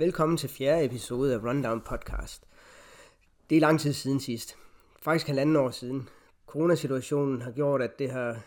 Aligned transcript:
Velkommen 0.00 0.38
til 0.38 0.48
fjerde 0.48 0.84
episode 0.84 1.34
af 1.34 1.38
Rundown 1.38 1.80
Podcast. 1.80 2.42
Det 3.50 3.56
er 3.56 3.60
lang 3.60 3.80
tid 3.80 3.92
siden 3.92 4.20
sidst. 4.20 4.56
Faktisk 5.02 5.26
halvanden 5.26 5.56
år 5.56 5.70
siden. 5.70 6.08
Coronasituationen 6.46 7.42
har 7.42 7.50
gjort, 7.50 7.82
at 7.82 7.98
det 7.98 8.10
har, 8.10 8.40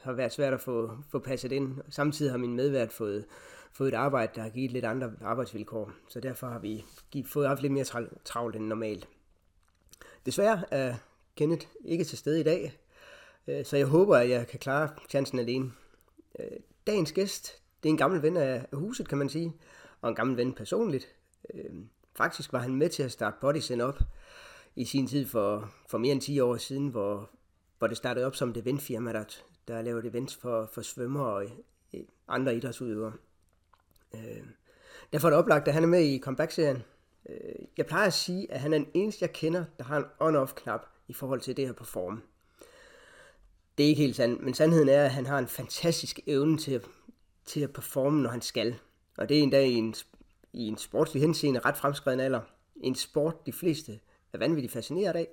har 0.00 0.12
været 0.12 0.32
svært 0.32 0.52
at 0.52 0.60
få, 0.60 0.90
få 1.10 1.18
passet 1.18 1.52
ind. 1.52 1.74
Samtidig 1.88 2.32
har 2.32 2.38
min 2.38 2.56
medvært 2.56 2.92
fået, 2.92 3.24
fået 3.72 3.88
et 3.88 3.94
arbejde, 3.94 4.32
der 4.34 4.42
har 4.42 4.48
givet 4.48 4.72
lidt 4.72 4.84
andre 4.84 5.12
arbejdsvilkår. 5.20 5.90
Så 6.08 6.20
derfor 6.20 6.46
har 6.46 6.58
vi 6.58 6.84
fået 7.26 7.48
haft 7.48 7.62
lidt 7.62 7.72
mere 7.72 8.08
travlt 8.24 8.56
end 8.56 8.66
normalt. 8.66 9.08
Desværre 10.26 10.62
er 10.70 10.94
Kenneth 11.36 11.66
ikke 11.84 12.04
til 12.04 12.18
stede 12.18 12.40
i 12.40 12.44
dag, 12.44 12.78
øh, 13.46 13.64
så 13.64 13.76
jeg 13.76 13.86
håber, 13.86 14.16
at 14.16 14.30
jeg 14.30 14.46
kan 14.46 14.58
klare 14.58 14.88
chancen 15.08 15.38
alene. 15.38 15.72
Øh, 16.38 16.46
dagens 16.86 17.12
gæst, 17.12 17.58
det 17.82 17.88
er 17.88 17.92
en 17.92 17.98
gammel 17.98 18.22
ven 18.22 18.36
af 18.36 18.66
huset, 18.72 19.08
kan 19.08 19.18
man 19.18 19.28
sige 19.28 19.52
og 20.06 20.10
en 20.10 20.16
gammel 20.16 20.36
ven 20.36 20.52
personligt. 20.52 21.08
Øh, 21.54 21.70
faktisk 22.16 22.52
var 22.52 22.58
han 22.58 22.74
med 22.74 22.88
til 22.88 23.02
at 23.02 23.12
starte 23.12 23.36
Bodysen 23.40 23.80
op 23.80 23.98
i 24.76 24.84
sin 24.84 25.06
tid 25.06 25.26
for, 25.26 25.70
for 25.88 25.98
mere 25.98 26.12
end 26.12 26.20
10 26.20 26.40
år 26.40 26.56
siden, 26.56 26.88
hvor, 26.88 27.30
hvor 27.78 27.86
det 27.86 27.96
startede 27.96 28.26
op 28.26 28.36
som 28.36 28.50
et 28.50 28.56
eventfirma, 28.56 29.12
der, 29.12 29.24
der 29.68 29.82
lavede 29.82 30.08
events 30.08 30.36
for, 30.36 30.70
for 30.72 30.82
svømmer 30.82 31.24
og 31.24 31.44
øh, 31.94 32.00
andre 32.28 32.56
idrætsudøvere. 32.56 33.12
Øh, 34.14 34.42
derfor 35.12 35.28
er 35.28 35.30
det 35.30 35.38
oplagt, 35.38 35.68
at 35.68 35.74
han 35.74 35.82
er 35.82 35.88
med 35.88 36.04
i 36.04 36.20
comeback-serien. 36.20 36.82
Øh, 37.28 37.66
jeg 37.76 37.86
plejer 37.86 38.06
at 38.06 38.12
sige, 38.12 38.52
at 38.52 38.60
han 38.60 38.72
er 38.72 38.78
den 38.78 38.88
eneste, 38.94 39.22
jeg 39.22 39.32
kender, 39.32 39.64
der 39.78 39.84
har 39.84 39.96
en 39.96 40.04
on-off-knap 40.20 40.86
i 41.08 41.12
forhold 41.12 41.40
til 41.40 41.56
det 41.56 41.66
her 41.66 41.72
performe. 41.72 42.20
Det 43.78 43.84
er 43.84 43.88
ikke 43.88 44.02
helt 44.02 44.16
sandt, 44.16 44.42
men 44.42 44.54
sandheden 44.54 44.88
er, 44.88 45.04
at 45.04 45.10
han 45.10 45.26
har 45.26 45.38
en 45.38 45.48
fantastisk 45.48 46.20
evne 46.26 46.58
til, 46.58 46.84
til 47.44 47.60
at 47.60 47.72
performe, 47.72 48.22
når 48.22 48.30
han 48.30 48.42
skal. 48.42 48.78
Og 49.16 49.28
det 49.28 49.38
er 49.38 49.42
endda 49.42 49.64
i 49.64 49.74
en, 49.74 49.94
i 50.52 50.68
en 50.68 50.78
sportslig 50.78 51.22
henseende 51.22 51.60
ret 51.60 51.76
fremskreden 51.76 52.20
alder. 52.20 52.40
En 52.76 52.94
sport, 52.94 53.46
de 53.46 53.52
fleste 53.52 54.00
er 54.32 54.38
vanvittigt 54.38 54.72
fascineret 54.72 55.16
af. 55.16 55.28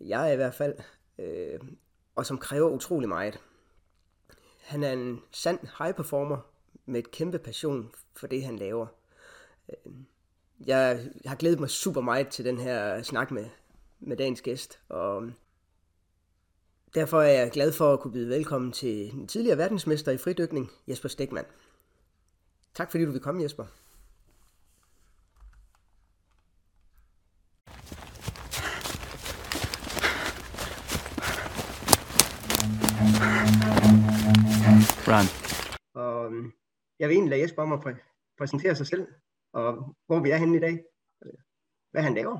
Jeg 0.00 0.28
er 0.28 0.32
i 0.32 0.36
hvert 0.36 0.54
fald. 0.54 0.74
Øh, 1.18 1.60
og 2.14 2.26
som 2.26 2.38
kræver 2.38 2.70
utrolig 2.70 3.08
meget. 3.08 3.40
Han 4.60 4.82
er 4.82 4.92
en 4.92 5.22
sand 5.30 5.58
high 5.78 5.94
performer 5.94 6.38
med 6.86 6.98
et 7.00 7.10
kæmpe 7.10 7.38
passion 7.38 7.90
for 8.16 8.26
det, 8.26 8.44
han 8.44 8.56
laver. 8.56 8.86
Øh, 9.68 9.92
jeg 10.66 11.08
har 11.26 11.36
glædet 11.36 11.60
mig 11.60 11.70
super 11.70 12.00
meget 12.00 12.28
til 12.28 12.44
den 12.44 12.58
her 12.58 13.02
snak 13.02 13.30
med, 13.30 13.46
med 14.00 14.16
dagens 14.16 14.42
gæst, 14.42 14.80
og 14.88 15.24
øh, 15.24 15.32
derfor 16.94 17.20
er 17.20 17.40
jeg 17.40 17.50
glad 17.50 17.72
for 17.72 17.92
at 17.92 18.00
kunne 18.00 18.12
byde 18.12 18.28
velkommen 18.28 18.72
til 18.72 19.10
den 19.10 19.26
tidligere 19.26 19.58
verdensmester 19.58 20.12
i 20.12 20.18
fridykning, 20.18 20.70
Jesper 20.88 21.08
Stegmann. 21.08 21.46
Tak 22.74 22.90
fordi 22.90 23.04
du 23.04 23.10
vil 23.10 23.20
komme, 23.20 23.42
Jesper. 23.42 23.64
Run. 35.08 35.26
Og 35.94 36.26
øhm, 36.26 36.52
jeg 36.98 37.08
vil 37.08 37.14
egentlig 37.14 37.30
lade 37.30 37.42
Jesper 37.42 37.62
om 37.62 37.72
at 37.72 37.78
præ- 37.78 38.34
præsentere 38.38 38.76
sig 38.76 38.86
selv, 38.86 39.06
og 39.52 39.96
hvor 40.06 40.20
vi 40.20 40.30
er 40.30 40.36
henne 40.36 40.56
i 40.56 40.60
dag. 40.60 40.84
Hvad 41.90 42.02
han 42.02 42.14
laver. 42.14 42.38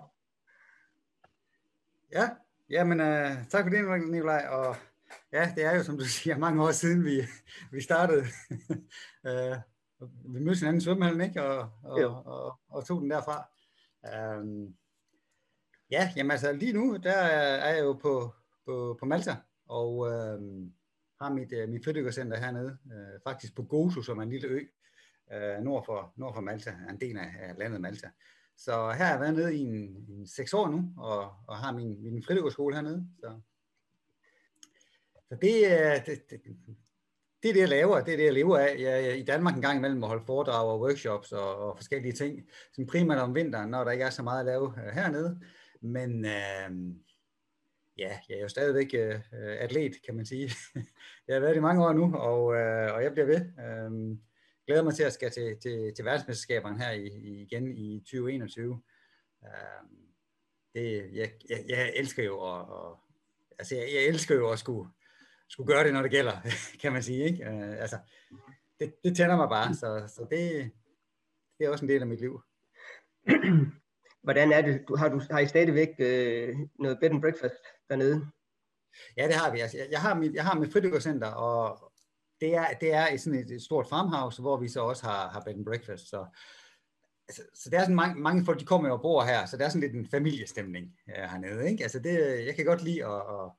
Ja, 2.12 2.30
jamen 2.70 3.00
uh, 3.00 3.46
tak 3.48 3.64
for 3.64 3.70
det, 3.70 4.10
Nikolaj. 4.10 4.46
Og 4.50 4.76
ja, 5.32 5.52
det 5.56 5.64
er 5.64 5.76
jo, 5.76 5.82
som 5.82 5.98
du 5.98 6.04
siger, 6.04 6.38
mange 6.38 6.62
år 6.62 6.70
siden, 6.70 7.04
vi, 7.04 7.22
vi 7.70 7.80
startede. 7.82 8.24
uh, 9.24 9.56
vi 10.24 10.40
mødte 10.40 10.58
hinanden 10.58 10.78
i 10.78 10.84
svømmehallen, 10.84 11.20
ikke? 11.20 11.42
Og, 11.42 11.70
og, 11.82 12.04
og, 12.04 12.26
og, 12.26 12.58
og 12.68 12.86
tog 12.86 13.00
den 13.00 13.10
derfra. 13.10 13.48
Um, 14.38 14.76
ja, 15.90 16.12
jamen 16.16 16.30
altså 16.30 16.52
lige 16.52 16.72
nu, 16.72 16.96
der 16.96 17.12
er 17.12 17.74
jeg 17.74 17.84
jo 17.84 17.92
på, 17.92 18.34
på, 18.66 18.96
på 19.00 19.06
Malta, 19.06 19.36
og 19.66 19.96
um, 19.96 20.72
har 21.20 21.32
mit, 21.32 21.52
uh, 21.52 21.68
mit 21.68 21.84
fridykkercenter 21.84 22.36
hernede, 22.38 22.78
uh, 22.84 23.20
faktisk 23.24 23.56
på 23.56 23.62
Gozo, 23.62 24.02
som 24.02 24.18
er 24.18 24.22
en 24.22 24.30
lille 24.30 24.48
ø, 24.48 24.60
uh, 25.34 25.64
nord, 25.64 25.84
for, 25.84 26.12
nord 26.16 26.34
for 26.34 26.40
Malta, 26.40 26.74
en 26.90 27.00
del 27.00 27.18
af, 27.18 27.32
af 27.40 27.58
landet 27.58 27.80
Malta. 27.80 28.10
Så 28.56 28.72
her 28.72 29.04
har 29.04 29.10
jeg 29.10 29.20
været 29.20 29.34
nede 29.34 29.56
i 29.56 29.60
en, 29.60 30.06
en 30.08 30.26
seks 30.26 30.54
år 30.54 30.68
nu, 30.68 30.94
og, 30.96 31.34
og 31.46 31.56
har 31.56 31.72
min, 31.72 32.12
min 32.12 32.22
fridykkerskole 32.22 32.74
hernede. 32.74 33.08
Så, 33.20 33.40
så 35.28 35.34
det, 35.34 36.06
det, 36.06 36.30
det, 36.30 36.40
det 37.44 37.50
er 37.50 37.54
det, 37.54 37.60
jeg 37.60 37.68
laver, 37.68 38.00
det 38.00 38.12
er 38.12 38.16
det, 38.16 38.24
jeg 38.24 38.32
lever 38.32 38.58
af. 38.58 38.76
Jeg 38.78 39.06
er 39.06 39.14
i 39.14 39.22
Danmark 39.22 39.54
en 39.54 39.62
gang 39.62 39.78
imellem 39.78 40.04
at 40.04 40.08
holde 40.08 40.24
foredrag 40.26 40.68
og 40.68 40.80
workshops 40.80 41.32
og, 41.32 41.56
og 41.56 41.76
forskellige 41.76 42.12
ting, 42.12 42.48
som 42.72 42.86
primært 42.86 43.18
om 43.18 43.34
vinteren, 43.34 43.70
når 43.70 43.84
der 43.84 43.90
ikke 43.90 44.04
er 44.04 44.10
så 44.10 44.22
meget 44.22 44.40
at 44.40 44.46
lave 44.46 44.66
uh, 44.66 44.94
hernede. 44.94 45.40
Men 45.80 46.24
øh, 46.24 46.94
ja, 47.98 48.18
jeg 48.28 48.36
er 48.36 48.40
jo 48.42 48.48
stadigvæk 48.48 48.94
øh, 48.94 49.20
atlet, 49.58 50.02
kan 50.04 50.14
man 50.14 50.26
sige. 50.26 50.50
jeg 51.28 51.34
har 51.34 51.40
været 51.40 51.56
i 51.56 51.60
mange 51.60 51.86
år 51.86 51.92
nu, 51.92 52.14
og, 52.16 52.54
øh, 52.54 52.94
og 52.94 53.02
jeg 53.02 53.12
bliver 53.12 53.26
ved. 53.26 53.40
Øh, 53.40 54.18
glæder 54.66 54.82
mig 54.82 54.94
til 54.94 55.02
at 55.02 55.12
skal 55.12 55.30
til, 55.30 55.56
til, 55.62 55.94
til 55.96 56.04
verdensmesterskaberne 56.04 56.78
her 56.78 56.90
i, 56.90 57.06
i, 57.06 57.42
igen 57.42 57.76
i 57.76 57.98
2021. 57.98 58.82
Øh, 59.44 59.50
det, 60.74 61.10
jeg, 61.12 61.30
jeg, 61.48 61.64
jeg 61.68 61.92
elsker 61.96 62.24
jo 62.24 62.34
at, 62.34 62.68
og, 62.68 62.98
altså 63.58 63.74
jeg, 63.74 63.88
jeg 63.94 64.04
elsker 64.04 64.34
jo 64.34 64.50
at 64.50 64.58
skulle 64.58 64.88
skulle 65.54 65.74
gøre 65.74 65.84
det, 65.84 65.92
når 65.94 66.02
det 66.02 66.10
gælder, 66.10 66.36
kan 66.82 66.92
man 66.92 67.02
sige. 67.02 67.24
Ikke? 67.24 67.44
Øh, 67.44 67.80
altså, 67.80 67.98
det, 68.80 68.94
det 69.04 69.16
tænder 69.16 69.36
mig 69.36 69.48
bare, 69.48 69.74
så, 69.74 70.04
så 70.08 70.26
det, 70.30 70.70
det 71.58 71.66
er 71.66 71.70
også 71.70 71.84
en 71.84 71.88
del 71.88 72.00
af 72.00 72.06
mit 72.06 72.20
liv. 72.20 72.42
Hvordan 74.22 74.52
er 74.52 74.62
det? 74.62 74.84
Du, 74.88 74.96
har, 74.96 75.08
du, 75.08 75.20
har 75.30 75.38
I 75.38 75.46
stadigvæk 75.46 75.88
øh, 75.98 76.56
noget 76.78 76.98
bed 77.00 77.10
and 77.10 77.20
breakfast 77.20 77.54
dernede? 77.88 78.26
Ja, 79.16 79.26
det 79.26 79.34
har 79.34 79.52
vi. 79.52 79.60
Altså, 79.60 79.76
jeg, 79.78 79.86
jeg 79.90 80.00
har 80.00 80.14
mit, 80.14 80.34
jeg 80.34 80.44
har 80.44 80.58
mit 80.58 80.72
fridykkercenter, 80.72 81.28
og 81.28 81.92
det 82.40 82.54
er, 82.54 82.66
det 82.80 82.94
er 82.94 83.16
sådan 83.16 83.38
et, 83.38 83.50
et 83.50 83.62
stort 83.62 83.88
farmhouse, 83.88 84.42
hvor 84.42 84.56
vi 84.56 84.68
så 84.68 84.80
også 84.80 85.06
har, 85.06 85.28
har 85.28 85.42
bed 85.44 85.54
and 85.54 85.66
breakfast. 85.66 86.08
Så, 86.08 86.26
altså, 87.28 87.42
så 87.54 87.70
det 87.70 87.76
er 87.76 87.80
sådan 87.80 87.96
mange, 87.96 88.20
mange 88.20 88.44
folk, 88.44 88.60
de 88.60 88.64
kommer 88.64 88.90
og 88.90 89.02
bor 89.02 89.22
her, 89.24 89.46
så 89.46 89.56
det 89.56 89.64
er 89.64 89.68
sådan 89.68 89.80
lidt 89.80 89.94
en 89.94 90.10
familiestemning 90.10 90.86
ja, 91.08 91.28
hernede. 91.28 91.70
Ikke? 91.70 91.82
Altså 91.82 91.98
det, 91.98 92.46
jeg 92.46 92.54
kan 92.56 92.64
godt 92.64 92.82
lide 92.82 93.04
at, 93.04 93.16
at 93.16 93.50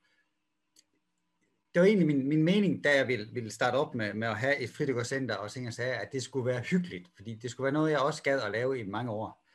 det 1.75 1.81
var 1.81 1.87
egentlig 1.87 2.07
min, 2.07 2.27
min 2.27 2.43
mening, 2.43 2.83
da 2.83 2.97
jeg 2.97 3.07
ville, 3.07 3.27
ville 3.33 3.51
starte 3.51 3.75
op 3.75 3.95
med, 3.95 4.13
med 4.13 4.27
at 4.27 4.37
have 4.37 4.59
et 4.59 4.69
fritidgårdscenter 4.69 5.35
og 5.35 5.51
ting 5.51 5.67
og 5.67 5.73
sager, 5.73 5.99
at 5.99 6.11
det 6.11 6.23
skulle 6.23 6.45
være 6.45 6.61
hyggeligt, 6.61 7.09
fordi 7.15 7.35
det 7.35 7.51
skulle 7.51 7.65
være 7.65 7.73
noget, 7.73 7.91
jeg 7.91 7.99
også 7.99 8.23
gad 8.23 8.41
at 8.41 8.51
lave 8.51 8.79
i 8.79 8.83
mange 8.83 9.11
år. 9.11 9.45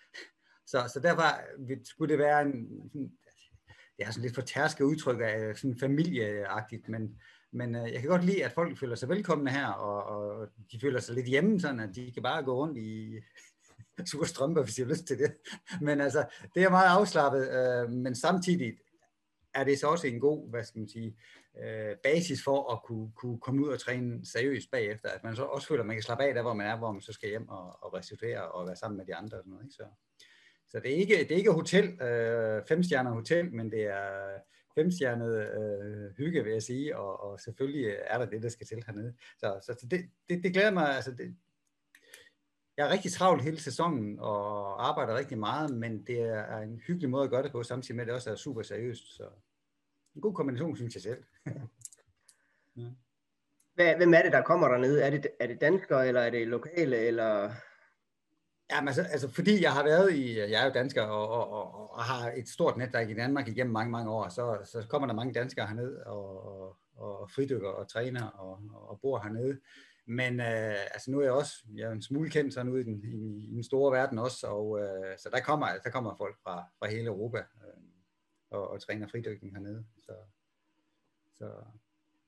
Så, 0.66 0.90
så 0.94 1.00
derfor 1.00 1.22
skulle 1.84 2.12
det 2.12 2.18
være 2.18 2.42
en, 2.42 2.68
det 3.96 4.06
er 4.06 4.10
sådan 4.10 4.22
lidt 4.22 4.34
for 4.34 4.42
tærske 4.42 4.86
udtryk 4.86 5.20
af 5.22 5.56
sådan 5.56 5.78
familieagtigt, 5.78 6.88
men, 6.88 7.20
men 7.52 7.74
øh, 7.74 7.92
jeg 7.92 8.00
kan 8.00 8.10
godt 8.10 8.24
lide, 8.24 8.44
at 8.44 8.52
folk 8.52 8.78
føler 8.78 8.94
sig 8.94 9.08
velkomne 9.08 9.50
her, 9.50 9.66
og, 9.66 10.04
og 10.04 10.48
de 10.72 10.80
føler 10.80 11.00
sig 11.00 11.14
lidt 11.14 11.26
hjemme, 11.26 11.60
sådan 11.60 11.80
at 11.80 11.94
de 11.94 12.12
kan 12.12 12.22
bare 12.22 12.42
gå 12.42 12.54
rundt 12.54 12.78
i 12.78 13.18
super 14.10 14.24
strømper, 14.24 14.62
hvis 14.62 14.74
de 14.74 14.82
har 14.82 14.88
lyst 14.88 15.04
til 15.04 15.18
det. 15.18 15.36
Men 15.80 16.00
altså, 16.00 16.24
det 16.54 16.62
er 16.62 16.70
meget 16.70 16.88
afslappet, 16.88 17.50
øh, 17.50 17.90
men 17.90 18.14
samtidig 18.14 18.78
er 19.54 19.64
det 19.64 19.78
så 19.78 19.86
også 19.86 20.06
en 20.06 20.20
god, 20.20 20.50
hvad 20.50 20.64
skal 20.64 20.78
man 20.78 20.88
sige, 20.88 21.16
øh, 21.62 21.96
basis 22.02 22.44
for 22.44 22.72
at 22.72 22.82
kunne, 22.82 23.12
kunne 23.16 23.40
komme 23.40 23.64
ud 23.64 23.68
og 23.68 23.80
træne 23.80 24.26
seriøst 24.26 24.70
bagefter, 24.70 25.08
at 25.08 25.24
man 25.24 25.36
så 25.36 25.42
også 25.42 25.68
føler, 25.68 25.80
at 25.82 25.86
man 25.86 25.96
kan 25.96 26.02
slappe 26.02 26.24
af 26.24 26.34
der, 26.34 26.42
hvor 26.42 26.54
man 26.54 26.66
er, 26.66 26.78
hvor 26.78 26.92
man 26.92 27.00
så 27.00 27.12
skal 27.12 27.28
hjem 27.28 27.48
og, 27.48 27.84
og 27.84 27.94
restituere 27.94 28.50
og 28.50 28.66
være 28.66 28.76
sammen 28.76 28.96
med 28.96 29.06
de 29.06 29.14
andre 29.14 29.36
og 29.36 29.42
sådan 29.42 29.50
noget. 29.50 29.64
Ikke? 29.64 29.74
Så, 29.74 29.84
så 30.68 30.80
det 30.80 30.92
er 30.92 30.96
ikke, 30.96 31.16
det 31.16 31.32
er 31.32 31.36
ikke 31.36 31.52
hotel, 31.52 32.02
øh, 32.02 32.62
femstjernet 32.68 33.12
hotel, 33.12 33.52
men 33.52 33.70
det 33.70 33.82
er 33.82 34.38
femstjernet 34.74 35.34
øh, 35.36 36.16
hygge, 36.16 36.44
vil 36.44 36.52
jeg 36.52 36.62
sige, 36.62 36.96
og, 36.96 37.20
og 37.20 37.40
selvfølgelig 37.40 37.96
er 38.04 38.18
der 38.18 38.26
det, 38.26 38.42
der 38.42 38.48
skal 38.48 38.66
til 38.66 38.82
hernede. 38.86 39.14
Så, 39.38 39.60
så 39.62 39.86
det, 39.90 40.10
det, 40.28 40.42
det 40.44 40.52
glæder 40.52 40.70
mig, 40.70 40.96
altså 40.96 41.10
det, 41.10 41.36
jeg 42.80 42.88
er 42.88 42.92
rigtig 42.92 43.12
travlt 43.12 43.42
hele 43.42 43.60
sæsonen 43.60 44.18
og 44.18 44.88
arbejder 44.88 45.16
rigtig 45.16 45.38
meget, 45.38 45.74
men 45.74 46.02
det 46.06 46.20
er 46.20 46.58
en 46.58 46.80
hyggelig 46.86 47.10
måde 47.10 47.24
at 47.24 47.30
gøre 47.30 47.42
det 47.42 47.52
på, 47.52 47.62
samtidig 47.62 47.96
med 47.96 48.02
at 48.02 48.06
det 48.06 48.14
også 48.14 48.30
er 48.30 48.36
super 48.36 48.62
seriøst. 48.62 49.16
Så 49.16 49.22
en 50.14 50.20
god 50.20 50.34
kombination, 50.34 50.76
synes 50.76 50.94
jeg 50.94 51.02
selv. 51.02 51.24
ja. 52.76 52.86
Hvad, 53.74 53.96
hvem 53.96 54.14
er 54.14 54.22
det, 54.22 54.32
der 54.32 54.42
kommer 54.42 54.68
dernede? 54.68 55.02
Er 55.02 55.10
det, 55.10 55.26
er 55.40 55.46
det 55.46 55.60
danskere, 55.60 56.08
eller 56.08 56.20
er 56.20 56.30
det 56.30 56.48
lokale, 56.48 56.96
eller... 56.96 57.50
Ja, 58.70 58.86
altså, 58.86 59.02
altså 59.02 59.28
fordi 59.28 59.62
jeg 59.62 59.72
har 59.72 59.84
været 59.84 60.12
i, 60.12 60.38
jeg 60.38 60.62
er 60.62 60.64
jo 60.64 60.72
dansker 60.72 61.02
og, 61.02 61.28
og, 61.28 61.50
og, 61.50 61.94
og 61.94 62.04
har 62.04 62.32
et 62.36 62.48
stort 62.48 62.76
netværk 62.76 63.10
i 63.10 63.14
Danmark 63.14 63.48
igennem 63.48 63.72
mange, 63.72 63.90
mange 63.90 64.10
år, 64.10 64.28
så, 64.28 64.58
så 64.64 64.86
kommer 64.88 65.06
der 65.06 65.14
mange 65.14 65.34
danskere 65.34 65.66
herned 65.66 65.96
og, 65.96 66.46
og, 66.46 66.76
og 66.96 67.30
fridykker 67.30 67.68
og 67.68 67.88
træner 67.88 68.26
og, 68.26 68.60
og 68.72 69.00
bor 69.00 69.18
hernede. 69.18 69.60
Men 70.10 70.40
øh, 70.40 70.80
altså 70.94 71.10
nu 71.10 71.18
er 71.18 71.22
jeg 71.22 71.32
også 71.32 71.54
jeg 71.74 71.88
er 71.88 71.92
en 71.92 72.02
smule 72.02 72.30
kendt 72.30 72.54
sådan 72.54 72.72
ude 72.72 72.80
i 72.80 72.84
den, 72.84 73.04
i, 73.04 73.50
i 73.50 73.54
den 73.54 73.64
store 73.64 73.92
verden 73.92 74.18
også, 74.18 74.46
og 74.46 74.80
øh, 74.80 75.18
så 75.18 75.28
der 75.32 75.40
kommer, 75.40 75.66
der 75.84 75.90
kommer 75.90 76.16
folk 76.16 76.36
fra, 76.42 76.64
fra 76.78 76.90
hele 76.90 77.06
Europa 77.06 77.38
øh, 77.38 77.82
og, 78.50 78.70
og 78.70 78.82
træner 78.82 79.08
fridykning 79.08 79.54
hernede. 79.54 79.84
Så, 80.00 80.12
så 81.38 81.50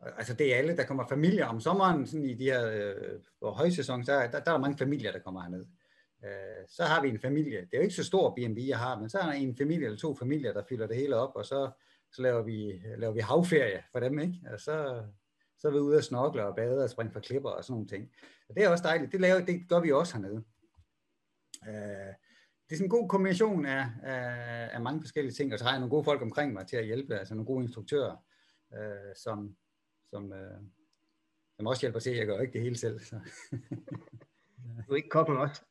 altså 0.00 0.34
det 0.34 0.54
er 0.54 0.58
alle, 0.58 0.76
der 0.76 0.84
kommer 0.84 1.06
familier 1.08 1.46
om 1.46 1.60
sommeren, 1.60 2.06
sådan 2.06 2.24
i 2.24 2.34
de 2.34 2.44
her 2.44 2.70
øh, 2.70 3.52
højsæson, 3.54 4.04
så 4.04 4.12
der, 4.12 4.40
der 4.40 4.52
er 4.52 4.58
mange 4.58 4.78
familier, 4.78 5.12
der 5.12 5.18
kommer 5.18 5.42
herned. 5.42 5.66
Øh, 6.24 6.66
så 6.68 6.84
har 6.84 7.02
vi 7.02 7.08
en 7.08 7.20
familie. 7.20 7.60
Det 7.60 7.68
er 7.72 7.78
jo 7.78 7.82
ikke 7.82 7.94
så 7.94 8.04
stor 8.04 8.34
B&B, 8.34 8.58
jeg 8.58 8.78
har, 8.78 8.98
men 8.98 9.10
så 9.10 9.18
er 9.18 9.26
der 9.26 9.32
en 9.32 9.56
familie 9.56 9.84
eller 9.84 9.98
to 9.98 10.14
familier, 10.14 10.52
der 10.52 10.62
fylder 10.68 10.86
det 10.86 10.96
hele 10.96 11.16
op, 11.16 11.36
og 11.36 11.46
så, 11.46 11.70
så 12.12 12.22
laver, 12.22 12.42
vi, 12.42 12.82
laver 12.96 13.12
vi 13.12 13.20
havferie 13.20 13.82
for 13.92 14.00
dem, 14.00 14.18
ikke? 14.18 14.34
Og 14.52 14.60
så, 14.60 15.02
så 15.62 15.68
er 15.68 15.72
vi 15.72 15.78
ude 15.78 15.96
og 15.96 16.04
snokle 16.04 16.46
og 16.46 16.56
bade 16.56 16.84
og 16.84 16.90
springe 16.90 17.12
fra 17.12 17.20
klipper 17.20 17.50
og 17.50 17.64
sådan 17.64 17.72
nogle 17.72 17.86
ting. 17.86 18.10
Og 18.48 18.54
det 18.54 18.64
er 18.64 18.68
også 18.68 18.84
dejligt. 18.84 19.12
Det, 19.12 19.20
laver, 19.20 19.40
det 19.40 19.68
gør 19.68 19.80
vi 19.80 19.92
også 19.92 20.14
hernede. 20.14 20.44
Øh, 21.68 22.12
det 22.64 22.72
er 22.72 22.76
sådan 22.76 22.86
en 22.86 22.90
god 22.90 23.08
kombination 23.08 23.66
af, 23.66 23.86
af, 24.02 24.68
af 24.72 24.80
mange 24.80 25.00
forskellige 25.00 25.32
ting, 25.32 25.52
og 25.52 25.58
så 25.58 25.64
har 25.64 25.72
jeg 25.72 25.80
nogle 25.80 25.90
gode 25.90 26.04
folk 26.04 26.22
omkring 26.22 26.52
mig 26.52 26.66
til 26.66 26.76
at 26.76 26.84
hjælpe, 26.84 27.18
altså 27.18 27.34
nogle 27.34 27.46
gode 27.46 27.64
instruktører, 27.64 28.16
øh, 28.74 29.14
som, 29.16 29.56
som, 30.10 30.32
øh, 30.32 30.60
som 31.56 31.66
også 31.66 31.80
hjælper 31.80 32.00
til. 32.00 32.16
Jeg 32.16 32.26
gør 32.26 32.40
ikke 32.40 32.52
det 32.52 32.62
hele 32.62 32.78
selv. 32.78 33.00
Så. 33.00 33.20
du 34.86 34.92
er 34.92 34.96
ikke 34.96 35.08
kokken 35.08 35.36
også? 35.36 35.62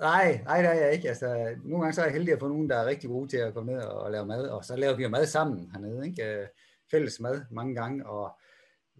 Nej, 0.00 0.42
nej, 0.44 0.62
det 0.62 0.70
er 0.70 0.74
jeg 0.74 0.92
ikke. 0.92 1.08
Altså, 1.08 1.56
nogle 1.64 1.80
gange 1.80 1.92
så 1.92 2.00
er 2.00 2.04
jeg 2.04 2.14
heldig 2.14 2.32
at 2.32 2.40
få 2.40 2.48
nogen, 2.48 2.70
der 2.70 2.76
er 2.76 2.86
rigtig 2.86 3.10
gode 3.10 3.28
til 3.28 3.36
at 3.36 3.54
komme 3.54 3.72
ned 3.72 3.82
og 3.82 4.10
lave 4.10 4.26
mad, 4.26 4.48
og 4.48 4.64
så 4.64 4.76
laver 4.76 4.96
vi 4.96 5.02
jo 5.02 5.08
mad 5.08 5.26
sammen 5.26 5.70
hernede, 5.70 6.06
ikke? 6.06 6.40
Øh, 6.40 6.46
fælles 6.90 7.20
mad 7.20 7.44
mange 7.50 7.74
gange, 7.74 8.06
og 8.06 8.38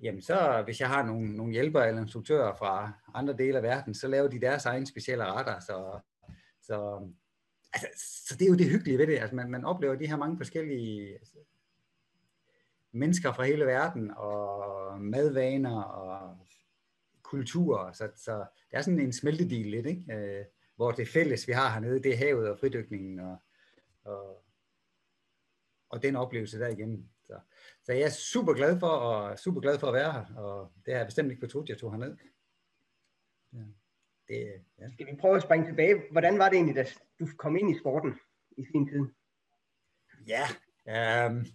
jamen 0.02 0.22
så 0.22 0.62
hvis 0.64 0.81
jeg 0.81 0.88
har 0.88 1.06
nogle, 1.06 1.37
nogle 1.37 1.52
hjælpere 1.52 1.88
eller 1.88 2.02
instruktører 2.02 2.54
fra 2.54 2.93
andre 3.14 3.37
dele 3.37 3.56
af 3.56 3.62
verden, 3.62 3.94
så 3.94 4.08
laver 4.08 4.28
de 4.28 4.40
deres 4.40 4.64
egne 4.64 4.87
specielle 4.87 5.25
retter, 5.25 5.60
så, 5.60 6.00
så, 6.62 7.08
altså, 7.72 7.88
så 8.28 8.37
det 8.38 8.44
er 8.44 8.50
jo 8.50 8.56
det 8.56 8.70
hyggelige 8.70 8.98
ved 8.98 9.06
det, 9.06 9.19
altså 9.19 9.37
man, 9.37 9.50
man 9.50 9.64
oplever 9.64 9.94
de 9.94 10.08
her 10.08 10.16
mange 10.16 10.37
forskellige 10.37 11.14
altså, 11.14 11.37
mennesker 12.93 13.32
fra 13.32 13.44
hele 13.44 13.66
verden, 13.66 14.10
og 14.16 15.00
madvaner, 15.00 15.82
og 15.82 16.38
kulturer, 17.22 17.92
så, 17.92 18.10
så 18.16 18.37
det 18.70 18.76
er 18.76 18.82
sådan 18.82 19.00
en 19.00 19.12
smeltedil 19.12 19.66
lidt, 19.66 19.87
ikke? 19.87 20.14
Øh, 20.14 20.44
hvor 20.76 20.90
det 20.90 21.08
fælles, 21.08 21.49
vi 21.49 21.52
har 21.52 21.72
hernede, 21.72 22.02
det 22.02 22.12
er 22.12 22.16
havet 22.16 22.50
og 22.50 22.58
fridykningen, 22.58 23.20
og, 23.20 23.37
og, 24.04 24.44
og 25.88 26.02
den 26.02 26.16
oplevelse 26.16 26.58
der 26.58 26.69
igen. 26.69 27.10
Så, 27.86 27.92
jeg 27.92 28.02
er 28.02 28.10
super 28.10 28.52
glad 28.52 28.78
for, 28.78 28.86
og 28.86 29.38
super 29.38 29.60
glad 29.60 29.78
for 29.78 29.86
at 29.86 29.94
være 29.94 30.12
her, 30.12 30.24
og 30.36 30.72
det 30.86 30.94
har 30.94 30.98
jeg 30.98 31.06
bestemt 31.06 31.30
ikke 31.30 31.40
betrudt, 31.40 31.68
jeg 31.68 31.78
tog 31.78 31.90
herned. 31.92 32.16
Ja. 33.52 33.58
Det, 34.28 34.52
ja. 34.78 34.88
Skal 34.92 35.06
vi 35.06 35.16
prøve 35.20 35.36
at 35.36 35.42
springe 35.42 35.66
tilbage? 35.66 36.02
Hvordan 36.10 36.38
var 36.38 36.48
det 36.48 36.56
egentlig, 36.56 36.76
da 36.76 36.86
du 37.20 37.26
kom 37.36 37.56
ind 37.56 37.70
i 37.76 37.78
sporten 37.78 38.14
i 38.56 38.64
sin 38.64 38.88
tid? 38.88 39.04
Ja. 40.26 40.46
Um, 41.26 41.46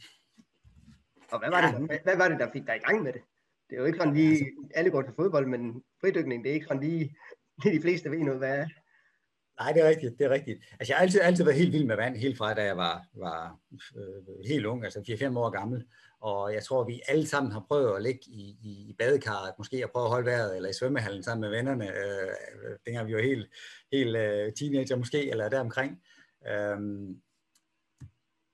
og 1.32 1.40
hvad 1.40 1.50
var, 1.50 1.62
ja. 1.62 1.78
det, 1.78 1.86
hvad, 1.86 2.00
hvad 2.04 2.18
var 2.18 2.28
det, 2.28 2.40
der 2.40 2.52
fik 2.52 2.68
dig 2.68 2.76
i 2.76 2.80
gang 2.80 3.04
med 3.04 3.14
det? 3.14 3.22
Det 3.70 3.76
er 3.76 3.80
jo 3.80 3.86
ikke 3.86 3.98
sådan 3.98 4.14
lige, 4.14 4.32
altså, 4.32 4.68
alle 4.76 4.92
går 4.92 5.02
til 5.02 5.14
fodbold, 5.16 5.48
men 5.48 5.84
fridykning, 6.02 6.44
det 6.44 6.50
er 6.50 6.54
ikke 6.54 6.66
sådan 6.66 6.84
lige, 6.84 7.16
det 7.64 7.74
de 7.74 7.82
fleste 7.82 8.12
ved 8.12 8.20
noget, 8.20 8.40
hvad 8.40 8.58
er. 8.58 8.68
Nej, 9.60 9.72
det 9.72 9.82
er 9.82 9.90
rigtigt, 9.90 10.18
det 10.20 10.26
er 10.26 10.30
rigtigt. 10.30 10.60
Altså, 10.80 10.94
jeg 10.94 10.98
har 10.98 11.02
altid, 11.02 11.22
altid 11.22 11.44
været 11.44 11.58
helt 11.58 11.74
vild 11.74 11.86
med 11.86 11.96
vand, 11.96 12.16
helt 12.16 12.38
fra 12.38 12.54
da 12.54 12.64
jeg 12.64 12.78
var, 12.78 13.06
var 13.14 13.60
øh, 13.96 14.46
helt 14.48 14.66
ung, 14.66 14.84
altså 14.84 15.00
4-5 15.00 15.38
år 15.38 15.50
gammel. 15.50 15.88
Og 16.22 16.54
jeg 16.54 16.64
tror, 16.64 16.84
vi 16.84 17.02
alle 17.08 17.28
sammen 17.28 17.52
har 17.52 17.66
prøvet 17.68 17.96
at 17.96 18.02
ligge 18.02 18.22
i, 18.28 18.58
i, 18.64 18.90
i 18.90 18.96
badekarret, 19.00 19.54
måske 19.58 19.84
at 19.84 19.92
prøve 19.92 20.06
at 20.06 20.10
holde 20.10 20.26
vejret, 20.26 20.56
eller 20.56 20.70
i 20.70 20.74
svømmehallen 20.74 21.24
sammen 21.24 21.42
med 21.42 21.58
vennerne. 21.58 21.88
Øh, 21.88 22.78
dengang 22.86 23.08
vi 23.08 23.16
var 23.16 23.22
helt, 23.22 23.54
helt 23.92 24.18
øh, 24.18 24.54
teenager 24.54 24.96
måske, 24.96 25.30
eller 25.30 25.50
deromkring. 25.50 26.02
Um, 26.76 27.22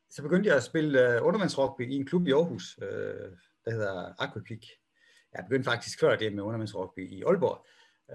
så 0.10 0.22
begyndte 0.22 0.48
jeg 0.48 0.58
at 0.58 0.64
spille 0.64 1.16
øh, 1.16 1.26
undervandsrugby 1.26 1.92
i 1.92 1.96
en 1.96 2.06
klub 2.06 2.28
i 2.28 2.32
Aarhus, 2.32 2.80
øh, 2.82 3.32
der 3.66 3.72
hedder 3.72 4.22
Aquapik. 4.24 4.66
Jeg 5.34 5.44
begyndte 5.44 5.70
faktisk 5.70 6.00
før 6.00 6.16
det 6.16 6.34
med 6.34 6.44
undervandsrugby 6.44 7.12
i 7.12 7.24
Aalborg. 7.24 7.66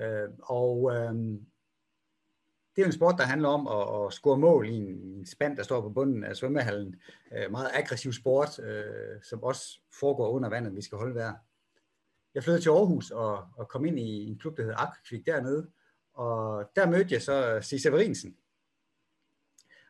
Øh, 0.02 0.28
og 0.42 0.92
øh, 0.94 1.14
det 2.76 2.82
er 2.82 2.86
jo 2.86 2.88
en 2.88 2.92
sport, 2.92 3.14
der 3.18 3.24
handler 3.24 3.48
om 3.48 3.66
at, 3.66 4.06
at 4.06 4.12
score 4.12 4.38
mål 4.38 4.68
i 4.68 4.74
en 4.74 5.26
spand, 5.26 5.56
der 5.56 5.62
står 5.62 5.80
på 5.80 5.88
bunden 5.88 6.24
af 6.24 6.36
svømmehallen. 6.36 6.96
Øh, 7.36 7.50
meget 7.50 7.70
aggressiv 7.74 8.12
sport, 8.12 8.58
øh, 8.58 9.22
som 9.22 9.42
også 9.42 9.80
foregår 10.00 10.30
under 10.30 10.48
vandet, 10.48 10.76
vi 10.76 10.82
skal 10.82 10.98
holde 10.98 11.14
vejr. 11.14 11.34
Jeg 12.34 12.42
flyttede 12.42 12.64
til 12.64 12.70
Aarhus 12.70 13.10
og, 13.10 13.44
og 13.56 13.68
kom 13.68 13.84
ind 13.84 13.98
i 13.98 14.26
en 14.26 14.38
klub, 14.38 14.56
der 14.56 14.62
hedder 14.62 14.76
Aquakvik 14.76 15.26
dernede. 15.26 15.70
Og 16.14 16.70
der 16.76 16.86
mødte 16.86 17.14
jeg 17.14 17.22
så 17.22 17.60
C. 17.62 17.82
Severinsen. 17.82 18.36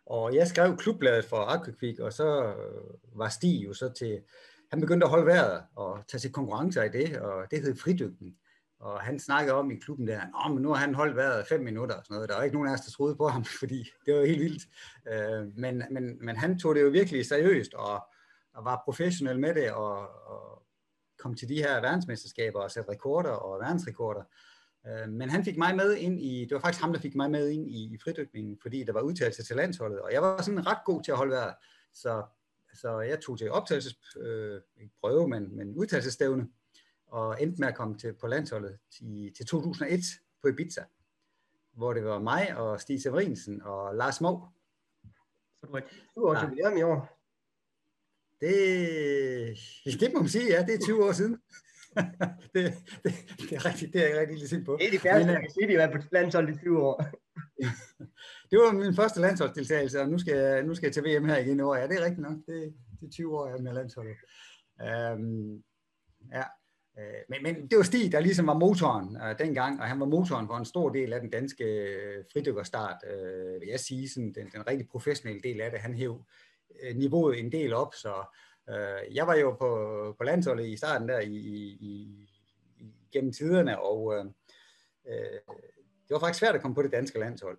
Og 0.07 0.35
jeg 0.35 0.47
skrev 0.49 0.77
klubbladet 0.77 1.25
for 1.25 1.37
Aquakvik, 1.37 1.99
og 1.99 2.13
så 2.13 2.45
øh, 2.45 3.19
var 3.19 3.29
Stig 3.29 3.65
jo 3.65 3.73
så 3.75 3.93
til... 3.93 4.23
Han 4.71 4.81
begyndte 4.81 5.05
at 5.05 5.11
holde 5.11 5.27
vejret 5.27 5.63
og 5.75 6.05
tage 6.09 6.21
til 6.21 6.33
konkurrencer 6.33 6.83
i 6.83 6.89
det, 6.89 7.21
og 7.21 7.51
det 7.51 7.63
hed 7.63 7.77
fridykning. 7.77 8.37
Og 8.83 9.01
han 9.01 9.19
snakkede 9.19 9.57
om 9.57 9.71
i 9.71 9.75
klubben 9.77 10.07
der, 10.07 10.21
Nå, 10.21 10.55
men 10.55 10.63
nu 10.63 10.69
har 10.69 10.77
han 10.77 10.95
holdt 10.95 11.17
været 11.17 11.47
fem 11.47 11.61
minutter 11.61 11.95
og 11.97 12.05
sådan 12.05 12.15
noget. 12.15 12.29
Der 12.29 12.37
var 12.37 12.43
ikke 12.43 12.57
nogen 12.57 12.69
af 12.69 12.73
os, 12.73 12.81
der 12.81 12.91
troede 12.91 13.17
på 13.17 13.29
ham, 13.29 13.45
fordi 13.61 13.91
det 14.07 14.15
var 14.15 14.25
helt 14.25 14.41
vildt. 14.41 14.65
Øh, 15.13 15.57
men, 15.57 15.83
men, 15.91 16.25
men 16.25 16.37
han 16.37 16.59
tog 16.59 16.75
det 16.75 16.83
jo 16.83 16.89
virkelig 16.89 17.27
seriøst 17.27 17.75
og, 17.75 18.05
og 18.55 18.65
var 18.65 18.83
professionel 18.85 19.41
med 19.41 19.55
det 19.55 19.73
og, 19.73 19.99
og 20.27 20.63
kom 21.19 21.35
til 21.35 21.49
de 21.49 21.55
her 21.55 21.81
verdensmesterskaber 21.81 22.61
og 22.61 22.71
satte 22.71 22.91
rekorder 22.91 23.31
og 23.31 23.61
verdensrekorder. 23.61 24.23
Øh, 24.87 25.09
men 25.09 25.31
han 25.31 25.45
fik 25.45 25.59
mig 25.59 25.77
med 25.77 25.95
ind 25.97 26.21
i, 26.21 26.45
det 26.45 26.55
var 26.55 26.61
faktisk 26.61 26.83
ham, 26.83 26.93
der 26.93 27.01
fik 27.01 27.15
mig 27.15 27.31
med 27.31 27.49
ind 27.49 27.71
i, 27.71 27.95
i 27.95 27.99
fridykningen, 28.05 28.59
fordi 28.63 28.85
der 28.85 28.93
var 28.93 29.01
udtalelse 29.01 29.45
til 29.45 29.57
landsholdet, 29.57 30.01
og 30.01 30.13
jeg 30.13 30.23
var 30.23 30.43
sådan 30.43 30.67
ret 30.67 30.85
god 30.85 31.03
til 31.03 31.13
at 31.13 31.19
holde 31.19 31.33
vejret. 31.33 31.55
Så, 31.95 32.23
så 32.75 33.01
jeg 33.01 33.21
tog 33.21 33.39
til 33.39 33.51
optagelsesprøve, 33.51 34.55
øh, 34.81 34.89
prøve, 35.01 35.29
men, 35.29 35.57
men 35.57 35.77
udtalelsesstævne, 35.77 36.49
og 37.13 37.43
endte 37.43 37.61
med 37.61 37.69
at 37.69 37.75
komme 37.75 37.99
til, 37.99 38.13
på 38.13 38.27
landsholdet 38.27 38.79
til, 38.91 39.33
til 39.37 39.47
2001 39.47 40.01
på 40.43 40.49
Ibiza, 40.49 40.83
hvor 41.73 41.93
det 41.93 42.05
var 42.05 42.19
mig 42.19 42.57
og 42.57 42.81
Stig 42.81 43.03
Severinsen 43.03 43.63
og 43.63 43.95
Lars 43.95 44.21
Mov. 44.21 44.49
Så 45.61 45.67
du 45.67 45.75
har 45.75 45.85
20 46.13 46.29
år 46.29 46.45
jubilæum 46.45 46.77
i 46.77 46.83
år? 46.83 47.19
Det, 48.41 50.01
det 50.01 50.13
må 50.15 50.21
man 50.21 50.29
sige, 50.29 50.47
ja, 50.47 50.65
det 50.67 50.75
er 50.75 50.79
20 50.85 51.05
år 51.05 51.13
siden. 51.13 51.33
det, 52.55 52.75
det, 53.05 53.13
det, 53.39 53.53
er 53.53 53.65
rigtig, 53.65 53.93
det 53.93 54.05
er 54.05 54.09
jeg 54.09 54.21
rigtig 54.21 54.39
lige 54.39 54.49
set 54.49 54.65
på. 54.65 54.77
Det 54.81 54.87
er 54.87 54.91
de 54.91 54.99
færreste, 54.99 55.33
der 55.33 55.41
kan 55.41 55.51
sige, 55.51 55.65
at 55.65 55.69
de 55.69 55.75
har 55.75 55.87
været 55.87 56.03
på 56.03 56.09
landsholdet 56.13 56.55
i 56.55 56.59
20 56.59 56.83
år. 56.83 57.05
det 58.51 58.59
var 58.59 58.73
min 58.73 58.95
første 58.95 59.21
landsholdsdeltagelse, 59.21 60.01
og 60.01 60.09
nu 60.09 60.19
skal, 60.19 60.37
jeg, 60.37 60.63
nu 60.63 60.75
skal 60.75 60.87
jeg 60.87 60.95
til 60.95 61.05
VM 61.05 61.25
her 61.25 61.39
igen 61.39 61.59
i 61.59 61.63
år. 61.63 61.77
Ja, 61.77 61.87
det 61.87 61.97
er 61.99 62.05
rigtigt 62.05 62.29
nok. 62.29 62.37
Det, 62.47 62.75
det 63.01 63.07
er 63.07 63.11
20 63.11 63.39
år, 63.39 63.47
jeg 63.47 63.57
er 63.57 63.63
med 63.63 63.73
landsholdet. 63.73 64.17
Um, 64.81 65.65
ja, 66.33 66.43
Øh, 66.99 67.05
men, 67.29 67.43
men 67.43 67.69
det 67.69 67.77
var 67.77 67.83
Stig, 67.83 68.13
der 68.13 68.21
ligesom 68.21 68.47
var 68.47 68.55
motoren 68.55 69.17
øh, 69.17 69.39
dengang, 69.39 69.81
og 69.81 69.87
han 69.87 70.01
var 70.01 70.07
motoren 70.07 70.47
for 70.47 70.57
en 70.57 70.65
stor 70.65 70.89
del 70.89 71.13
af 71.13 71.21
den 71.21 71.31
danske 71.31 71.65
øh, 71.65 72.25
fridykkerstart, 72.33 73.05
øh, 73.11 73.61
vil 73.61 73.69
jeg 73.69 73.81
sige, 73.81 74.09
sådan 74.09 74.33
den, 74.33 74.51
den 74.53 74.67
rigtig 74.67 74.89
professionelle 74.89 75.43
del 75.43 75.61
af 75.61 75.71
det. 75.71 75.81
Han 75.81 75.95
hæv 75.95 76.25
øh, 76.83 76.97
niveauet 76.97 77.39
en 77.39 77.53
del 77.53 77.73
op, 77.73 77.95
så 77.95 78.15
øh, 78.71 79.17
jeg 79.17 79.27
var 79.27 79.35
jo 79.35 79.51
på, 79.51 80.15
på 80.19 80.25
landsholdet 80.25 80.67
i 80.67 80.77
starten 80.77 81.09
der 81.09 81.21
i, 81.21 81.37
i, 81.37 81.79
i, 81.81 82.29
gennem 83.13 83.33
tiderne, 83.33 83.83
og 83.83 84.15
øh, 84.15 84.25
øh, 85.07 85.39
det 86.09 86.11
var 86.11 86.19
faktisk 86.19 86.39
svært 86.41 86.55
at 86.55 86.63
komme 86.63 86.75
på 86.75 86.83
det 86.83 86.93
danske 86.93 87.19
landshold. 87.19 87.59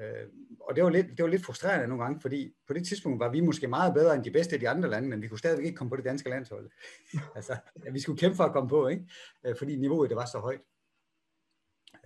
Øh, 0.00 0.28
og 0.60 0.76
det 0.76 0.84
var, 0.84 0.90
lidt, 0.90 1.06
det 1.06 1.22
var 1.22 1.28
lidt 1.28 1.44
frustrerende 1.44 1.88
nogle 1.88 2.04
gange, 2.04 2.20
fordi 2.20 2.54
på 2.66 2.72
det 2.72 2.86
tidspunkt 2.86 3.20
var 3.20 3.30
vi 3.30 3.40
måske 3.40 3.68
meget 3.68 3.94
bedre 3.94 4.14
end 4.14 4.24
de 4.24 4.30
bedste 4.30 4.54
af 4.54 4.60
de 4.60 4.68
andre 4.68 4.90
lande, 4.90 5.08
men 5.08 5.22
vi 5.22 5.28
kunne 5.28 5.38
stadigvæk 5.38 5.66
ikke 5.66 5.76
komme 5.76 5.90
på 5.90 5.96
det 5.96 6.04
danske 6.04 6.30
landshold. 6.30 6.70
altså, 7.36 7.56
vi 7.92 8.00
skulle 8.00 8.18
kæmpe 8.18 8.36
for 8.36 8.44
at 8.44 8.52
komme 8.52 8.68
på, 8.68 8.88
ikke? 8.88 9.04
Øh, 9.44 9.56
fordi 9.58 9.76
niveauet 9.76 10.10
det 10.10 10.16
var 10.16 10.24
så 10.24 10.38
højt. 10.38 10.60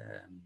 Øh, 0.00 0.40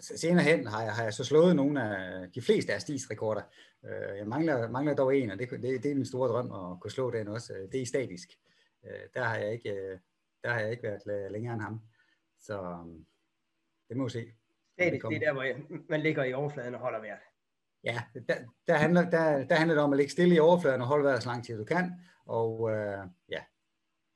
senere 0.00 0.44
hen 0.44 0.66
har 0.66 0.82
jeg, 0.82 0.94
har 0.94 1.02
jeg 1.02 1.14
så 1.14 1.24
slået 1.24 1.56
nogle 1.56 1.82
af 1.82 2.32
de 2.32 2.42
fleste 2.42 2.74
af 2.74 2.80
Stigs 2.80 3.10
rekorder. 3.10 3.42
Øh, 3.84 4.18
jeg 4.18 4.26
mangler, 4.26 4.70
mangler 4.70 4.94
dog 4.94 5.16
en, 5.16 5.30
og 5.30 5.38
det, 5.38 5.50
det, 5.50 5.82
det 5.82 5.90
er 5.90 5.94
min 5.94 6.06
store 6.06 6.28
drøm 6.28 6.52
at 6.52 6.80
kunne 6.80 6.90
slå 6.90 7.10
den 7.10 7.28
også. 7.28 7.68
Det 7.72 7.82
er 7.82 7.86
statisk. 7.86 8.28
Øh, 8.84 9.00
der, 9.14 9.24
har 9.24 9.36
jeg 9.36 9.52
ikke, 9.52 10.00
der 10.42 10.50
har 10.50 10.60
jeg 10.60 10.70
ikke 10.70 10.82
været 10.82 11.32
længere 11.32 11.54
end 11.54 11.62
ham. 11.62 11.80
Så 12.38 12.84
det 13.88 13.96
må 13.96 14.04
vi 14.04 14.10
se. 14.10 14.39
Statisk, 14.80 15.06
det 15.08 15.16
er 15.16 15.20
der, 15.20 15.32
hvor 15.32 15.44
man 15.88 16.00
ligger 16.00 16.24
i 16.24 16.32
overfladen 16.32 16.74
og 16.74 16.80
holder 16.80 17.00
vejret. 17.00 17.20
Ja, 17.84 18.02
der, 18.28 18.34
der, 18.66 18.74
handler, 18.74 19.10
der, 19.10 19.44
der 19.44 19.54
handler 19.54 19.74
det 19.74 19.84
om 19.84 19.92
at 19.92 19.96
ligge 19.96 20.12
stille 20.12 20.34
i 20.34 20.38
overfladen 20.38 20.80
og 20.80 20.86
holde 20.86 21.04
vejret 21.04 21.22
så 21.22 21.28
lang 21.28 21.44
tid 21.44 21.58
du 21.58 21.64
kan. 21.64 21.92
Og 22.26 22.70
øh, 22.70 23.06
ja, 23.28 23.42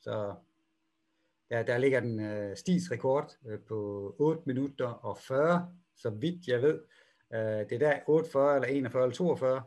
så 0.00 0.34
der, 1.50 1.62
der 1.62 1.78
ligger 1.78 2.00
den 2.00 2.20
øh, 2.20 2.56
Stis 2.56 2.90
rekord 2.90 3.36
øh, 3.46 3.60
på 3.60 4.10
8 4.18 4.42
minutter 4.46 4.86
og 4.86 5.18
40, 5.18 5.76
så 5.96 6.10
vidt 6.10 6.46
jeg 6.46 6.62
ved. 6.62 6.80
Øh, 7.34 7.40
det 7.40 7.72
er 7.72 7.78
der 7.78 7.98
48 8.06 8.54
eller 8.54 8.68
41 8.68 9.02
eller 9.02 9.14
42, 9.14 9.62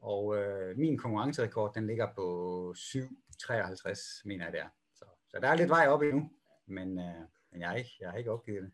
og 0.00 0.36
øh, 0.36 0.78
min 0.78 0.98
konkurrencerekord, 0.98 1.74
den 1.74 1.86
ligger 1.86 2.08
på 2.14 2.74
7,53, 2.76 4.22
mener 4.24 4.44
jeg 4.44 4.52
der. 4.52 4.64
Så, 4.94 5.04
så 5.28 5.38
der 5.40 5.48
er 5.48 5.54
lidt 5.54 5.70
vej 5.70 5.86
op 5.88 6.02
endnu, 6.02 6.30
men, 6.66 6.98
øh, 6.98 7.14
men 7.52 7.60
jeg, 7.60 7.68
har 7.68 7.76
ikke, 7.76 7.96
jeg 8.00 8.10
har 8.10 8.18
ikke 8.18 8.30
opgivet 8.30 8.62
det. 8.62 8.72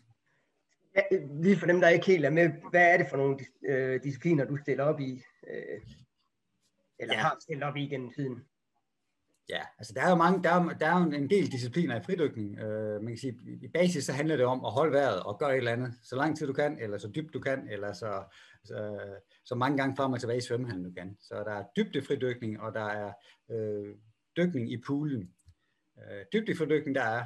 Ja, 0.96 1.02
lige 1.42 1.56
for 1.56 1.66
dem, 1.66 1.80
der 1.80 1.88
ikke 1.88 2.06
helt 2.06 2.24
er 2.24 2.30
med, 2.30 2.50
hvad 2.70 2.92
er 2.92 2.96
det 2.96 3.06
for 3.10 3.16
nogle 3.16 3.38
øh, 3.68 4.02
discipliner, 4.02 4.44
du 4.44 4.56
stiller 4.56 4.84
op 4.84 5.00
i? 5.00 5.22
Øh, 5.48 5.80
eller 6.98 7.14
ja. 7.14 7.20
har 7.20 7.36
stillet 7.40 7.64
op 7.64 7.76
i 7.76 7.88
gennem 7.88 8.12
tiden? 8.12 8.44
Ja, 9.48 9.62
altså 9.78 9.92
der 9.94 10.02
er 10.02 10.10
jo 10.10 10.16
mange, 10.16 10.42
der 10.42 10.50
er, 10.50 10.68
der 10.68 10.86
er 10.86 11.00
jo 11.00 11.10
en 11.10 11.30
del 11.30 11.52
discipliner 11.52 12.00
i 12.00 12.02
fridykning. 12.02 12.58
Øh, 12.58 13.02
man 13.02 13.12
kan 13.12 13.18
sige, 13.18 13.38
i 13.62 13.68
basis 13.68 14.04
så 14.04 14.12
handler 14.12 14.36
det 14.36 14.46
om 14.46 14.64
at 14.64 14.72
holde 14.72 14.92
vejret 14.92 15.22
og 15.22 15.38
gøre 15.38 15.52
et 15.52 15.56
eller 15.56 15.72
andet, 15.72 15.94
så 16.02 16.16
lang 16.16 16.36
tid 16.38 16.46
du 16.46 16.52
kan, 16.52 16.78
eller 16.78 16.98
så 16.98 17.08
dybt 17.08 17.34
du 17.34 17.40
kan, 17.40 17.68
eller 17.68 17.92
så, 17.92 18.24
så, 18.64 18.98
så 19.44 19.54
mange 19.54 19.76
gange 19.76 19.96
frem 19.96 20.12
og 20.12 20.20
tilbage 20.20 20.38
i 20.38 20.40
svømmehallen 20.40 20.84
du 20.84 20.92
kan. 20.92 21.16
Så 21.20 21.34
der 21.34 21.52
er 21.52 21.64
dybdefridykning, 21.76 22.60
og 22.60 22.74
der 22.74 22.84
er 22.84 23.12
øh, 23.50 23.94
dykning 24.36 24.72
i 24.72 24.82
poolen. 24.86 25.30
Øh, 25.98 26.24
dybdefridykning, 26.32 26.94
der 26.94 27.02
er 27.02 27.24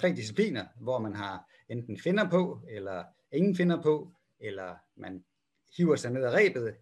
tre 0.00 0.08
discipliner, 0.08 0.66
hvor 0.80 0.98
man 0.98 1.14
har 1.14 1.50
enten 1.68 1.98
finder 1.98 2.30
på, 2.30 2.60
eller 2.68 3.04
ingen 3.32 3.56
finder 3.56 3.82
på, 3.82 4.12
eller 4.40 4.74
man 4.96 5.24
hiver 5.76 5.96
sig 5.96 6.10
ned 6.10 6.24
ad 6.24 6.34
rebet. 6.34 6.76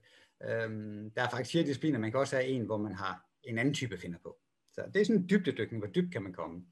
Øhm, 0.45 1.11
der 1.11 1.23
er 1.23 1.29
faktisk 1.29 1.53
fire 1.53 1.63
discipliner, 1.63 1.99
man 1.99 2.11
kan 2.11 2.21
også 2.21 2.37
have 2.37 2.49
en, 2.49 2.65
hvor 2.67 2.77
man 2.77 2.95
har 2.95 3.27
en 3.43 3.59
anden 3.59 3.75
type 3.75 3.99
finder 3.99 4.19
på. 4.19 4.39
Så 4.73 4.83
det 4.95 5.01
er 5.01 5.05
sådan 5.05 5.23
en 5.23 5.29
dybdedykning, 5.29 5.83
hvor 5.83 5.93
dybt 5.93 6.13
kan 6.13 6.23
man 6.23 6.33
komme. 6.33 6.65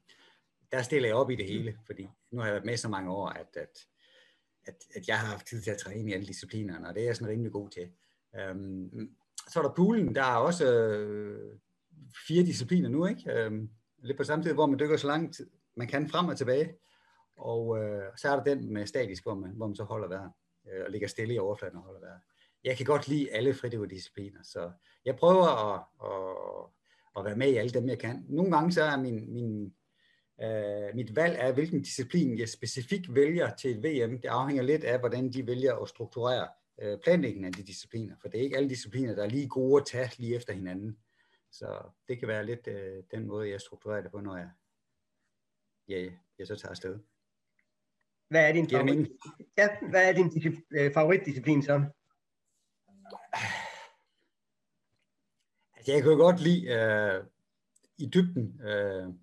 Der 0.71 0.81
stiller 0.81 1.09
jeg 1.09 1.15
op 1.15 1.29
i 1.31 1.35
det 1.35 1.45
hele, 1.45 1.77
fordi 1.85 2.07
nu 2.31 2.39
har 2.39 2.45
jeg 2.45 2.53
været 2.53 2.65
med 2.65 2.77
så 2.77 2.89
mange 2.89 3.11
år, 3.11 3.27
at, 3.29 3.47
at, 3.55 3.87
at, 4.65 4.75
at 4.95 5.07
jeg 5.07 5.19
har 5.19 5.27
haft 5.27 5.47
tid 5.47 5.61
til 5.61 5.71
at 5.71 5.77
træne 5.77 6.09
i 6.09 6.13
alle 6.13 6.27
disciplinerne, 6.27 6.87
og 6.87 6.95
det 6.95 7.01
er 7.01 7.05
jeg 7.05 7.15
sådan 7.15 7.31
rimelig 7.31 7.51
god 7.51 7.69
til. 7.69 7.91
Øhm, 8.35 9.15
så 9.49 9.59
er 9.59 9.63
der 9.63 9.73
poolen, 9.73 10.15
der 10.15 10.23
er 10.23 10.35
også 10.35 10.73
øh, 10.73 11.57
fire 12.27 12.43
discipliner 12.43 12.89
nu, 12.89 13.05
ikke? 13.05 13.31
Øhm, 13.31 13.69
lidt 14.03 14.17
på 14.17 14.23
samme 14.23 14.45
tid, 14.45 14.53
hvor 14.53 14.65
man 14.65 14.79
dykker 14.79 14.97
så 14.97 15.07
langt 15.07 15.41
man 15.75 15.87
kan 15.87 16.09
frem 16.09 16.27
og 16.27 16.37
tilbage. 16.37 16.75
Og 17.41 17.83
øh, 17.83 18.03
så 18.17 18.29
er 18.29 18.35
der 18.35 18.43
den 18.43 18.73
med 18.73 18.85
statisk, 18.85 19.23
hvor 19.23 19.35
man, 19.35 19.51
hvor 19.51 19.67
man 19.67 19.75
så 19.75 19.83
holder 19.83 20.07
vejret 20.07 20.31
øh, 20.71 20.85
og 20.85 20.91
ligger 20.91 21.07
stille 21.07 21.33
i 21.33 21.39
overfladen 21.39 21.77
og 21.77 21.83
holder 21.83 21.99
vejret. 21.99 22.21
Jeg 22.63 22.77
kan 22.77 22.85
godt 22.85 23.07
lide 23.07 23.31
alle 23.31 23.53
fridykkerdiscipliner, 23.53 24.39
så 24.43 24.71
jeg 25.05 25.15
prøver 25.15 25.47
at, 25.47 25.83
at, 26.03 26.71
at 27.17 27.25
være 27.25 27.35
med 27.35 27.53
i 27.53 27.55
alle 27.55 27.71
dem, 27.71 27.89
jeg 27.89 27.99
kan. 27.99 28.25
Nogle 28.29 28.51
gange 28.51 28.71
så 28.71 28.83
er 28.83 28.97
min, 28.97 29.33
min, 29.33 29.73
øh, 30.41 30.95
mit 30.95 31.15
valg 31.15 31.37
af, 31.37 31.53
hvilken 31.53 31.81
disciplin 31.81 32.39
jeg 32.39 32.49
specifikt 32.49 33.15
vælger 33.15 33.55
til 33.55 33.71
et 33.71 33.83
VM, 33.83 34.21
det 34.21 34.27
afhænger 34.27 34.63
lidt 34.63 34.83
af, 34.83 34.99
hvordan 34.99 35.33
de 35.33 35.47
vælger 35.47 35.75
at 35.75 35.89
strukturere 35.89 36.47
øh, 36.81 36.99
planlægningen 36.99 37.45
af 37.45 37.53
de 37.53 37.63
discipliner, 37.63 38.15
for 38.21 38.27
det 38.27 38.39
er 38.39 38.43
ikke 38.43 38.57
alle 38.57 38.69
discipliner, 38.69 39.15
der 39.15 39.23
er 39.23 39.29
lige 39.29 39.47
gode 39.47 39.81
at 39.81 39.87
tage 39.87 40.11
lige 40.17 40.35
efter 40.35 40.53
hinanden. 40.53 40.97
Så 41.51 41.91
det 42.07 42.19
kan 42.19 42.27
være 42.27 42.45
lidt 42.45 42.67
øh, 42.67 43.03
den 43.11 43.27
måde, 43.27 43.49
jeg 43.49 43.61
strukturerer 43.61 44.01
det 44.01 44.11
på, 44.11 44.19
når 44.21 44.37
jeg, 44.37 44.49
ja, 45.87 46.11
jeg 46.39 46.47
så 46.47 46.55
tager 46.55 46.69
afsted. 46.69 46.99
Hvad 48.31 48.49
er 48.49 48.51
din, 48.53 48.69
favorit? 48.69 49.09
Ja, 49.57 49.67
hvad 49.89 50.09
er 50.09 50.13
din 50.13 50.57
øh, 50.71 50.93
favoritdisciplin 50.93 51.63
så? 51.63 51.83
Altså, 55.77 55.91
jeg 55.91 56.01
kan 56.01 56.11
jo 56.11 56.17
godt 56.17 56.41
lide 56.41 56.67
øh, 56.67 57.23
i 57.97 58.09
dybden 58.13 58.61
øh, 58.61 59.13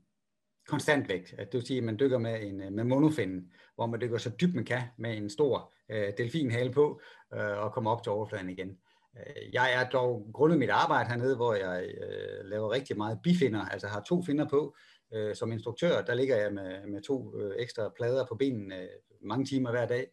konstant 0.66 1.08
vægt. 1.08 1.32
At 1.38 1.52
det 1.52 1.58
vil 1.58 1.66
sige, 1.66 1.78
at 1.78 1.84
man 1.84 1.98
dykker 1.98 2.18
med 2.18 2.42
en 2.42 2.62
øh, 2.62 2.72
med 2.72 2.84
monofin, 2.84 3.52
hvor 3.74 3.86
man 3.86 4.00
dykker 4.00 4.18
så 4.18 4.30
dybt 4.40 4.54
man 4.54 4.64
kan 4.64 4.82
med 4.98 5.16
en 5.16 5.30
stor 5.30 5.72
øh, 5.88 6.12
delfinhale 6.18 6.72
på 6.72 7.00
øh, 7.34 7.58
og 7.58 7.72
kommer 7.72 7.90
op 7.90 8.02
til 8.02 8.12
overfladen 8.12 8.50
igen. 8.50 8.78
Øh, 9.18 9.54
jeg 9.54 9.74
er 9.74 9.88
dog 9.88 10.30
grundet 10.34 10.58
mit 10.58 10.70
arbejde 10.70 11.08
hernede, 11.08 11.36
hvor 11.36 11.54
jeg 11.54 11.84
øh, 12.00 12.44
laver 12.44 12.70
rigtig 12.70 12.96
meget 12.96 13.18
bifinder, 13.22 13.64
altså 13.64 13.86
har 13.86 14.00
to 14.00 14.22
finder 14.22 14.48
på. 14.48 14.76
Øh, 15.14 15.36
som 15.36 15.52
instruktør, 15.52 16.02
der 16.02 16.14
ligger 16.14 16.36
jeg 16.36 16.52
med, 16.52 16.86
med 16.86 17.02
to 17.02 17.40
øh, 17.40 17.54
ekstra 17.58 17.92
plader 17.96 18.26
på 18.26 18.34
benene 18.34 18.82
øh, 18.82 18.88
mange 19.22 19.44
timer 19.44 19.70
hver 19.70 19.86
dag. 19.86 20.10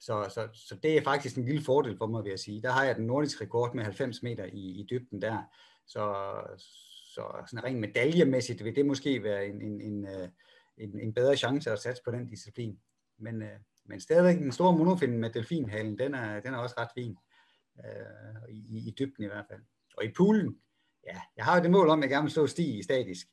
Så, 0.00 0.30
så, 0.34 0.48
så 0.52 0.76
det 0.82 0.96
er 0.96 1.02
faktisk 1.02 1.36
en 1.36 1.44
lille 1.44 1.64
fordel 1.64 1.98
for 1.98 2.06
mig, 2.06 2.24
vil 2.24 2.30
jeg 2.30 2.38
sige. 2.38 2.62
Der 2.62 2.70
har 2.70 2.84
jeg 2.84 2.96
den 2.96 3.06
nordiske 3.06 3.44
rekord 3.44 3.74
med 3.74 3.84
90 3.84 4.22
meter 4.22 4.44
i, 4.44 4.80
i 4.80 4.86
dybden 4.90 5.22
der. 5.22 5.42
Så, 5.86 6.34
så 7.14 7.22
sådan 7.50 7.64
rent 7.64 7.80
medaljemæssigt 7.80 8.64
vil 8.64 8.76
det 8.76 8.86
måske 8.86 9.22
være 9.22 9.46
en, 9.46 9.62
en, 9.62 9.80
en, 9.80 10.06
øh, 10.06 10.28
en, 10.78 11.00
en 11.00 11.14
bedre 11.14 11.36
chance 11.36 11.70
at 11.70 11.78
satse 11.78 12.02
på 12.04 12.10
den 12.10 12.26
disciplin. 12.26 12.78
Men, 13.18 13.42
øh, 13.42 13.58
men 13.84 14.00
stadigvæk 14.00 14.38
den 14.38 14.52
store 14.52 14.78
monofin 14.78 15.18
med 15.18 15.30
delfinhalen, 15.30 15.98
den 15.98 16.14
er, 16.14 16.40
den 16.40 16.54
er 16.54 16.58
også 16.58 16.74
ret 16.78 16.90
fin. 16.94 17.16
Øh, 17.84 18.54
i, 18.54 18.88
I 18.88 18.94
dybden 18.98 19.24
i 19.24 19.26
hvert 19.26 19.46
fald. 19.50 19.60
Og 19.96 20.04
i 20.04 20.12
poolen, 20.16 20.56
ja, 21.06 21.20
jeg 21.36 21.44
har 21.44 21.56
jo 21.56 21.62
det 21.62 21.70
mål 21.70 21.88
om, 21.88 21.98
at 21.98 22.02
jeg 22.02 22.10
gerne 22.10 22.24
vil 22.24 22.30
stå 22.30 22.46
sti 22.46 22.78
i 22.78 22.82
statisk. 22.82 23.26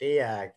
Det 0.00 0.20
er, 0.20 0.50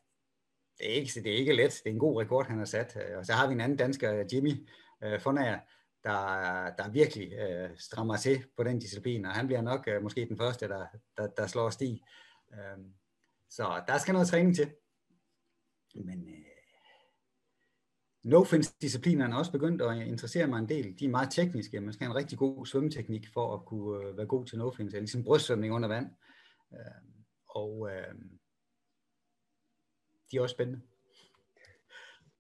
det 0.78 0.92
er, 0.92 0.94
ikke, 0.94 1.12
det 1.24 1.34
er 1.34 1.38
ikke 1.38 1.54
let. 1.54 1.82
Det 1.84 1.90
er 1.90 1.94
en 1.94 2.00
god 2.00 2.22
rekord, 2.22 2.48
han 2.48 2.58
har 2.58 2.66
sat. 2.66 2.98
Øh, 3.10 3.18
og 3.18 3.26
så 3.26 3.34
har 3.34 3.48
vi 3.48 3.54
en 3.54 3.62
anden 3.62 3.78
dansker, 3.78 4.26
Jimmy 4.34 4.68
øh, 5.04 5.20
Fonager, 5.20 5.60
der, 6.04 6.76
der 6.78 6.90
virkelig 6.90 7.34
øh, 7.34 7.70
strammer 7.78 8.18
til 8.18 8.46
på 8.58 8.64
den 8.64 8.80
disciplin, 8.80 9.26
og 9.26 9.32
han 9.32 9.48
bliver 9.48 9.62
nok 9.62 9.88
øh, 9.88 10.04
måske 10.04 10.26
den 10.30 10.38
første, 10.38 10.68
der, 10.68 10.86
der, 11.18 11.28
der 11.28 11.48
slår 11.48 11.70
sti. 11.70 12.04
Øh, 12.54 12.86
så 13.50 13.84
der 13.88 13.98
skal 13.98 14.14
noget 14.14 14.28
træning 14.28 14.56
til. 14.56 14.72
Men 15.96 16.30
øh, 16.30 16.46
no 18.24 18.46
disciplinerne 18.82 19.34
er 19.34 19.38
også 19.38 19.52
begyndt 19.52 19.82
at 19.82 20.08
interessere 20.08 20.48
mig 20.48 20.60
en 20.60 20.70
del. 20.70 21.00
De 21.00 21.06
er 21.06 21.10
meget 21.10 21.32
tekniske. 21.32 21.82
Man 21.82 21.94
skal 21.94 22.06
have 22.06 22.12
en 22.12 22.18
rigtig 22.18 22.38
god 22.38 22.66
svømmeteknik 22.66 23.28
for 23.34 23.54
at 23.54 23.66
kunne 23.66 24.08
øh, 24.08 24.18
være 24.18 24.26
god 24.26 24.46
til 24.46 24.58
no 24.58 24.72
fins, 24.72 24.94
ligesom 24.94 25.24
brystsvømning 25.24 25.74
under 25.74 25.88
vand. 25.88 26.08
Øh, 26.74 26.80
og 27.48 27.90
øh, 27.92 28.16
de 30.32 30.38
er 30.38 30.42
også 30.42 30.54
spændende. 30.54 30.82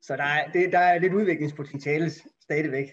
Så 0.01 0.17
der 0.17 0.23
er, 0.23 0.51
det, 0.51 0.71
der 0.71 0.79
er 0.79 0.99
lidt 0.99 1.13
udviklingspotentiale 1.13 2.11
stadigvæk. 2.41 2.87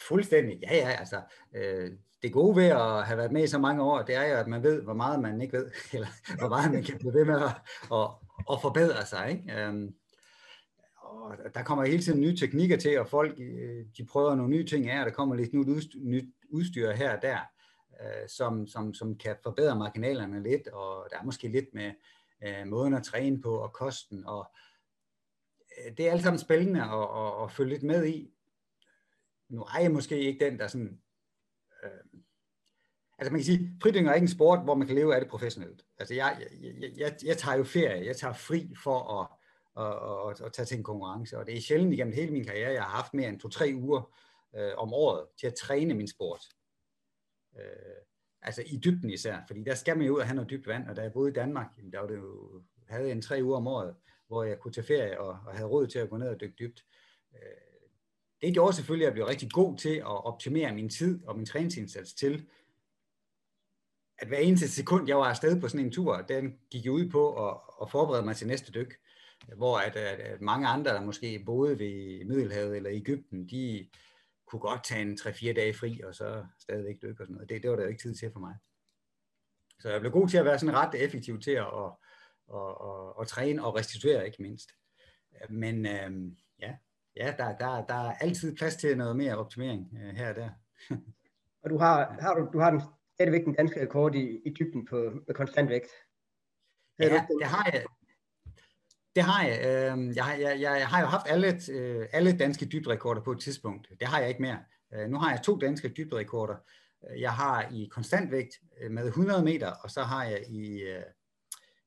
Fuldstændig, 0.00 0.58
ja 0.62 0.76
ja, 0.76 0.90
altså 0.90 1.20
øh, 1.54 1.90
det 2.22 2.32
gode 2.32 2.56
ved 2.56 2.64
at 2.64 3.06
have 3.06 3.16
været 3.16 3.32
med 3.32 3.44
i 3.44 3.46
så 3.46 3.58
mange 3.58 3.82
år, 3.82 4.02
det 4.02 4.14
er 4.14 4.26
jo, 4.28 4.36
at 4.36 4.46
man 4.46 4.62
ved, 4.62 4.82
hvor 4.82 4.94
meget 4.94 5.20
man 5.20 5.40
ikke 5.40 5.56
ved, 5.56 5.70
eller 5.94 6.08
hvor 6.38 6.48
meget 6.48 6.72
man 6.72 6.82
kan 6.82 6.98
blive 6.98 7.14
ved 7.14 7.24
med 7.24 7.34
at, 7.34 7.50
at, 7.92 8.08
at 8.52 8.60
forbedre 8.62 9.06
sig. 9.06 9.30
Ikke? 9.30 9.62
Øhm, 9.62 9.94
og 10.96 11.36
der 11.54 11.62
kommer 11.62 11.84
hele 11.84 12.02
tiden 12.02 12.20
nye 12.20 12.36
teknikker 12.36 12.76
til, 12.76 13.00
og 13.00 13.08
folk 13.08 13.38
øh, 13.38 13.84
de 13.98 14.06
prøver 14.06 14.34
nogle 14.34 14.50
nye 14.50 14.66
ting 14.66 14.88
af, 14.88 15.00
og 15.00 15.06
der 15.06 15.12
kommer 15.12 15.34
lidt 15.34 15.54
nyt 15.54 16.24
udstyr 16.50 16.92
her 16.92 17.16
og 17.16 17.22
der, 17.22 17.38
øh, 18.00 18.28
som, 18.28 18.66
som, 18.66 18.94
som 18.94 19.18
kan 19.18 19.36
forbedre 19.42 19.76
marginalerne 19.76 20.42
lidt, 20.42 20.68
og 20.68 21.08
der 21.10 21.18
er 21.18 21.24
måske 21.24 21.48
lidt 21.48 21.74
med, 21.74 21.92
øh, 22.44 22.66
måden 22.66 22.94
at 22.94 23.04
træne 23.04 23.40
på 23.40 23.58
og 23.58 23.72
kosten. 23.72 24.26
Og, 24.26 24.50
øh, 25.78 25.96
det 25.96 26.08
er 26.08 26.12
alt 26.12 26.22
sammen 26.22 26.38
spændende 26.38 26.82
at, 26.82 27.08
at, 27.22 27.44
at 27.44 27.52
følge 27.52 27.72
lidt 27.72 27.82
med 27.82 28.06
i. 28.06 28.32
Nu 29.48 29.62
er 29.62 29.80
jeg 29.80 29.90
måske 29.90 30.20
ikke 30.20 30.44
den, 30.44 30.58
der 30.58 30.68
sådan... 30.68 31.00
Øh, 31.84 32.20
altså 33.18 33.32
man 33.32 33.40
kan 33.40 33.44
sige, 33.44 33.76
fridykning 33.82 34.08
er 34.08 34.14
ikke 34.14 34.24
en 34.24 34.28
sport, 34.28 34.64
hvor 34.64 34.74
man 34.74 34.86
kan 34.86 34.96
leve 34.96 35.14
af 35.14 35.20
det 35.20 35.30
professionelt. 35.30 35.86
Altså 35.98 36.14
jeg, 36.14 36.46
jeg, 36.60 36.92
jeg, 36.96 37.16
jeg 37.24 37.38
tager 37.38 37.56
jo 37.56 37.64
ferie, 37.64 38.06
jeg 38.06 38.16
tager 38.16 38.34
fri 38.34 38.74
for 38.82 39.20
at, 39.20 39.28
at, 39.84 40.30
at, 40.30 40.46
at 40.46 40.52
tage 40.52 40.66
til 40.66 40.76
en 40.76 40.84
konkurrence, 40.84 41.38
og 41.38 41.46
det 41.46 41.56
er 41.56 41.60
sjældent 41.60 41.92
igennem 41.92 42.14
hele 42.14 42.32
min 42.32 42.44
karriere, 42.44 42.72
jeg 42.72 42.82
har 42.82 42.96
haft 42.96 43.14
mere 43.14 43.28
end 43.28 43.40
to-tre 43.40 43.72
uger 43.74 44.16
øh, 44.56 44.72
om 44.76 44.92
året 44.92 45.26
til 45.40 45.46
at 45.46 45.54
træne 45.54 45.94
min 45.94 46.08
sport. 46.08 46.44
Øh, 47.58 47.96
altså 48.46 48.62
i 48.66 48.76
dybden 48.76 49.10
især, 49.10 49.38
fordi 49.46 49.62
der 49.62 49.74
skal 49.74 49.96
man 49.96 50.06
jo 50.06 50.14
ud 50.14 50.20
og 50.20 50.26
have 50.26 50.34
noget 50.34 50.50
dybt 50.50 50.66
vand, 50.66 50.88
og 50.88 50.96
da 50.96 51.02
jeg 51.02 51.12
boede 51.12 51.30
i 51.30 51.34
Danmark, 51.34 51.66
der 51.92 52.00
var 52.00 52.06
det 52.06 52.16
jo, 52.16 52.62
havde 52.88 53.04
jeg 53.04 53.12
en 53.12 53.22
tre 53.22 53.40
uger 53.42 53.56
om 53.56 53.66
året, 53.66 53.94
hvor 54.28 54.44
jeg 54.44 54.58
kunne 54.58 54.72
tage 54.72 54.86
ferie 54.86 55.20
og, 55.20 55.38
og 55.46 55.52
havde 55.52 55.68
råd 55.68 55.86
til 55.86 55.98
at 55.98 56.10
gå 56.10 56.16
ned 56.16 56.28
og 56.28 56.40
dykke 56.40 56.54
dybt. 56.58 56.84
Øh, 57.34 57.40
det 58.42 58.54
gjorde 58.54 58.72
selvfølgelig, 58.72 59.06
at 59.06 59.08
jeg 59.08 59.14
blev 59.14 59.26
rigtig 59.26 59.50
god 59.50 59.76
til 59.76 59.94
at 59.96 60.24
optimere 60.26 60.74
min 60.74 60.88
tid 60.88 61.26
og 61.26 61.36
min 61.36 61.46
træningsindsats 61.46 62.12
til, 62.12 62.46
at 64.18 64.28
hver 64.28 64.38
eneste 64.38 64.68
sekund, 64.68 65.08
jeg 65.08 65.16
var 65.16 65.24
afsted 65.24 65.60
på 65.60 65.68
sådan 65.68 65.86
en 65.86 65.92
tur, 65.92 66.16
den 66.16 66.58
gik 66.70 66.84
jeg 66.84 66.92
ud 66.92 67.10
på 67.10 67.48
at, 67.48 67.56
at 67.82 67.90
forberede 67.90 68.24
mig 68.24 68.36
til 68.36 68.46
næste 68.46 68.72
dyk. 68.72 68.98
Hvor 69.56 69.78
at, 69.78 69.96
at, 69.96 70.20
at 70.20 70.40
mange 70.40 70.66
andre, 70.68 70.90
der 70.90 71.00
måske 71.00 71.42
boede 71.46 71.78
ved 71.78 72.24
Middelhavet 72.24 72.76
eller 72.76 72.90
Ægypten, 72.92 73.48
de, 73.48 73.88
kunne 74.46 74.60
godt 74.60 74.84
tage 74.84 75.02
en 75.02 75.18
3-4 75.20 75.52
dage 75.52 75.74
fri, 75.74 76.00
og 76.00 76.14
så 76.14 76.46
stadigvæk 76.58 77.02
dykke 77.02 77.22
og 77.22 77.26
sådan 77.26 77.34
noget. 77.34 77.48
Det, 77.48 77.62
det 77.62 77.70
var 77.70 77.76
der 77.76 77.82
jo 77.82 77.88
ikke 77.88 78.02
tid 78.02 78.14
til 78.14 78.32
for 78.32 78.40
mig. 78.40 78.54
Så 79.80 79.90
jeg 79.90 80.00
blev 80.00 80.12
god 80.12 80.28
til 80.28 80.38
at 80.38 80.44
være 80.44 80.58
sådan 80.58 80.74
ret 80.74 81.04
effektiv 81.04 81.40
til 81.40 81.50
at, 81.50 81.66
at, 81.66 81.92
at, 82.54 82.70
at, 82.88 83.12
at 83.20 83.26
træne 83.28 83.64
og 83.64 83.74
restituere, 83.74 84.26
ikke 84.26 84.42
mindst. 84.42 84.70
Men 85.50 85.86
øhm, 85.86 86.36
ja, 86.58 86.76
ja 87.16 87.34
der, 87.38 87.56
der, 87.56 87.86
der 87.86 87.94
er 87.94 88.14
altid 88.14 88.56
plads 88.56 88.76
til 88.76 88.98
noget 88.98 89.16
mere 89.16 89.36
optimering 89.36 89.98
øh, 90.02 90.14
her 90.14 90.28
og 90.28 90.34
der. 90.34 90.50
og 91.62 91.70
du 91.70 91.78
har, 91.78 92.16
har, 92.20 92.34
du, 92.34 92.48
du 92.52 92.58
har 92.58 92.70
den, 92.70 92.82
stadigvæk 93.14 93.44
den 93.44 93.54
danske 93.54 93.82
rekord 93.82 94.14
i, 94.14 94.40
i 94.44 94.54
dybden 94.58 94.86
på 94.86 94.96
med 95.26 95.34
konstant 95.34 95.68
vægt. 95.70 95.88
Ja, 96.98 97.04
det 97.40 97.46
har 97.46 97.70
jeg, 97.72 97.84
det 99.16 99.24
har 99.24 99.46
jeg. 99.46 99.58
Øhm, 99.66 100.08
jeg 100.08 100.36
jeg, 100.40 100.60
jeg, 100.60 100.78
jeg 100.80 100.88
har 100.88 101.00
jo 101.00 101.06
haft 101.06 101.26
alle, 101.28 101.60
øh, 101.70 102.06
alle 102.12 102.38
danske 102.38 102.66
dybderekorder 102.66 103.20
på 103.20 103.32
et 103.32 103.40
tidspunkt. 103.40 103.88
Det 104.00 104.08
har 104.08 104.20
jeg 104.20 104.28
ikke 104.28 104.42
mere. 104.42 104.58
Øh, 104.94 105.08
nu 105.08 105.18
har 105.18 105.30
jeg 105.30 105.42
to 105.42 105.56
danske 105.58 105.88
dybderekorder. 105.88 106.56
Øh, 107.10 107.20
jeg 107.20 107.32
har 107.32 107.68
i 107.72 107.88
konstantvægt 107.92 108.54
med 108.90 109.06
100 109.06 109.44
meter, 109.44 109.70
og 109.70 109.90
så 109.90 110.02
har 110.02 110.24
jeg 110.24 110.44
i, 110.48 110.82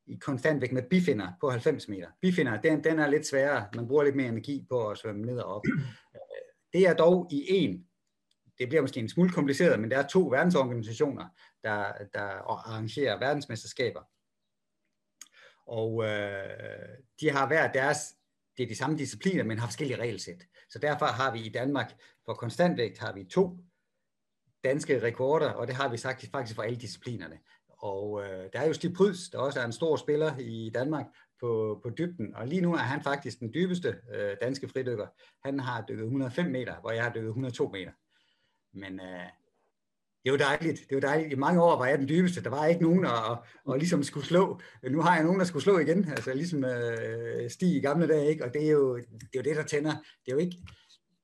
i 0.07 0.15
konstantvægt 0.21 0.71
med 0.71 0.83
bifinder 0.89 1.27
på 1.41 1.49
90 1.49 1.87
meter. 1.87 2.07
Bifinder, 2.21 2.61
den, 2.61 2.83
den 2.83 2.99
er 2.99 3.07
lidt 3.07 3.27
sværere. 3.27 3.67
Man 3.75 3.87
bruger 3.87 4.03
lidt 4.03 4.15
mere 4.15 4.27
energi 4.27 4.65
på 4.69 4.87
at 4.87 4.97
svømme 4.97 5.25
ned 5.25 5.37
og 5.37 5.55
op. 5.55 5.63
Det 6.73 6.87
er 6.87 6.93
dog 6.93 7.27
i 7.31 7.45
en. 7.49 7.85
Det 8.57 8.69
bliver 8.69 8.81
måske 8.81 8.99
en 8.99 9.09
smule 9.09 9.29
kompliceret, 9.29 9.79
men 9.79 9.91
der 9.91 9.97
er 9.97 10.07
to 10.07 10.27
verdensorganisationer, 10.27 11.25
der, 11.63 11.91
der 12.13 12.21
arrangerer 12.21 13.19
verdensmesterskaber. 13.19 14.01
Og 15.69 16.03
øh, 16.03 16.97
de 17.21 17.29
har 17.29 17.47
hver 17.47 17.71
deres, 17.71 18.15
det 18.57 18.63
er 18.63 18.67
de 18.67 18.75
samme 18.75 18.97
discipliner, 18.97 19.43
men 19.43 19.59
har 19.59 19.67
forskellige 19.67 19.99
regelsæt. 19.99 20.43
Så 20.69 20.79
derfor 20.79 21.05
har 21.05 21.33
vi 21.33 21.39
i 21.39 21.49
Danmark, 21.49 21.93
for 22.25 22.33
konstantvægt 22.33 22.97
har 22.97 23.13
vi 23.13 23.23
to 23.23 23.57
danske 24.63 25.03
rekorder, 25.03 25.49
og 25.49 25.67
det 25.67 25.75
har 25.75 25.89
vi 25.89 25.97
sagt 25.97 26.29
faktisk 26.31 26.55
for 26.55 26.63
alle 26.63 26.79
disciplinerne. 26.79 27.39
Og 27.67 28.23
øh, 28.23 28.49
der 28.53 28.59
er 28.59 28.67
jo 28.67 28.73
Stig 28.73 28.93
Pryds, 28.93 29.29
der 29.29 29.37
også 29.37 29.59
er 29.59 29.65
en 29.65 29.71
stor 29.71 29.95
spiller 29.95 30.37
i 30.37 30.71
Danmark 30.73 31.05
på, 31.39 31.79
på 31.83 31.89
dybden, 31.97 32.35
og 32.35 32.47
lige 32.47 32.61
nu 32.61 32.73
er 32.73 32.77
han 32.77 33.03
faktisk 33.03 33.39
den 33.39 33.53
dybeste 33.53 33.95
øh, 34.13 34.37
danske 34.41 34.69
fridykker. 34.69 35.07
Han 35.43 35.59
har 35.59 35.85
dykket 35.89 36.03
105 36.03 36.45
meter, 36.45 36.79
hvor 36.79 36.91
jeg 36.91 37.03
har 37.03 37.13
dykket 37.13 37.27
102 37.27 37.69
meter. 37.69 37.91
Men 38.73 38.99
øh, 38.99 39.25
det 40.23 40.31
var 40.31 40.37
dejligt. 40.37 40.89
Det 40.89 40.95
var 40.95 41.01
dejligt. 41.01 41.33
I 41.33 41.35
mange 41.35 41.63
år 41.63 41.77
var 41.77 41.85
jeg 41.85 41.99
den 41.99 42.09
dybeste. 42.09 42.43
Der 42.43 42.49
var 42.49 42.65
ikke 42.65 42.83
nogen 42.83 43.05
at, 43.05 43.11
at, 43.11 43.37
at 43.73 43.79
ligesom 43.79 44.03
skulle 44.03 44.25
slå. 44.25 44.59
Nu 44.89 45.01
har 45.01 45.15
jeg 45.15 45.23
nogen, 45.23 45.39
der 45.39 45.45
skulle 45.45 45.63
slå 45.63 45.79
igen. 45.79 46.09
Altså 46.09 46.33
ligesom 46.33 46.65
øh, 46.65 47.49
Stig 47.49 47.75
i 47.75 47.79
gamle 47.79 48.07
dage. 48.07 48.29
Ikke? 48.29 48.45
Og 48.45 48.53
det 48.53 48.65
er, 48.65 48.71
jo, 48.71 48.97
det 48.97 49.05
er 49.33 49.39
jo 49.39 49.41
det, 49.41 49.55
der 49.55 49.63
tænder. 49.63 49.91
Det 49.91 50.31
er 50.31 50.31
jo 50.31 50.37
ikke, 50.37 50.57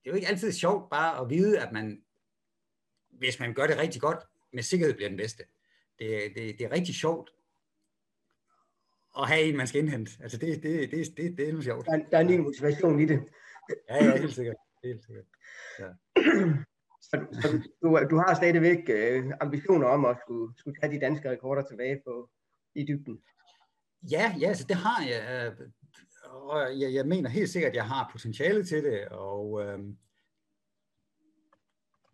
det 0.03 0.05
er 0.05 0.11
jo 0.11 0.15
ikke 0.15 0.27
altid 0.27 0.51
sjovt 0.51 0.89
bare 0.89 1.21
at 1.21 1.29
vide, 1.29 1.59
at 1.59 1.71
man, 1.71 2.01
hvis 3.09 3.39
man 3.39 3.53
gør 3.53 3.67
det 3.67 3.77
rigtig 3.77 4.01
godt, 4.01 4.19
med 4.53 4.63
sikkerhed 4.63 4.93
bliver 4.93 5.09
den 5.09 5.17
bedste. 5.17 5.43
Det, 5.99 6.31
det, 6.35 6.59
det 6.59 6.65
er 6.65 6.71
rigtig 6.71 6.95
sjovt 6.95 7.29
at 9.19 9.27
have 9.27 9.41
en, 9.41 9.57
man 9.57 9.67
skal 9.67 9.81
indhente. 9.81 10.11
Altså 10.23 10.37
det, 10.37 10.63
det, 10.63 10.91
det, 10.91 11.17
det, 11.17 11.37
det 11.37 11.47
er 11.47 11.51
noget 11.51 11.63
sjovt. 11.63 11.85
Der, 11.85 11.99
der 12.11 12.17
er 12.17 12.21
en 12.21 12.27
ny 12.27 12.37
motivation 12.37 12.99
i 12.99 13.05
det. 13.05 13.19
Ja, 13.89 14.05
ja, 14.05 14.17
helt 14.17 14.35
sikkert. 14.35 14.55
Helt 14.83 15.05
sikkert. 15.05 15.25
Ja. 15.79 15.85
Så, 17.09 17.25
så 17.41 17.47
du, 17.81 17.97
øh, 17.97 18.09
du 18.09 18.17
har 18.17 18.35
stadigvæk 18.35 18.89
øh, 18.89 19.31
ambitioner 19.41 19.87
om 19.87 20.05
at 20.05 20.17
skulle, 20.25 20.57
skulle 20.57 20.77
tage 20.81 20.93
de 20.93 20.99
danske 20.99 21.29
rekorder 21.29 21.61
tilbage 21.61 22.01
på, 22.05 22.29
i 22.75 22.83
dybden? 22.83 23.21
Ja, 24.11 24.35
ja, 24.39 24.47
altså 24.47 24.65
det 24.67 24.75
har 24.75 25.03
jeg. 25.03 25.53
Øh, 25.59 25.67
og 26.23 26.79
jeg, 26.79 26.93
jeg 26.93 27.05
mener 27.05 27.29
helt 27.29 27.49
sikkert, 27.49 27.69
at 27.69 27.75
jeg 27.75 27.87
har 27.87 28.09
potentiale 28.11 28.65
til 28.65 28.83
det, 28.83 29.07
og 29.07 29.63
øh, 29.65 29.79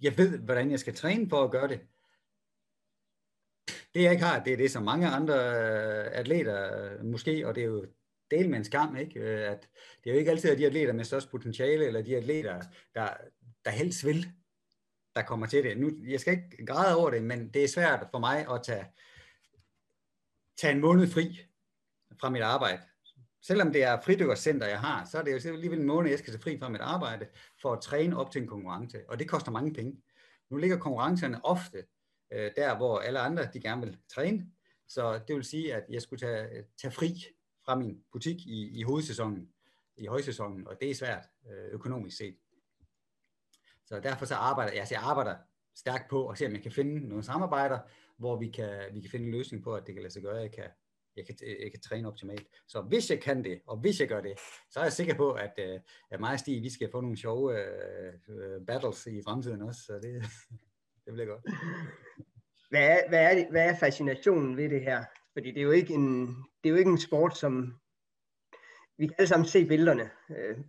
jeg 0.01 0.17
ved, 0.17 0.39
hvordan 0.39 0.71
jeg 0.71 0.79
skal 0.79 0.93
træne 0.93 1.29
for 1.29 1.43
at 1.43 1.51
gøre 1.51 1.67
det. 1.67 1.79
Det 3.93 4.03
jeg 4.03 4.11
ikke 4.11 4.23
har, 4.23 4.43
det 4.43 4.53
er 4.53 4.57
det, 4.57 4.71
som 4.71 4.83
mange 4.83 5.07
andre 5.07 5.33
øh, 5.33 6.07
atleter 6.11 6.83
øh, 6.83 7.05
måske, 7.05 7.47
og 7.47 7.55
det 7.55 7.61
er 7.61 7.67
jo 7.67 7.85
del 8.31 8.49
med 8.49 8.57
en 8.57 8.63
skam, 8.63 8.95
ikke? 8.95 9.19
Øh, 9.19 9.51
at 9.51 9.69
det 10.03 10.09
er 10.09 10.13
jo 10.13 10.19
ikke 10.19 10.31
altid 10.31 10.49
at 10.49 10.57
de 10.57 10.65
atleter 10.65 10.93
med 10.93 11.03
størst 11.03 11.31
potentiale, 11.31 11.85
eller 11.85 12.01
de 12.01 12.17
atleter, 12.17 12.61
der, 12.95 13.09
der 13.65 13.71
helst 13.71 14.05
vil 14.05 14.31
der 15.15 15.21
kommer 15.21 15.47
til 15.47 15.63
det. 15.63 15.77
Nu, 15.77 15.91
jeg 16.07 16.19
skal 16.19 16.33
ikke 16.33 16.65
græde 16.65 16.97
over 16.97 17.09
det, 17.09 17.23
men 17.23 17.49
det 17.53 17.63
er 17.63 17.67
svært 17.67 18.07
for 18.11 18.19
mig 18.19 18.47
at 18.49 18.63
tage, 18.63 18.85
tage 20.57 20.73
en 20.73 20.81
måned 20.81 21.07
fri 21.07 21.39
fra 22.21 22.29
mit 22.29 22.41
arbejde. 22.41 22.81
Selvom 23.41 23.73
det 23.73 23.83
er 23.83 24.01
fridykkercenter, 24.01 24.67
jeg 24.67 24.79
har, 24.79 25.05
så 25.05 25.17
er 25.17 25.23
det 25.23 25.45
jo 25.45 25.53
alligevel 25.53 25.79
en 25.79 25.87
måned, 25.87 26.09
jeg 26.09 26.19
skal 26.19 26.33
tage 26.33 26.41
fri 26.41 26.59
fra 26.59 26.69
mit 26.69 26.81
arbejde 26.81 27.27
for 27.61 27.73
at 27.73 27.81
træne 27.81 28.17
op 28.17 28.31
til 28.31 28.41
en 28.41 28.47
konkurrence. 28.47 29.09
Og 29.09 29.19
det 29.19 29.29
koster 29.29 29.51
mange 29.51 29.73
penge. 29.73 30.01
Nu 30.49 30.57
ligger 30.57 30.77
konkurrencerne 30.77 31.45
ofte 31.45 31.85
øh, 32.31 32.51
der, 32.55 32.77
hvor 32.77 32.99
alle 32.99 33.19
andre 33.19 33.49
de 33.53 33.61
gerne 33.61 33.85
vil 33.85 33.97
træne. 34.13 34.51
Så 34.87 35.19
det 35.27 35.35
vil 35.35 35.43
sige, 35.43 35.75
at 35.75 35.83
jeg 35.89 36.01
skulle 36.01 36.19
tage, 36.19 36.63
tage 36.81 36.91
fri 36.91 37.25
fra 37.65 37.75
min 37.75 38.03
butik 38.11 38.35
i, 38.35 38.79
i 38.79 38.83
hovedsæsonen, 38.83 39.49
i 39.97 40.05
højsæsonen, 40.05 40.67
og 40.67 40.77
det 40.81 40.91
er 40.91 40.95
svært 40.95 41.25
øh, 41.51 41.73
økonomisk 41.73 42.17
set. 42.17 42.37
Så 43.91 43.99
derfor 43.99 44.25
så 44.25 44.35
arbejder 44.35 44.71
jeg, 44.71 44.79
altså 44.79 44.95
jeg 44.95 45.03
arbejder 45.03 45.35
stærkt 45.75 46.09
på 46.09 46.27
at 46.27 46.37
se, 46.37 46.45
om 46.45 46.51
jeg 46.51 46.61
kan 46.61 46.71
finde 46.71 47.07
nogle 47.09 47.23
samarbejder, 47.23 47.79
hvor 48.17 48.35
vi 48.39 48.49
kan, 48.49 48.79
vi 48.93 49.01
kan 49.01 49.11
finde 49.11 49.25
en 49.25 49.31
løsning 49.31 49.63
på, 49.63 49.75
at 49.75 49.87
det 49.87 49.95
kan 49.95 50.01
lade 50.01 50.13
sig 50.13 50.21
gøre, 50.21 50.37
at 50.37 50.41
jeg 50.41 50.51
kan, 50.51 50.63
jeg 51.15 51.25
kan, 51.25 51.35
jeg 51.63 51.71
kan 51.71 51.81
træne 51.81 52.07
optimalt. 52.07 52.47
Så 52.67 52.81
hvis 52.81 53.09
jeg 53.09 53.21
kan 53.21 53.43
det, 53.43 53.61
og 53.67 53.77
hvis 53.77 53.99
jeg 53.99 54.07
gør 54.07 54.21
det, 54.21 54.39
så 54.69 54.79
er 54.79 54.83
jeg 54.83 54.93
sikker 54.93 55.15
på, 55.15 55.31
at, 55.31 55.53
øh, 55.57 55.79
at 56.11 56.19
mig 56.19 56.33
og 56.33 56.39
Stig, 56.39 56.63
vi 56.63 56.69
skal 56.69 56.91
få 56.91 57.01
nogle 57.01 57.17
sjove 57.17 57.55
uh, 58.27 58.65
battles 58.67 59.07
i 59.07 59.21
fremtiden 59.23 59.61
også, 59.61 59.81
så 59.81 59.93
det, 59.93 60.23
det 61.05 61.13
bliver 61.13 61.25
godt. 61.25 61.43
Hvad 62.69 62.87
er, 62.87 63.09
hvad, 63.09 63.23
er, 63.23 63.51
hvad 63.51 63.69
er 63.69 63.75
fascinationen 63.75 64.57
ved 64.57 64.69
det 64.69 64.81
her? 64.81 65.03
Fordi 65.33 65.49
det 65.51 65.57
er 65.57 65.63
jo 65.63 65.71
ikke 65.71 65.93
en, 65.93 66.27
det 66.27 66.65
er 66.65 66.69
jo 66.69 66.75
ikke 66.75 66.91
en 66.91 67.01
sport, 67.01 67.37
som 67.37 67.73
vi 68.97 69.07
kan 69.07 69.15
alle 69.17 69.27
sammen 69.27 69.47
se 69.47 69.65
billederne, 69.65 70.09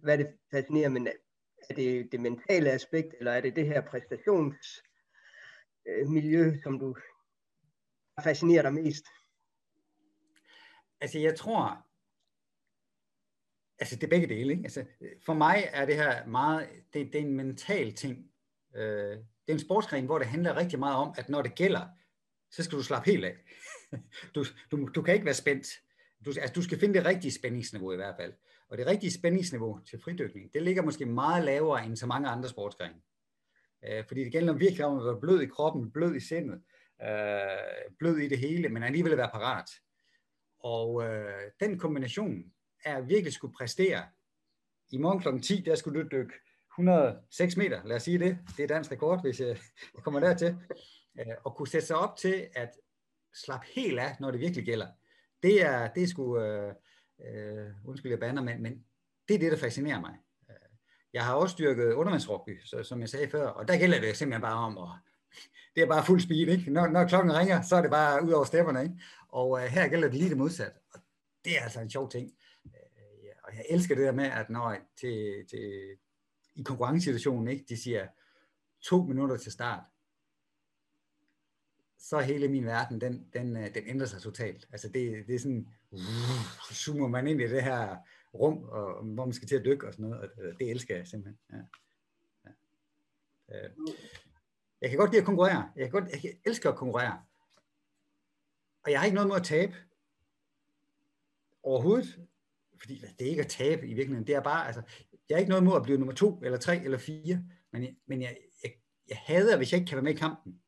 hvad 0.02 0.18
det 0.18 0.26
fascinerer, 0.50 0.88
men 0.88 1.08
er 1.72 1.76
det 1.76 2.12
det 2.12 2.20
mentale 2.20 2.70
aspekt, 2.70 3.14
eller 3.18 3.32
er 3.32 3.40
det 3.40 3.56
det 3.56 3.66
her 3.66 3.80
præstationsmiljø, 3.80 6.46
øh, 6.46 6.62
som 6.62 6.78
du 6.78 6.96
fascinerer 8.24 8.62
dig 8.62 8.74
mest? 8.74 9.04
Altså 11.00 11.18
jeg 11.18 11.36
tror, 11.36 11.86
altså 13.78 13.96
det 13.96 14.04
er 14.04 14.08
begge 14.08 14.26
dele. 14.26 14.52
Ikke? 14.52 14.64
Altså, 14.64 14.84
for 15.26 15.34
mig 15.34 15.68
er 15.72 15.86
det 15.86 15.96
her 15.96 16.26
meget, 16.26 16.68
det, 16.92 17.12
det 17.12 17.14
er 17.14 17.24
en 17.24 17.34
mental 17.34 17.94
ting. 17.94 18.30
Øh, 18.74 19.16
det 19.16 19.48
er 19.48 19.52
en 19.52 19.58
sportsgren, 19.58 20.06
hvor 20.06 20.18
det 20.18 20.26
handler 20.26 20.56
rigtig 20.56 20.78
meget 20.78 20.96
om, 20.96 21.14
at 21.18 21.28
når 21.28 21.42
det 21.42 21.54
gælder, 21.54 21.88
så 22.50 22.62
skal 22.62 22.78
du 22.78 22.82
slappe 22.82 23.10
helt 23.10 23.24
af. 23.24 23.36
Du, 24.34 24.44
du, 24.70 24.88
du 24.94 25.02
kan 25.02 25.14
ikke 25.14 25.26
være 25.26 25.34
spændt. 25.34 25.66
Du, 26.24 26.32
altså, 26.40 26.52
du 26.54 26.62
skal 26.62 26.80
finde 26.80 26.94
det 26.94 27.04
rigtige 27.04 27.32
spændingsniveau 27.32 27.92
i 27.92 27.96
hvert 27.96 28.14
fald. 28.20 28.32
Og 28.72 28.78
det 28.78 28.86
rigtige 28.86 29.12
spændingsniveau 29.12 29.80
til 29.86 30.00
fridykning, 30.00 30.54
det 30.54 30.62
ligger 30.62 30.82
måske 30.82 31.06
meget 31.06 31.44
lavere 31.44 31.86
end 31.86 31.96
så 31.96 32.06
mange 32.06 32.28
andre 32.28 32.48
sportsgrene. 32.48 32.94
Øh, 33.84 34.04
fordi 34.06 34.24
det 34.24 34.32
gælder 34.32 34.52
virkelig 34.52 34.84
om 34.84 34.98
at 34.98 35.04
være 35.04 35.20
blød 35.20 35.40
i 35.40 35.46
kroppen, 35.46 35.90
blød 35.90 36.14
i 36.14 36.20
sindet, 36.20 36.62
øh, 37.02 37.92
blød 37.98 38.16
i 38.16 38.28
det 38.28 38.38
hele, 38.38 38.68
men 38.68 38.82
alligevel 38.82 39.12
at 39.12 39.18
være 39.18 39.30
parat. 39.32 39.70
Og 40.60 41.02
øh, 41.04 41.50
den 41.60 41.78
kombination 41.78 42.44
er 42.84 42.96
at 42.96 43.08
virkelig 43.08 43.32
skulle 43.32 43.54
præstere. 43.54 44.02
I 44.90 44.98
morgen 44.98 45.20
kl. 45.20 45.40
10, 45.40 45.60
der 45.60 45.74
skulle 45.74 46.02
du 46.02 46.08
dykke 46.08 46.34
106 46.72 47.56
meter, 47.56 47.84
lad 47.84 47.96
os 47.96 48.02
sige 48.02 48.18
det. 48.18 48.38
Det 48.56 48.62
er 48.62 48.68
dansk 48.68 48.92
rekord, 48.92 49.22
hvis 49.22 49.40
jeg, 49.40 49.48
jeg 49.94 50.02
kommer 50.04 50.20
dertil. 50.20 50.56
Øh, 51.18 51.26
og 51.44 51.56
kunne 51.56 51.68
sætte 51.68 51.86
sig 51.86 51.96
op 51.96 52.16
til 52.16 52.48
at 52.54 52.70
slappe 53.34 53.66
helt 53.74 53.98
af, 53.98 54.16
når 54.20 54.30
det 54.30 54.40
virkelig 54.40 54.64
gælder. 54.64 54.88
Det 55.42 55.62
er, 55.62 55.88
det 55.88 56.02
er 56.02 56.06
sgu, 56.06 56.38
øh, 56.38 56.74
Øh, 57.20 57.70
undskyld, 57.84 58.12
jeg 58.12 58.20
bander, 58.20 58.42
men, 58.42 58.62
men 58.62 58.84
det 59.28 59.34
er 59.34 59.38
det, 59.38 59.52
der 59.52 59.58
fascinerer 59.58 60.00
mig. 60.00 60.14
Øh, 60.50 60.56
jeg 61.12 61.24
har 61.24 61.34
også 61.34 61.52
styrket 61.52 61.92
undervandsrugby, 61.92 62.60
så, 62.64 62.82
som 62.82 63.00
jeg 63.00 63.08
sagde 63.08 63.30
før, 63.30 63.46
og 63.46 63.68
der 63.68 63.78
gælder 63.78 64.00
det 64.00 64.16
simpelthen 64.16 64.42
bare 64.42 64.56
om 64.56 64.78
at 64.78 64.88
det 65.74 65.82
er 65.82 65.86
bare 65.86 66.06
fuld 66.06 66.20
speed, 66.20 66.48
ikke? 66.48 66.70
Når, 66.70 66.86
når 66.86 67.08
klokken 67.08 67.36
ringer, 67.36 67.62
så 67.62 67.76
er 67.76 67.82
det 67.82 67.90
bare 67.90 68.24
ud 68.24 68.30
over 68.30 68.44
stepperne, 68.44 68.82
ikke? 68.82 68.94
Og 69.28 69.62
øh, 69.62 69.66
her 69.66 69.88
gælder 69.88 70.08
det 70.08 70.18
lige 70.18 70.30
det 70.30 70.38
modsatte, 70.38 70.78
og 70.94 71.00
det 71.44 71.58
er 71.58 71.62
altså 71.62 71.80
en 71.80 71.90
sjov 71.90 72.10
ting. 72.10 72.32
Øh, 72.64 73.24
ja, 73.24 73.32
og 73.44 73.56
jeg 73.56 73.64
elsker 73.70 73.94
det 73.94 74.04
der 74.04 74.12
med, 74.12 74.24
at 74.24 74.50
når 74.50 74.76
til, 75.00 75.46
til, 75.50 75.96
i 76.54 76.62
konkurrencesituationen, 76.62 77.48
ikke, 77.48 77.64
de 77.68 77.82
siger 77.82 78.06
to 78.82 79.02
minutter 79.02 79.36
til 79.36 79.52
start, 79.52 79.84
så 82.02 82.20
hele 82.20 82.48
min 82.48 82.66
verden, 82.66 83.00
den, 83.00 83.26
den, 83.32 83.56
øh, 83.56 83.74
den 83.74 83.82
ændrer 83.86 84.06
sig 84.06 84.22
totalt. 84.22 84.68
Altså 84.72 84.88
det, 84.88 85.26
det 85.26 85.34
er 85.34 85.38
sådan, 85.38 85.68
uh, 85.90 86.00
så 86.68 86.74
zoomer 86.74 87.08
man 87.08 87.26
ind 87.26 87.40
i 87.40 87.48
det 87.48 87.62
her 87.62 87.96
rum, 88.34 88.62
og, 88.62 89.04
hvor 89.04 89.24
man 89.24 89.32
skal 89.32 89.48
til 89.48 89.56
at 89.56 89.64
dykke 89.64 89.86
og 89.86 89.92
sådan 89.92 90.06
noget, 90.06 90.30
og 90.30 90.58
det 90.60 90.70
elsker 90.70 90.96
jeg 90.96 91.06
simpelthen. 91.06 91.38
Ja. 91.52 91.56
Ja. 92.44 93.64
Øh, 93.64 93.70
jeg 94.80 94.90
kan 94.90 94.98
godt 94.98 95.10
lide 95.10 95.20
at 95.20 95.26
konkurrere. 95.26 95.70
Jeg, 95.76 95.90
kan 95.90 96.00
godt, 96.00 96.24
jeg 96.24 96.34
elsker 96.44 96.70
at 96.70 96.76
konkurrere. 96.76 97.22
Og 98.84 98.90
jeg 98.90 99.00
har 99.00 99.04
ikke 99.04 99.14
noget 99.14 99.28
med 99.28 99.36
at 99.36 99.44
tabe. 99.44 99.74
Overhovedet. 101.62 102.20
Fordi 102.80 103.04
det 103.18 103.26
er 103.26 103.30
ikke 103.30 103.42
at 103.42 103.48
tabe 103.48 103.86
i 103.86 103.94
virkeligheden. 103.94 104.26
Det 104.26 104.34
er 104.34 104.42
bare, 104.42 104.66
altså, 104.66 104.82
jeg 105.28 105.36
har 105.36 105.38
ikke 105.38 105.50
noget 105.50 105.64
mod 105.64 105.76
at 105.76 105.82
blive 105.82 105.98
nummer 105.98 106.14
to, 106.14 106.40
eller 106.42 106.58
tre, 106.58 106.84
eller 106.84 106.98
fire. 106.98 107.44
Men, 107.70 107.82
jeg, 107.82 107.96
men 108.06 108.22
jeg, 108.22 108.36
jeg, 108.62 108.72
jeg 109.08 109.16
hader, 109.16 109.56
hvis 109.56 109.72
jeg 109.72 109.80
ikke 109.80 109.88
kan 109.88 109.96
være 109.96 110.04
med 110.04 110.14
i 110.14 110.18
kampen. 110.18 110.61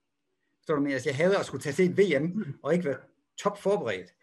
Så 0.67 0.75
du 0.75 0.81
mig? 0.81 1.07
Jeg 1.07 1.17
hader 1.17 1.39
at 1.39 1.47
skulle 1.47 1.63
tage 1.63 1.73
til 1.73 1.91
et 1.91 1.99
VM, 1.99 2.55
og 2.63 2.73
ikke 2.73 2.85
være 2.85 2.99
top 3.39 3.59
forberedt. 3.59 4.15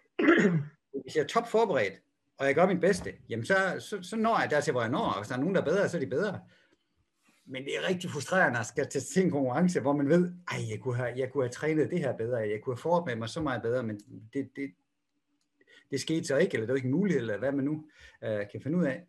Hvis 1.04 1.16
jeg 1.16 1.24
er 1.24 1.28
top 1.28 1.48
forberedt, 1.48 1.94
og 2.38 2.46
jeg 2.46 2.56
gør 2.56 2.68
mit 2.68 2.82
bedste, 2.82 3.14
jamen 3.30 3.46
så, 3.46 3.56
så, 3.80 4.04
så 4.04 4.16
når 4.16 4.40
jeg 4.40 4.50
dertil, 4.50 4.72
hvor 4.72 4.82
jeg 4.82 4.92
når, 4.92 5.00
og 5.00 5.18
hvis 5.18 5.28
der 5.28 5.36
er 5.36 5.40
nogen, 5.40 5.56
der 5.56 5.62
er 5.62 5.66
bedre, 5.66 5.90
så 5.90 5.98
er 5.98 6.02
de 6.02 6.08
bedre. 6.08 6.42
Men 7.46 7.64
det 7.66 7.78
er 7.78 7.90
rigtig 7.90 8.10
frustrerende 8.10 8.60
at 8.60 8.66
skal 8.66 8.90
til 8.90 9.24
en 9.24 9.32
konkurrence, 9.32 9.80
hvor 9.80 9.94
man 9.94 10.10
ved, 10.10 10.34
ej, 10.52 10.58
jeg 10.70 10.80
kunne 10.80 10.96
have, 10.96 11.14
jeg 11.16 11.32
kunne 11.32 11.44
have 11.44 11.52
trænet 11.52 11.92
det 11.92 12.00
her 12.00 12.18
bedre, 12.18 12.38
jeg 12.38 12.62
kunne 12.64 12.76
have 12.76 12.82
forberedt 12.82 13.20
mig 13.20 13.30
så 13.30 13.42
meget 13.42 13.62
bedre, 13.62 13.84
men 13.84 14.00
det, 14.34 14.50
det, 14.56 14.72
det 15.92 16.02
skete 16.02 16.26
så 16.26 16.38
ikke, 16.38 16.54
eller 16.54 16.66
det 16.66 16.72
var 16.72 16.76
ikke 16.76 16.86
en 16.86 16.92
mulighed, 16.92 17.22
eller 17.22 17.38
hvad 17.38 17.52
man 17.52 17.66
nu 17.66 17.86
øh, 18.24 18.50
kan 18.52 18.62
finde 18.62 18.78
ud 18.78 18.86
af. 18.86 19.04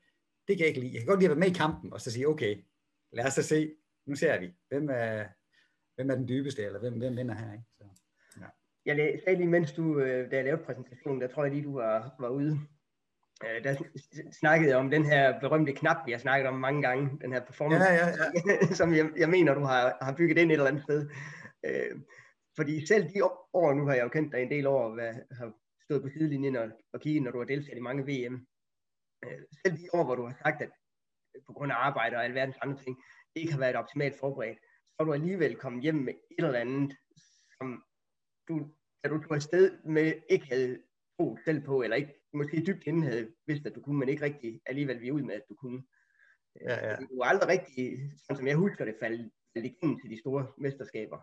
Det 0.48 0.56
kan 0.56 0.60
jeg 0.60 0.68
ikke 0.68 0.80
lide. 0.80 0.92
Jeg 0.92 1.00
kan 1.00 1.06
godt 1.06 1.20
lide 1.20 1.30
at 1.30 1.36
være 1.36 1.48
med 1.48 1.54
i 1.54 1.58
kampen, 1.58 1.92
og 1.92 2.00
så 2.00 2.10
sige, 2.10 2.28
okay, 2.28 2.64
lad 3.12 3.26
os 3.26 3.32
så 3.32 3.42
se, 3.42 3.72
nu 4.06 4.14
ser 4.14 4.40
vi, 4.40 4.50
hvem 4.68 4.88
er, 4.92 5.24
hvem 5.94 6.10
er 6.10 6.14
den 6.14 6.28
dybeste, 6.28 6.62
eller 6.64 6.80
hvem, 6.80 6.98
hvem 6.98 7.16
vinder 7.16 7.34
her. 7.34 7.52
Ikke? 7.52 7.64
Så, 7.78 7.84
ja. 8.40 8.94
Jeg 8.94 9.20
sagde 9.24 9.38
lige, 9.38 9.48
mens 9.48 9.72
du, 9.72 9.98
øh, 9.98 10.30
da 10.30 10.36
jeg 10.36 10.44
lavede 10.44 10.64
præsentationen, 10.64 11.20
der 11.20 11.28
tror 11.28 11.44
jeg 11.44 11.52
lige, 11.52 11.64
du 11.64 11.74
var, 11.74 12.14
var 12.20 12.28
ude. 12.28 12.58
Øh, 13.44 13.64
der 13.64 13.74
snakkede 14.40 14.70
jeg 14.70 14.78
om 14.78 14.90
den 14.90 15.04
her 15.04 15.40
berømte 15.40 15.72
knap, 15.72 15.96
vi 16.06 16.12
har 16.12 16.18
snakket 16.18 16.48
om 16.48 16.54
mange 16.54 16.82
gange, 16.82 17.18
den 17.20 17.32
her 17.32 17.44
performance, 17.44 17.84
ja, 17.84 17.94
ja, 17.94 18.06
ja. 18.60 18.74
som 18.80 18.94
jeg, 18.94 19.10
jeg 19.16 19.28
mener, 19.28 19.54
du 19.54 19.60
har, 19.60 19.98
har 20.00 20.14
bygget 20.16 20.38
ind 20.38 20.50
et 20.50 20.52
eller 20.52 20.66
andet 20.66 20.82
sted. 20.82 21.10
Øh, 21.66 22.00
fordi 22.56 22.86
selv 22.86 23.04
de 23.14 23.24
år, 23.52 23.74
nu 23.74 23.86
har 23.86 23.94
jeg 23.94 24.04
jo 24.04 24.08
kendt 24.08 24.32
dig 24.32 24.42
en 24.42 24.50
del 24.50 24.66
år, 24.66 24.94
hvad, 24.94 25.14
har 25.30 25.52
stået 25.84 26.02
på 26.02 26.08
sidelinjen 26.08 26.56
og, 26.56 26.68
og 26.92 27.00
kigget, 27.00 27.22
når 27.22 27.30
du 27.30 27.38
har 27.38 27.44
deltaget 27.44 27.78
i 27.78 27.80
mange 27.88 28.02
VM. 28.02 28.46
Øh, 29.24 29.40
selv 29.62 29.76
de 29.76 29.88
år, 29.92 30.04
hvor 30.04 30.14
du 30.14 30.26
har 30.26 30.36
sagt, 30.42 30.62
at 30.62 30.70
på 31.46 31.52
grund 31.52 31.72
af 31.72 31.76
arbejde 31.76 32.16
og 32.16 32.24
alverdens 32.24 32.56
andre 32.62 32.82
ting, 32.82 32.96
ikke 33.34 33.52
har 33.52 33.58
været 33.58 33.76
optimalt 33.76 34.18
forberedt, 34.20 34.58
så 35.02 35.06
du 35.06 35.12
alligevel 35.12 35.56
kommet 35.56 35.82
hjem 35.82 35.94
med 35.94 36.14
et 36.14 36.44
eller 36.44 36.60
andet, 36.60 36.96
som 37.58 37.84
du, 38.48 38.70
da 39.04 39.08
du 39.08 39.22
tog 39.22 39.34
afsted 39.34 39.78
med, 39.84 40.12
ikke 40.30 40.46
havde 40.46 40.78
troet 41.16 41.40
selv 41.44 41.60
på, 41.64 41.82
eller 41.82 41.96
ikke 41.96 42.14
måske 42.32 42.64
dybt 42.66 42.86
inden 42.86 43.02
havde 43.02 43.32
vidst, 43.46 43.66
at 43.66 43.74
du 43.74 43.80
kunne, 43.80 43.98
men 43.98 44.08
ikke 44.08 44.24
rigtig 44.24 44.60
alligevel 44.66 45.00
vi 45.00 45.10
ud 45.10 45.22
med, 45.22 45.34
at 45.34 45.42
du 45.48 45.54
kunne. 45.54 45.82
Ja, 46.60 46.88
ja. 46.88 46.96
Du 46.96 47.18
var 47.18 47.24
aldrig 47.24 47.48
rigtig, 47.48 47.98
sådan 48.24 48.36
som 48.36 48.46
jeg 48.46 48.56
husker 48.56 48.84
det, 48.84 48.94
faldt 49.00 49.32
fald 49.54 49.64
igennem 49.64 50.00
til 50.00 50.10
de 50.10 50.20
store 50.20 50.46
mesterskaber. 50.58 51.18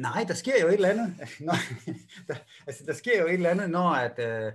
Nej, 0.00 0.24
der 0.28 0.34
sker 0.34 0.60
jo 0.62 0.68
et 0.68 0.74
eller 0.74 0.88
andet. 0.88 1.08
Nå, 1.48 1.52
der, 2.28 2.34
altså, 2.66 2.84
der 2.86 2.92
sker 2.92 3.20
jo 3.20 3.26
et 3.26 3.34
eller 3.34 3.50
andet, 3.50 3.70
når, 3.70 3.88
at, 3.88 4.18
øh, 4.18 4.52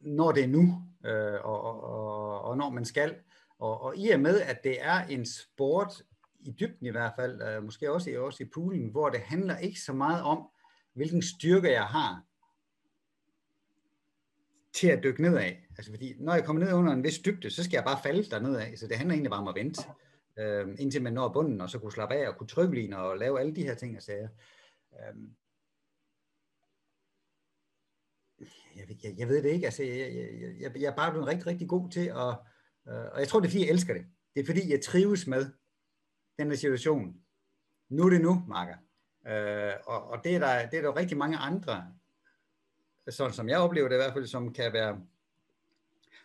når 0.00 0.32
det 0.32 0.44
er 0.44 0.48
nu, 0.48 0.64
øh, 1.04 1.44
og, 1.44 1.60
og, 1.62 2.40
og 2.42 2.56
når 2.56 2.70
man 2.70 2.84
skal. 2.84 3.22
Og, 3.58 3.80
og 3.80 3.96
i 3.96 4.10
og 4.10 4.20
med, 4.20 4.40
at 4.40 4.64
det 4.64 4.82
er 4.82 5.04
en 5.06 5.26
sport, 5.26 6.02
i 6.40 6.50
dybden 6.60 6.86
i 6.86 6.90
hvert 6.90 7.12
fald, 7.16 7.42
øh, 7.42 7.64
måske 7.64 7.92
også, 7.92 8.10
også 8.18 8.42
i 8.42 8.46
poolen, 8.54 8.88
hvor 8.88 9.08
det 9.08 9.20
handler 9.20 9.58
ikke 9.58 9.80
så 9.80 9.92
meget 9.92 10.22
om, 10.22 10.48
hvilken 10.92 11.22
styrke 11.22 11.70
jeg 11.70 11.84
har 11.84 12.22
til 14.72 14.88
at 14.88 15.02
dykke 15.02 15.22
nedad. 15.22 15.52
Altså 15.78 15.92
fordi, 15.92 16.14
når 16.18 16.34
jeg 16.34 16.44
kommer 16.44 16.64
ned 16.64 16.72
under 16.72 16.92
en 16.92 17.04
vis 17.04 17.18
dybde, 17.18 17.50
så 17.50 17.64
skal 17.64 17.76
jeg 17.76 17.84
bare 17.84 18.02
falde 18.02 18.30
der 18.30 18.40
nedad. 18.40 18.76
Så 18.76 18.86
det 18.86 18.96
handler 18.96 19.14
egentlig 19.14 19.30
bare 19.30 19.40
om 19.40 19.48
at 19.48 19.54
vente, 19.54 19.82
øh, 20.38 20.76
indtil 20.78 21.02
man 21.02 21.12
når 21.12 21.32
bunden, 21.32 21.60
og 21.60 21.70
så 21.70 21.78
kunne 21.78 21.92
slappe 21.92 22.14
af 22.14 22.28
og 22.28 22.36
kunne 22.36 22.46
trykke 22.46 22.96
og 22.96 23.18
lave 23.18 23.40
alle 23.40 23.54
de 23.54 23.62
her 23.62 23.74
ting 23.74 23.96
og 23.96 24.02
sager. 24.02 24.28
Øh, 24.92 25.16
jeg, 28.76 28.84
øhm. 28.90 28.98
jeg, 29.04 29.14
jeg 29.18 29.28
ved 29.28 29.42
det 29.42 29.50
ikke. 29.50 29.66
Altså, 29.66 29.82
jeg, 29.82 29.98
jeg, 29.98 30.28
jeg, 30.60 30.80
jeg 30.80 30.92
er 30.92 30.96
bare 30.96 31.10
blevet 31.10 31.28
rigtig, 31.28 31.46
rigtig 31.46 31.68
god 31.68 31.90
til 31.90 32.06
at... 32.06 32.38
Øh, 32.88 33.04
og 33.12 33.20
jeg 33.20 33.28
tror, 33.28 33.40
det 33.40 33.46
er 33.46 33.50
fordi, 33.50 33.64
jeg 33.64 33.70
elsker 33.70 33.94
det. 33.94 34.06
Det 34.34 34.42
er 34.42 34.46
fordi, 34.46 34.70
jeg 34.70 34.80
trives 34.80 35.26
med 35.26 35.50
den 36.38 36.48
her 36.48 36.56
situation. 36.56 37.16
Nu 37.88 38.04
er 38.04 38.10
det 38.10 38.20
nu, 38.20 38.44
Marker. 38.48 38.76
Øh, 39.26 39.72
og, 39.86 40.10
og 40.10 40.24
det, 40.24 40.34
er 40.34 40.38
der, 40.38 40.68
det 40.68 40.78
er 40.78 40.82
der 40.82 40.96
rigtig 40.96 41.16
mange 41.16 41.36
andre, 41.36 41.86
sådan 43.08 43.32
som 43.32 43.48
jeg 43.48 43.58
oplever 43.58 43.88
det 43.88 43.94
i 43.94 43.98
hvert 43.98 44.12
fald, 44.12 44.26
som 44.26 44.52
kan 44.52 44.72
være 44.72 45.00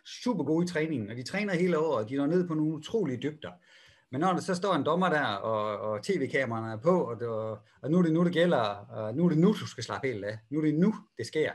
super 0.04 0.44
gode 0.44 0.64
i 0.64 0.68
træningen, 0.68 1.10
og 1.10 1.16
de 1.16 1.22
træner 1.22 1.54
hele 1.54 1.78
året, 1.78 2.04
og 2.04 2.10
de 2.10 2.16
når 2.16 2.26
ned 2.26 2.48
på 2.48 2.54
nogle 2.54 2.74
utrolige 2.74 3.22
dybder. 3.22 3.52
Men 4.10 4.20
når 4.20 4.32
der 4.32 4.40
så 4.40 4.54
står 4.54 4.74
en 4.74 4.84
dommer 4.84 5.08
der, 5.08 5.24
og, 5.24 5.90
og 5.90 6.02
tv-kameraerne 6.02 6.72
er 6.72 6.76
på, 6.76 7.04
og, 7.04 7.20
det, 7.20 7.28
og 7.28 7.90
nu 7.90 7.98
er 7.98 8.02
det 8.02 8.12
nu, 8.12 8.24
det 8.24 8.32
gælder, 8.32 8.58
og 8.58 9.14
nu 9.14 9.24
er 9.24 9.28
det 9.28 9.38
nu, 9.38 9.48
du 9.48 9.66
skal 9.66 9.84
slappe 9.84 10.08
helt 10.08 10.24
af. 10.24 10.38
Nu 10.50 10.58
er 10.58 10.64
det 10.64 10.74
nu, 10.74 10.94
det 11.18 11.26
sker. 11.26 11.52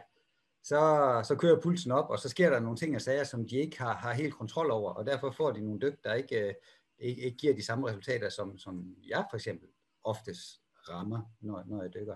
Så, 0.67 1.21
så 1.27 1.35
kører 1.35 1.61
pulsen 1.61 1.91
op, 1.91 2.09
og 2.09 2.19
så 2.19 2.29
sker 2.29 2.49
der 2.49 2.59
nogle 2.59 2.77
ting 2.77 2.95
og 2.95 3.01
sager, 3.01 3.23
som 3.23 3.47
de 3.47 3.57
ikke 3.57 3.79
har, 3.79 3.93
har 3.93 4.13
helt 4.13 4.33
kontrol 4.33 4.71
over, 4.71 4.91
og 4.91 5.05
derfor 5.05 5.31
får 5.31 5.51
de 5.51 5.61
nogle 5.61 5.79
dyk, 5.79 6.03
der 6.03 6.13
ikke, 6.13 6.47
øh, 6.47 6.53
ikke, 6.99 7.21
ikke 7.21 7.37
giver 7.37 7.53
de 7.53 7.65
samme 7.65 7.87
resultater, 7.87 8.29
som, 8.29 8.57
som 8.57 8.95
jeg 9.07 9.25
for 9.29 9.37
eksempel 9.37 9.69
oftest 10.03 10.61
rammer, 10.89 11.21
når, 11.41 11.63
når 11.67 11.81
jeg 11.81 11.93
dykker. 11.93 12.15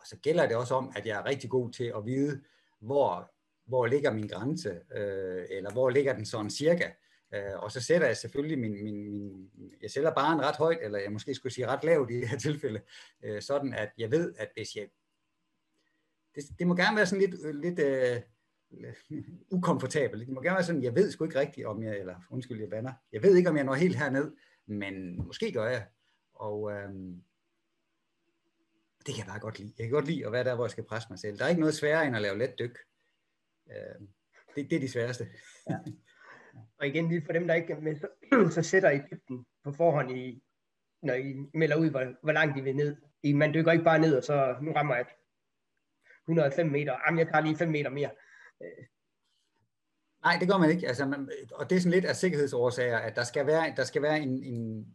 Og 0.00 0.06
så 0.06 0.16
gælder 0.16 0.46
det 0.46 0.56
også 0.56 0.74
om, 0.74 0.92
at 0.96 1.06
jeg 1.06 1.18
er 1.18 1.24
rigtig 1.24 1.50
god 1.50 1.72
til 1.72 1.92
at 1.96 2.06
vide, 2.06 2.42
hvor, 2.80 3.30
hvor 3.66 3.86
ligger 3.86 4.12
min 4.12 4.28
grænse, 4.28 4.80
øh, 4.96 5.44
eller 5.50 5.72
hvor 5.72 5.90
ligger 5.90 6.14
den 6.14 6.26
sådan 6.26 6.50
cirka. 6.50 6.90
Øh, 7.34 7.56
og 7.56 7.72
så 7.72 7.80
sætter 7.80 8.06
jeg 8.06 8.16
selvfølgelig 8.16 8.58
min, 8.58 8.84
min, 8.84 9.10
min, 9.10 9.50
jeg 9.82 9.90
sætter 9.90 10.14
bare 10.14 10.32
en 10.32 10.42
ret 10.42 10.56
højt, 10.56 10.78
eller 10.82 10.98
jeg 10.98 11.12
måske 11.12 11.34
skulle 11.34 11.54
sige 11.54 11.66
ret 11.66 11.84
lavt 11.84 12.10
i 12.10 12.20
det 12.20 12.28
her 12.28 12.38
tilfælde, 12.38 12.80
øh, 13.24 13.42
sådan 13.42 13.74
at 13.74 13.92
jeg 13.98 14.10
ved, 14.10 14.34
at 14.38 14.48
hvis 14.54 14.76
jeg, 14.76 14.88
det, 16.36 16.44
det 16.58 16.66
må 16.66 16.76
gerne 16.76 16.96
være 16.96 17.06
sådan 17.06 17.30
lidt, 17.30 17.40
øh, 17.44 17.54
lidt 17.54 17.78
øh, 17.78 18.22
ukomfortabelt. 19.50 20.26
Det 20.26 20.34
må 20.34 20.42
gerne 20.42 20.54
være 20.54 20.64
sådan, 20.64 20.82
jeg 20.82 20.94
ved 20.94 21.10
sgu 21.10 21.24
ikke 21.24 21.38
rigtigt, 21.38 21.66
om 21.66 21.82
jeg, 21.82 21.98
eller 21.98 22.16
undskyld, 22.30 22.60
jeg 22.60 22.70
vander, 22.70 22.92
jeg 23.12 23.22
ved 23.22 23.36
ikke, 23.36 23.50
om 23.50 23.56
jeg 23.56 23.64
når 23.64 23.74
helt 23.74 23.96
herned, 23.96 24.32
men 24.66 25.16
måske 25.26 25.52
gør 25.52 25.68
jeg. 25.68 25.86
Og, 26.34 26.72
øh, 26.72 26.88
det 29.06 29.14
kan 29.14 29.24
jeg 29.24 29.26
bare 29.26 29.40
godt 29.40 29.58
lide. 29.58 29.72
Jeg 29.78 29.86
kan 29.86 29.94
godt 29.94 30.06
lide 30.06 30.26
at 30.26 30.32
være 30.32 30.44
der, 30.44 30.54
hvor 30.54 30.64
jeg 30.64 30.70
skal 30.70 30.84
presse 30.84 31.08
mig 31.10 31.18
selv. 31.18 31.38
Der 31.38 31.44
er 31.44 31.48
ikke 31.48 31.60
noget 31.60 31.74
sværere 31.74 32.06
end 32.06 32.16
at 32.16 32.22
lave 32.22 32.38
let 32.38 32.58
dyk. 32.58 32.78
Øh, 33.70 34.06
det, 34.56 34.70
det 34.70 34.76
er 34.76 34.80
de 34.80 34.88
sværeste. 34.88 35.26
Ja. 35.70 35.78
Og 36.78 36.86
igen, 36.86 37.08
lige 37.08 37.22
for 37.26 37.32
dem, 37.32 37.46
der 37.46 37.54
ikke 37.54 37.72
er 37.72 37.80
med, 37.80 37.96
så, 37.96 38.08
så 38.54 38.62
sætter 38.62 38.90
I 38.90 38.98
dybden 38.98 39.46
på 39.64 39.72
forhånd, 39.72 40.10
i, 40.10 40.42
når 41.02 41.14
I 41.14 41.34
melder 41.54 41.76
ud, 41.76 41.90
hvor, 41.90 42.16
hvor 42.22 42.32
langt 42.32 42.58
I 42.58 42.60
vil 42.60 42.76
ned. 42.76 42.96
I, 43.22 43.32
man 43.32 43.54
dykker 43.54 43.72
ikke 43.72 43.84
bare 43.84 43.98
ned, 43.98 44.16
og 44.16 44.24
så 44.24 44.56
nu 44.62 44.72
rammer 44.72 44.94
jeg 44.94 45.06
105 46.28 46.66
meter. 46.66 46.96
Jamen, 47.06 47.18
jeg 47.18 47.26
tager 47.26 47.40
lige 47.44 47.56
5 47.56 47.68
meter 47.68 47.90
mere. 47.90 48.10
Øh. 48.62 48.84
Nej, 50.24 50.36
det 50.40 50.48
gør 50.48 50.58
man 50.58 50.70
ikke. 50.70 50.88
Altså, 50.88 51.06
man, 51.06 51.30
og 51.52 51.70
det 51.70 51.76
er 51.76 51.80
sådan 51.80 51.92
lidt 51.92 52.04
af 52.04 52.16
sikkerhedsårsager, 52.16 52.98
at 52.98 53.16
der 53.16 53.24
skal 53.24 53.46
være, 53.46 53.74
der 53.76 53.84
skal 53.84 54.02
være 54.02 54.20
en, 54.20 54.44
en, 54.44 54.86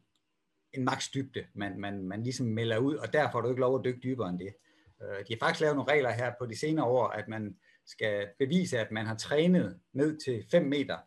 en 0.74 0.86
maks 0.86 1.10
dybde, 1.10 1.46
man, 1.54 1.80
man, 1.80 2.04
man 2.04 2.24
ligesom 2.24 2.46
melder 2.46 2.78
ud, 2.78 2.96
og 2.96 3.14
derfor 3.14 3.38
er 3.38 3.42
du 3.42 3.50
ikke 3.50 3.62
lov 3.62 3.80
at 3.80 3.86
dykke 3.86 4.00
dybere 4.04 4.30
end 4.30 4.40
det. 4.40 4.54
Øh, 5.02 5.26
de 5.28 5.34
har 5.34 5.38
faktisk 5.40 5.62
lavet 5.62 5.76
nogle 5.76 5.92
regler 5.92 6.12
her 6.12 6.34
på 6.40 6.46
de 6.46 6.60
senere 6.60 6.86
år, 6.86 7.08
at 7.08 7.28
man 7.28 7.58
skal 7.86 8.28
bevise, 8.40 8.80
at 8.80 8.92
man 8.92 9.06
har 9.06 9.16
trænet 9.16 9.80
ned 9.94 10.20
til 10.26 10.46
5 10.52 10.66
meter 10.66 10.98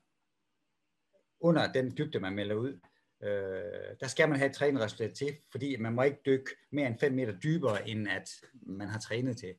under 1.41 1.73
den 1.73 1.97
dybde, 1.99 2.21
man 2.21 2.35
melder 2.35 2.55
ud. 2.55 2.81
Øh, 3.23 3.97
der 4.01 4.07
skal 4.07 4.29
man 4.29 4.39
have 4.39 4.51
et 4.51 4.57
træningsresultat 4.57 5.15
til, 5.15 5.37
fordi 5.51 5.77
man 5.77 5.93
må 5.93 6.03
ikke 6.03 6.21
dykke 6.27 6.51
mere 6.73 6.87
end 6.87 6.99
5 6.99 7.13
meter 7.13 7.41
dybere, 7.41 7.89
end 7.89 8.09
at 8.09 8.31
man 8.53 8.89
har 8.89 8.99
trænet 8.99 9.37
til. 9.37 9.55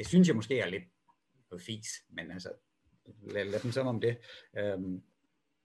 Det 0.00 0.08
synes 0.08 0.28
jeg 0.28 0.36
måske 0.36 0.60
er 0.60 0.66
lidt 0.66 0.82
fis, 1.58 1.88
men 2.08 2.30
altså, 2.30 2.48
lad, 3.22 3.44
lad 3.44 3.60
dem 3.60 3.72
sådan 3.72 3.88
om 3.88 4.00
det. 4.00 4.18
Øhm, 4.58 5.02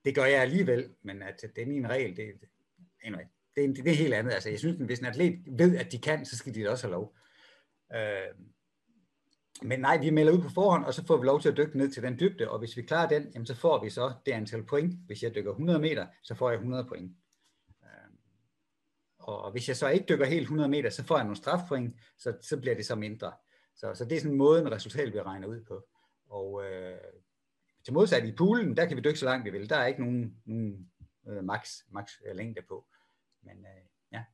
det 0.04 0.14
gør 0.14 0.24
jeg 0.24 0.42
alligevel, 0.42 0.94
men 1.02 1.22
at 1.22 1.44
den 1.56 1.70
er 1.70 1.76
en 1.76 1.90
regel, 1.90 2.16
det, 2.16 2.32
anyway, 3.04 3.24
det, 3.56 3.64
er, 3.64 3.68
det 3.68 3.88
er 3.88 3.94
helt 3.94 4.14
andet. 4.14 4.32
Altså, 4.32 4.50
jeg 4.50 4.58
synes, 4.58 4.80
at 4.80 4.86
hvis 4.86 4.98
en 4.98 5.06
atlet 5.06 5.38
ved, 5.58 5.76
at 5.76 5.92
de 5.92 5.98
kan, 5.98 6.24
så 6.24 6.36
skal 6.36 6.54
de 6.54 6.68
også 6.68 6.86
have 6.86 6.92
lov. 6.92 7.16
Øhm, 7.94 8.48
men 9.62 9.80
nej, 9.80 9.98
vi 9.98 10.10
melder 10.10 10.32
ud 10.32 10.42
på 10.42 10.48
forhånd, 10.48 10.84
og 10.84 10.94
så 10.94 11.06
får 11.06 11.16
vi 11.16 11.26
lov 11.26 11.40
til 11.40 11.48
at 11.48 11.56
dykke 11.56 11.78
ned 11.78 11.90
til 11.90 12.02
den 12.02 12.20
dybde, 12.20 12.50
og 12.50 12.58
hvis 12.58 12.76
vi 12.76 12.82
klarer 12.82 13.08
den, 13.08 13.30
jamen, 13.34 13.46
så 13.46 13.54
får 13.54 13.84
vi 13.84 13.90
så 13.90 14.12
det 14.26 14.32
antal 14.32 14.64
point. 14.66 14.94
Hvis 15.06 15.22
jeg 15.22 15.34
dykker 15.34 15.50
100 15.50 15.78
meter, 15.78 16.06
så 16.22 16.34
får 16.34 16.50
jeg 16.50 16.56
100 16.56 16.84
point. 16.88 17.16
Øhm, 17.82 18.18
og 19.18 19.50
hvis 19.52 19.68
jeg 19.68 19.76
så 19.76 19.88
ikke 19.88 20.06
dykker 20.08 20.26
helt 20.26 20.42
100 20.42 20.68
meter, 20.68 20.90
så 20.90 21.04
får 21.04 21.16
jeg 21.16 21.24
nogle 21.24 21.36
strafpoint, 21.36 21.96
så, 22.18 22.36
så 22.42 22.60
bliver 22.60 22.74
det 22.76 22.86
så 22.86 22.94
mindre. 22.94 23.32
Så, 23.76 23.94
så 23.94 24.04
det 24.04 24.16
er 24.16 24.20
sådan 24.20 24.32
en 24.32 24.38
måde, 24.38 24.60
en 24.60 24.72
resultat 24.72 25.08
bliver 25.08 25.26
regnet 25.26 25.48
ud 25.48 25.64
på. 25.64 25.86
Og 26.28 26.64
øh, 26.64 26.98
til 27.84 27.94
modsat 27.94 28.24
i 28.24 28.32
poolen, 28.32 28.76
der 28.76 28.86
kan 28.86 28.96
vi 28.96 29.02
dykke 29.02 29.18
så 29.18 29.24
langt 29.24 29.44
vi 29.44 29.50
vil. 29.50 29.70
Der 29.70 29.76
er 29.76 29.86
ikke 29.86 30.00
nogen, 30.00 30.42
nogen 30.44 30.90
øh, 31.28 31.44
max, 31.44 31.82
max 31.90 32.12
øh, 32.26 32.36
længde 32.36 32.62
på. 32.62 32.86
Men 33.42 33.66
øh, 33.66 33.82
ja. 34.12 34.24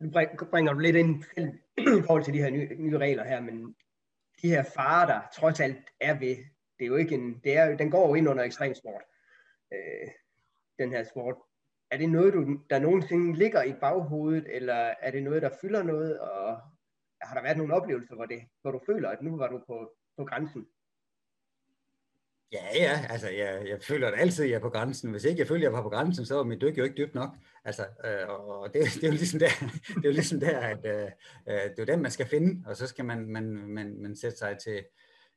Nu 0.00 0.10
bringer 0.50 0.72
du 0.72 0.78
lidt 0.78 0.96
ind 0.96 1.24
i 1.78 2.02
forhold 2.06 2.24
til 2.24 2.34
de 2.34 2.42
her 2.42 2.50
nye, 2.50 2.68
nye 2.78 2.98
regler 2.98 3.24
her, 3.24 3.40
men 3.40 3.76
de 4.42 4.48
her 4.48 4.62
farer, 4.62 5.06
der 5.06 5.20
trods 5.32 5.60
alt 5.60 5.90
er 6.00 6.18
ved, 6.18 6.36
det 6.78 6.84
er 6.84 6.86
jo 6.86 6.96
ikke 6.96 7.14
en, 7.14 7.40
det 7.44 7.56
er, 7.56 7.76
den 7.76 7.90
går 7.90 8.08
jo 8.08 8.14
ind 8.14 8.28
under 8.28 8.44
ekstremsport, 8.44 9.02
øh, 9.72 10.08
den 10.78 10.90
her 10.90 11.04
sport. 11.04 11.36
Er 11.90 11.96
det 11.96 12.08
noget, 12.08 12.34
du, 12.34 12.60
der 12.70 12.78
nogensinde 12.78 13.38
ligger 13.38 13.62
i 13.62 13.72
baghovedet, 13.72 14.46
eller 14.56 14.94
er 15.00 15.10
det 15.10 15.22
noget, 15.22 15.42
der 15.42 15.50
fylder 15.60 15.82
noget, 15.82 16.20
og 16.20 16.60
har 17.26 17.34
der 17.34 17.42
været 17.42 17.56
nogle 17.56 17.74
oplevelser, 17.74 18.14
hvor, 18.14 18.26
det, 18.26 18.40
hvor 18.62 18.70
du 18.70 18.80
føler, 18.86 19.08
at 19.08 19.22
nu 19.22 19.36
var 19.36 19.48
du 19.48 19.58
på, 19.66 19.92
på 20.16 20.24
grænsen? 20.24 20.66
Ja, 22.52 22.64
ja, 22.74 23.06
altså 23.10 23.28
jeg, 23.28 23.68
jeg 23.68 23.82
føler 23.82 24.08
at 24.08 24.20
altid, 24.20 24.44
at 24.44 24.50
jeg 24.50 24.56
er 24.56 24.60
på 24.60 24.70
grænsen. 24.70 25.10
Hvis 25.10 25.24
ikke 25.24 25.40
jeg 25.40 25.48
føler, 25.48 25.60
at 25.60 25.64
jeg 25.64 25.72
var 25.72 25.82
på 25.82 25.88
grænsen, 25.88 26.26
så 26.26 26.34
var 26.34 26.42
mit 26.42 26.60
dyk 26.60 26.78
jo 26.78 26.84
ikke 26.84 26.96
dybt 26.96 27.14
nok. 27.14 27.30
Altså, 27.64 27.82
øh, 27.82 28.28
og 28.28 28.74
det, 28.74 28.82
det, 28.94 29.04
er 29.04 29.08
jo 29.08 29.12
ligesom 29.12 29.38
der, 29.38 29.48
det 29.94 30.04
er 30.04 30.08
jo 30.08 30.10
ligesom 30.10 30.40
der 30.40 30.58
at 30.58 30.86
øh, 30.86 31.10
øh, 31.48 31.54
det 31.54 31.78
er 31.78 31.82
jo 31.82 31.84
den, 31.84 32.02
man 32.02 32.10
skal 32.10 32.26
finde, 32.26 32.68
og 32.68 32.76
så 32.76 32.86
skal 32.86 33.04
man, 33.04 33.26
man, 33.26 33.44
man, 33.44 34.02
man 34.02 34.16
sætte 34.16 34.38
sig 34.38 34.58
til, 34.58 34.84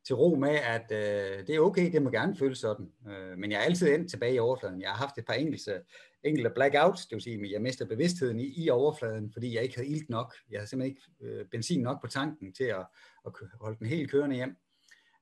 til 0.08 0.16
ro 0.16 0.36
med, 0.36 0.50
at 0.50 0.92
øh, 0.92 1.48
det 1.48 1.56
er 1.56 1.60
okay, 1.60 1.92
det 1.92 2.02
må 2.02 2.10
gerne 2.10 2.36
føles 2.36 2.60
sådan. 2.60 2.92
Øh, 3.08 3.38
men 3.38 3.52
jeg 3.52 3.60
er 3.60 3.64
altid 3.64 3.94
endt 3.94 4.10
tilbage 4.10 4.34
i 4.34 4.40
overfladen. 4.40 4.82
Jeg 4.82 4.90
har 4.90 4.98
haft 4.98 5.18
et 5.18 5.26
par 5.26 5.34
enkelte, 5.34 5.82
enkelte 6.24 6.50
blackouts, 6.50 7.06
det 7.06 7.16
vil 7.16 7.22
sige, 7.22 7.46
at 7.46 7.52
jeg 7.52 7.62
mister 7.62 7.86
bevidstheden 7.86 8.40
i, 8.40 8.64
i 8.66 8.70
overfladen, 8.70 9.32
fordi 9.32 9.56
jeg 9.56 9.64
ikke 9.64 9.76
havde 9.76 9.90
ilt 9.90 10.10
nok. 10.10 10.36
Jeg 10.52 10.60
havde 10.60 10.70
simpelthen 10.70 10.98
ikke 10.98 11.36
øh, 11.40 11.46
benzin 11.46 11.82
nok 11.82 12.02
på 12.02 12.08
tanken 12.08 12.54
til 12.54 12.64
at, 12.64 12.86
at 13.26 13.32
holde 13.62 13.80
den 13.80 13.88
helt 13.88 14.12
kørende 14.12 14.36
hjem. 14.36 14.56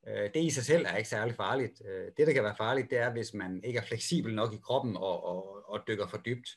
Øh, 0.08 0.30
det 0.34 0.44
i 0.44 0.50
sig 0.50 0.64
selv 0.64 0.86
er 0.86 0.98
ikke 0.98 1.10
særlig 1.10 1.36
farligt. 1.36 1.82
Øh, 1.86 2.06
det, 2.18 2.28
der 2.28 2.34
kan 2.34 2.44
være 2.44 2.56
farligt, 2.58 2.90
det 2.90 2.98
er, 2.98 3.12
hvis 3.12 3.34
man 3.34 3.64
ikke 3.64 3.80
er 3.80 3.84
fleksibel 3.84 4.36
nok 4.36 4.54
i 4.54 4.60
kroppen 4.64 4.98
og, 4.98 5.26
og, 5.26 5.70
og 5.70 5.80
dykker 5.88 6.08
for 6.08 6.18
dybt. 6.18 6.50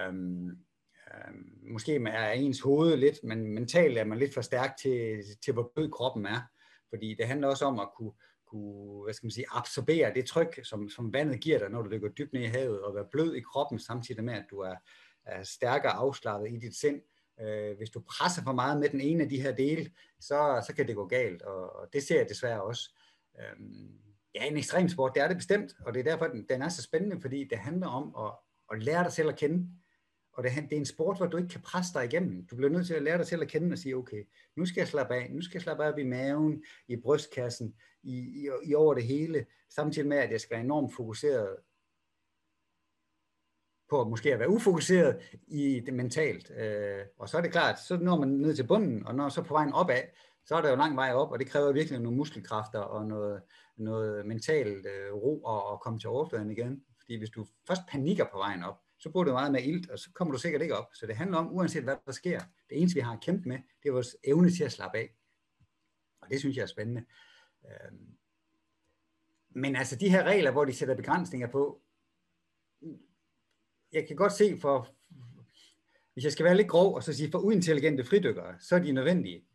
Øhm, 0.00 0.48
øhm, 0.48 1.58
måske 1.72 1.94
er 1.96 2.32
ens 2.32 2.60
hoved 2.60 2.96
lidt, 2.96 3.24
men 3.24 3.54
mentalt 3.54 3.98
er 3.98 4.04
man 4.04 4.18
lidt 4.18 4.34
for 4.34 4.40
stærk 4.40 4.76
til, 4.82 5.22
til 5.44 5.52
hvor 5.52 5.72
blød 5.74 5.90
kroppen 5.90 6.26
er. 6.26 6.40
Fordi 6.88 7.14
det 7.14 7.26
handler 7.26 7.48
også 7.48 7.64
om 7.64 7.78
at 7.78 7.88
kunne, 7.96 8.12
kunne 8.46 9.04
hvad 9.04 9.14
skal 9.14 9.26
man 9.26 9.30
sige, 9.30 9.46
absorbere 9.50 10.14
det 10.14 10.26
tryk, 10.26 10.60
som, 10.62 10.88
som 10.88 11.12
vandet 11.12 11.40
giver 11.40 11.58
dig, 11.58 11.70
når 11.70 11.82
du 11.82 11.90
dykker 11.90 12.08
dybt 12.08 12.32
ned 12.32 12.42
i 12.42 12.46
havet, 12.46 12.82
og 12.82 12.94
være 12.94 13.08
blød 13.12 13.34
i 13.34 13.40
kroppen, 13.40 13.78
samtidig 13.78 14.24
med, 14.24 14.34
at 14.34 14.44
du 14.50 14.58
er, 14.58 14.74
er 15.26 15.42
stærkere 15.42 15.92
afslappet 15.92 16.52
i 16.52 16.56
dit 16.56 16.76
sind. 16.76 17.00
Øh, 17.40 17.76
hvis 17.76 17.90
du 17.90 18.00
presser 18.00 18.42
for 18.42 18.52
meget 18.52 18.80
med 18.80 18.88
den 18.88 19.00
ene 19.00 19.22
af 19.22 19.28
de 19.28 19.42
her 19.42 19.54
dele, 19.54 19.90
så, 20.20 20.64
så 20.66 20.72
kan 20.76 20.86
det 20.86 20.96
gå 20.96 21.06
galt, 21.06 21.42
og, 21.42 21.76
og 21.76 21.88
det 21.92 22.02
ser 22.02 22.16
jeg 22.16 22.28
desværre 22.28 22.62
også. 22.62 22.94
Øh, 23.38 23.66
ja, 24.34 24.44
en 24.44 24.56
ekstrem 24.56 24.88
sport, 24.88 25.12
det 25.14 25.22
er 25.22 25.28
det 25.28 25.36
bestemt, 25.36 25.72
og 25.86 25.94
det 25.94 26.00
er 26.00 26.04
derfor, 26.04 26.26
den, 26.26 26.46
den 26.48 26.62
er 26.62 26.68
så 26.68 26.82
spændende, 26.82 27.20
fordi 27.20 27.44
det 27.50 27.58
handler 27.58 27.86
om 27.86 28.14
at, 28.26 28.32
at 28.72 28.82
lære 28.82 29.04
dig 29.04 29.12
selv 29.12 29.28
at 29.28 29.38
kende. 29.38 29.68
Og 30.36 30.42
det, 30.42 30.52
det 30.52 30.72
er 30.72 30.76
en 30.76 30.86
sport, 30.86 31.16
hvor 31.16 31.26
du 31.26 31.36
ikke 31.36 31.48
kan 31.48 31.60
presse 31.60 31.94
dig 31.94 32.04
igennem. 32.04 32.46
Du 32.46 32.56
bliver 32.56 32.70
nødt 32.70 32.86
til 32.86 32.94
at 32.94 33.02
lære 33.02 33.18
dig 33.18 33.26
selv 33.26 33.42
at 33.42 33.48
kende 33.48 33.72
og 33.72 33.78
sige, 33.78 33.96
okay, 33.96 34.28
nu 34.56 34.66
skal 34.66 34.80
jeg 34.80 34.88
slappe 34.88 35.14
af, 35.14 35.30
nu 35.30 35.42
skal 35.42 35.54
jeg 35.54 35.62
slappe 35.62 35.84
af 35.84 35.98
i 35.98 36.04
maven, 36.04 36.64
i 36.88 36.96
brystkassen, 36.96 37.74
i, 38.02 38.18
i, 38.18 38.48
i 38.64 38.74
over 38.74 38.94
det 38.94 39.04
hele, 39.04 39.46
samtidig 39.70 40.08
med, 40.08 40.16
at 40.16 40.30
jeg 40.30 40.40
skal 40.40 40.54
være 40.54 40.64
enormt 40.64 40.94
fokuseret 40.94 41.56
på 43.88 44.00
at 44.00 44.08
måske 44.08 44.32
at 44.32 44.38
være 44.38 44.50
ufokuseret 44.50 45.38
i 45.46 45.80
det 45.86 45.94
mentalt. 45.94 46.50
Øh, 46.56 47.04
og 47.18 47.28
så 47.28 47.36
er 47.36 47.42
det 47.42 47.52
klart, 47.52 47.80
så 47.80 47.96
når 47.96 48.16
man 48.16 48.28
ned 48.28 48.54
til 48.54 48.66
bunden, 48.66 49.06
og 49.06 49.14
når 49.14 49.28
så 49.28 49.42
på 49.42 49.54
vejen 49.54 49.72
opad, 49.72 50.02
så 50.44 50.54
er 50.54 50.62
der 50.62 50.70
jo 50.70 50.76
lang 50.76 50.96
vej 50.96 51.12
op, 51.12 51.30
og 51.30 51.38
det 51.38 51.46
kræver 51.46 51.72
virkelig 51.72 52.00
nogle 52.00 52.16
muskelkræfter 52.16 52.78
og 52.78 53.06
noget, 53.06 53.42
noget 53.76 54.26
mentalt 54.26 54.86
øh, 54.86 55.14
ro 55.14 55.42
og, 55.42 55.66
og 55.66 55.80
komme 55.80 55.98
til 55.98 56.08
overfladen 56.08 56.50
igen. 56.50 56.84
Fordi 57.00 57.18
hvis 57.18 57.30
du 57.30 57.46
først 57.66 57.82
panikker 57.88 58.24
på 58.32 58.38
vejen 58.38 58.62
op, 58.62 58.85
så 58.98 59.10
bruger 59.10 59.24
du 59.24 59.32
meget 59.32 59.52
med 59.52 59.62
ilt, 59.62 59.90
og 59.90 59.98
så 59.98 60.10
kommer 60.12 60.32
du 60.32 60.38
sikkert 60.38 60.62
ikke 60.62 60.76
op. 60.76 60.88
Så 60.94 61.06
det 61.06 61.16
handler 61.16 61.38
om, 61.38 61.52
uanset 61.52 61.82
hvad 61.82 61.96
der 62.06 62.12
sker, 62.12 62.40
det 62.70 62.80
eneste 62.80 62.94
vi 62.94 63.00
har 63.00 63.18
kæmpet 63.22 63.46
med, 63.46 63.58
det 63.82 63.88
er 63.88 63.92
vores 63.92 64.16
evne 64.24 64.50
til 64.50 64.64
at 64.64 64.72
slappe 64.72 64.98
af. 64.98 65.16
Og 66.20 66.30
det 66.30 66.40
synes 66.40 66.56
jeg 66.56 66.62
er 66.62 66.66
spændende. 66.66 67.04
Øhm, 67.64 68.16
men 69.50 69.76
altså 69.76 69.96
de 69.96 70.08
her 70.08 70.24
regler, 70.24 70.50
hvor 70.50 70.64
de 70.64 70.72
sætter 70.72 70.94
begrænsninger 70.94 71.48
på, 71.48 71.82
jeg 73.92 74.06
kan 74.06 74.16
godt 74.16 74.32
se 74.32 74.58
for, 74.60 74.96
hvis 76.12 76.24
jeg 76.24 76.32
skal 76.32 76.44
være 76.44 76.56
lidt 76.56 76.68
grov 76.68 76.94
og 76.94 77.02
så 77.02 77.12
sige 77.12 77.30
for 77.30 77.38
uintelligente 77.38 78.04
fridykkere, 78.04 78.54
så 78.60 78.74
er 78.74 78.78
de 78.78 78.92
nødvendige. 78.92 79.46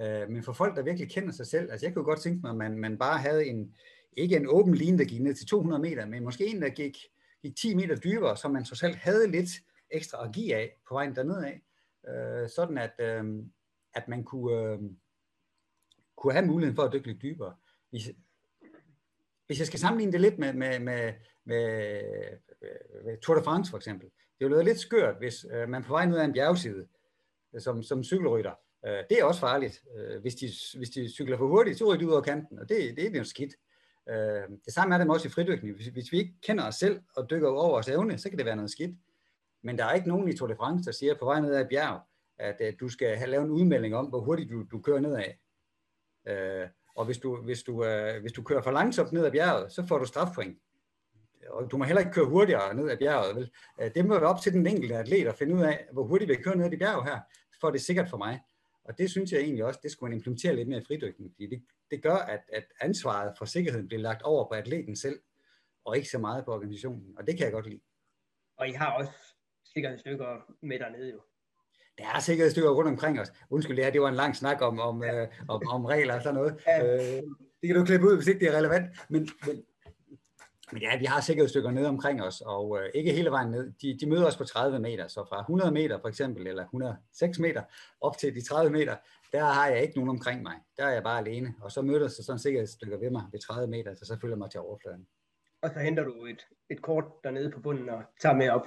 Øh, 0.00 0.30
men 0.30 0.42
for 0.42 0.52
folk, 0.52 0.76
der 0.76 0.82
virkelig 0.82 1.10
kender 1.10 1.32
sig 1.32 1.46
selv, 1.46 1.70
altså 1.70 1.86
jeg 1.86 1.94
kunne 1.94 2.04
godt 2.04 2.20
tænke 2.20 2.40
mig, 2.40 2.50
at 2.50 2.56
man, 2.56 2.78
man 2.78 2.98
bare 2.98 3.18
havde 3.18 3.46
en, 3.46 3.74
ikke 4.16 4.36
en 4.36 4.46
åben 4.48 4.74
line, 4.74 4.98
der 4.98 5.04
gik 5.04 5.20
ned 5.20 5.34
til 5.34 5.46
200 5.46 5.82
meter, 5.82 6.06
men 6.06 6.24
måske 6.24 6.46
en, 6.46 6.62
der 6.62 6.68
gik, 6.68 6.96
gik 7.42 7.56
10 7.56 7.74
meter 7.74 7.96
dybere, 7.96 8.36
så 8.36 8.48
man 8.48 8.64
så 8.64 8.74
selv 8.74 8.94
havde 8.94 9.30
lidt 9.30 9.50
ekstra 9.90 10.24
at 10.24 10.34
give 10.34 10.54
af 10.54 10.80
på 10.88 10.94
vejen 10.94 11.16
dernede 11.16 11.46
af, 11.46 11.62
øh, 12.08 12.48
sådan 12.48 12.78
at, 12.78 12.92
øh, 12.98 13.44
at 13.94 14.08
man 14.08 14.24
kunne, 14.24 14.72
øh, 14.72 14.78
kunne 16.16 16.32
have 16.32 16.46
muligheden 16.46 16.76
for 16.76 16.82
at 16.82 16.92
dykke 16.92 17.06
lidt 17.06 17.22
dybere. 17.22 17.54
Hvis, 17.90 18.10
hvis 19.46 19.58
jeg 19.58 19.66
skal 19.66 19.80
sammenligne 19.80 20.12
det 20.12 20.20
lidt 20.20 20.38
med, 20.38 20.52
med, 20.52 20.78
med, 20.78 21.12
med, 21.44 22.02
med 23.04 23.20
Tour 23.20 23.36
de 23.36 23.44
France 23.44 23.70
for 23.70 23.76
eksempel, 23.76 24.10
det 24.38 24.46
er 24.46 24.56
jo 24.56 24.62
lidt 24.62 24.78
skørt, 24.78 25.16
hvis 25.18 25.46
øh, 25.52 25.68
man 25.68 25.84
på 25.84 25.92
vej 25.92 26.06
ned 26.06 26.18
ad 26.18 26.24
en 26.24 26.32
bjergside, 26.32 26.86
øh, 27.54 27.60
som, 27.60 27.82
som 27.82 28.04
cykelrytter, 28.04 28.54
øh, 28.86 29.04
det 29.10 29.18
er 29.18 29.24
også 29.24 29.40
farligt. 29.40 29.84
Øh, 29.96 30.20
hvis, 30.20 30.34
de, 30.34 30.48
hvis 30.76 30.90
de 30.90 31.12
cykler 31.12 31.38
for 31.38 31.46
hurtigt, 31.46 31.78
så 31.78 31.84
ryger 31.84 31.98
de 31.98 32.06
ud 32.06 32.12
over 32.12 32.22
kanten, 32.22 32.58
og 32.58 32.68
det, 32.68 32.96
det 32.96 33.14
er 33.14 33.18
jo 33.18 33.24
skidt. 33.24 33.54
Øh, 34.08 34.42
det 34.64 34.74
samme 34.74 34.94
er 34.94 34.98
det 34.98 35.10
også 35.10 35.28
i 35.28 35.30
fridykning. 35.30 35.76
Hvis, 35.76 35.86
hvis 35.86 36.12
vi 36.12 36.18
ikke 36.18 36.34
kender 36.42 36.66
os 36.66 36.74
selv 36.74 37.00
og 37.16 37.30
dykker 37.30 37.48
over 37.48 37.68
vores 37.68 37.88
evne, 37.88 38.18
så 38.18 38.28
kan 38.28 38.38
det 38.38 38.46
være 38.46 38.56
noget 38.56 38.70
skidt. 38.70 38.96
Men 39.62 39.78
der 39.78 39.84
er 39.84 39.92
ikke 39.92 40.08
nogen 40.08 40.28
i 40.28 40.36
Tour 40.36 40.48
de 40.48 40.56
France, 40.56 40.84
der 40.84 40.92
siger 40.92 41.14
på 41.14 41.24
vej 41.24 41.40
ned 41.40 41.54
ad 41.54 41.60
et 41.60 41.68
bjerg, 41.68 42.00
at 42.38 42.56
øh, 42.60 42.72
du 42.80 42.88
skal 42.88 43.16
have 43.16 43.30
lavet 43.30 43.44
en 43.44 43.50
udmelding 43.50 43.96
om, 43.96 44.06
hvor 44.06 44.20
hurtigt 44.20 44.50
du, 44.50 44.62
du 44.70 44.80
kører 44.80 45.00
nedad. 45.00 45.24
Øh, 46.28 46.68
og 46.96 47.04
hvis 47.04 47.18
du, 47.18 47.42
hvis, 47.42 47.62
du, 47.62 47.84
øh, 47.84 48.20
hvis 48.20 48.32
du 48.32 48.42
kører 48.42 48.62
for 48.62 48.70
langsomt 48.70 49.12
ned 49.12 49.24
ad 49.24 49.30
bjerget, 49.30 49.72
så 49.72 49.86
får 49.86 49.98
du 49.98 50.04
strafpoint. 50.04 50.58
Og 51.48 51.70
du 51.70 51.76
må 51.76 51.84
heller 51.84 52.00
ikke 52.00 52.12
køre 52.12 52.26
hurtigere 52.26 52.74
ned 52.74 52.90
ad 52.90 52.96
bjerget. 52.96 53.36
Vel? 53.36 53.50
Øh, 53.80 53.90
det 53.94 54.06
må 54.06 54.18
være 54.18 54.28
op 54.28 54.40
til 54.40 54.52
den 54.52 54.66
enkelte 54.66 54.96
atlet 54.96 55.26
at 55.26 55.34
finde 55.34 55.54
ud 55.54 55.62
af, 55.62 55.86
hvor 55.92 56.04
hurtigt 56.04 56.28
vi 56.28 56.34
kører 56.34 56.54
ned 56.54 56.64
ad 56.64 56.70
de 56.70 56.76
bjerg 56.76 57.04
her, 57.04 57.20
for 57.60 57.70
det 57.70 57.78
er 57.78 57.82
sikkert 57.82 58.10
for 58.10 58.16
mig. 58.16 58.40
Og 58.84 58.98
det 58.98 59.10
synes 59.10 59.32
jeg 59.32 59.40
egentlig 59.40 59.64
også, 59.64 59.80
det 59.82 59.90
skulle 59.90 60.10
man 60.10 60.18
implementere 60.18 60.56
lidt 60.56 60.68
mere 60.68 60.80
i 60.80 60.84
fridykning, 60.84 61.32
fordi 61.32 61.46
det, 61.46 61.62
det 61.90 62.02
gør, 62.02 62.16
at, 62.16 62.40
at 62.52 62.64
ansvaret 62.80 63.34
for 63.38 63.44
sikkerheden 63.44 63.88
bliver 63.88 64.02
lagt 64.02 64.22
over 64.22 64.48
på 64.48 64.54
atleten 64.54 64.96
selv, 64.96 65.20
og 65.84 65.96
ikke 65.96 66.08
så 66.08 66.18
meget 66.18 66.44
på 66.44 66.54
organisationen, 66.54 67.18
og 67.18 67.26
det 67.26 67.36
kan 67.36 67.44
jeg 67.44 67.52
godt 67.52 67.66
lide. 67.66 67.80
Og 68.56 68.68
I 68.68 68.72
har 68.72 68.92
også 68.92 69.12
sikkerhedsstykker 69.74 70.54
med 70.62 70.78
dernede 70.78 71.10
jo. 71.10 71.20
Der 71.98 72.06
er 72.14 72.20
sikkerhedsstykker 72.20 72.70
rundt 72.70 72.90
omkring 72.90 73.20
os. 73.20 73.32
Undskyld, 73.50 73.76
det 73.76 73.84
her 73.84 73.92
det 73.92 74.00
var 74.00 74.08
en 74.08 74.14
lang 74.14 74.36
snak 74.36 74.62
om, 74.62 74.80
om, 74.80 75.02
ja. 75.02 75.22
øh, 75.22 75.28
om, 75.48 75.68
om 75.68 75.84
regler 75.84 76.14
og 76.14 76.22
sådan 76.22 76.34
noget. 76.34 76.62
Ja. 76.66 76.84
Øh, 76.84 77.22
det 77.60 77.66
kan 77.66 77.76
du 77.76 77.84
klippe 77.84 78.06
ud, 78.06 78.16
hvis 78.16 78.26
ikke 78.26 78.40
det 78.40 78.48
er 78.54 78.58
relevant. 78.58 78.86
Men, 79.08 79.28
men, 79.46 79.64
men 80.72 80.82
ja, 80.82 80.98
vi 80.98 81.04
har 81.04 81.20
sikkerhedsstykker 81.20 81.70
nede 81.70 81.88
omkring 81.88 82.22
os, 82.22 82.40
og 82.40 82.78
øh, 82.78 82.90
ikke 82.94 83.12
hele 83.12 83.30
vejen 83.30 83.50
ned. 83.50 83.72
De, 83.82 83.98
de 84.00 84.08
møder 84.08 84.26
os 84.26 84.36
på 84.36 84.44
30 84.44 84.78
meter, 84.78 85.08
så 85.08 85.24
fra 85.28 85.40
100 85.40 85.72
meter 85.72 86.00
for 86.00 86.08
eksempel, 86.08 86.46
eller 86.46 86.62
106 86.62 87.38
meter, 87.38 87.62
op 88.00 88.18
til 88.18 88.34
de 88.34 88.44
30 88.44 88.70
meter, 88.70 88.96
der 89.32 89.44
har 89.44 89.68
jeg 89.68 89.82
ikke 89.82 89.94
nogen 89.94 90.10
omkring 90.10 90.42
mig. 90.42 90.54
Der 90.76 90.84
er 90.84 90.90
jeg 90.90 91.02
bare 91.02 91.18
alene, 91.18 91.54
og 91.60 91.72
så 91.72 91.82
møder 91.82 92.08
så 92.08 92.24
sådan 92.24 92.38
sikkerhedsstykker 92.38 92.98
ved 92.98 93.10
mig 93.10 93.22
ved 93.32 93.40
30 93.40 93.66
meter, 93.66 93.94
så 93.94 94.04
så 94.04 94.16
følger 94.20 94.36
mig 94.36 94.50
til 94.50 94.60
overfladen. 94.60 95.06
Og 95.62 95.70
så 95.70 95.80
henter 95.80 96.04
du 96.04 96.24
et, 96.24 96.46
et 96.70 96.82
kort 96.82 97.04
dernede 97.24 97.50
på 97.50 97.60
bunden 97.60 97.88
og 97.88 98.02
tager 98.20 98.34
med 98.34 98.48
op. 98.48 98.66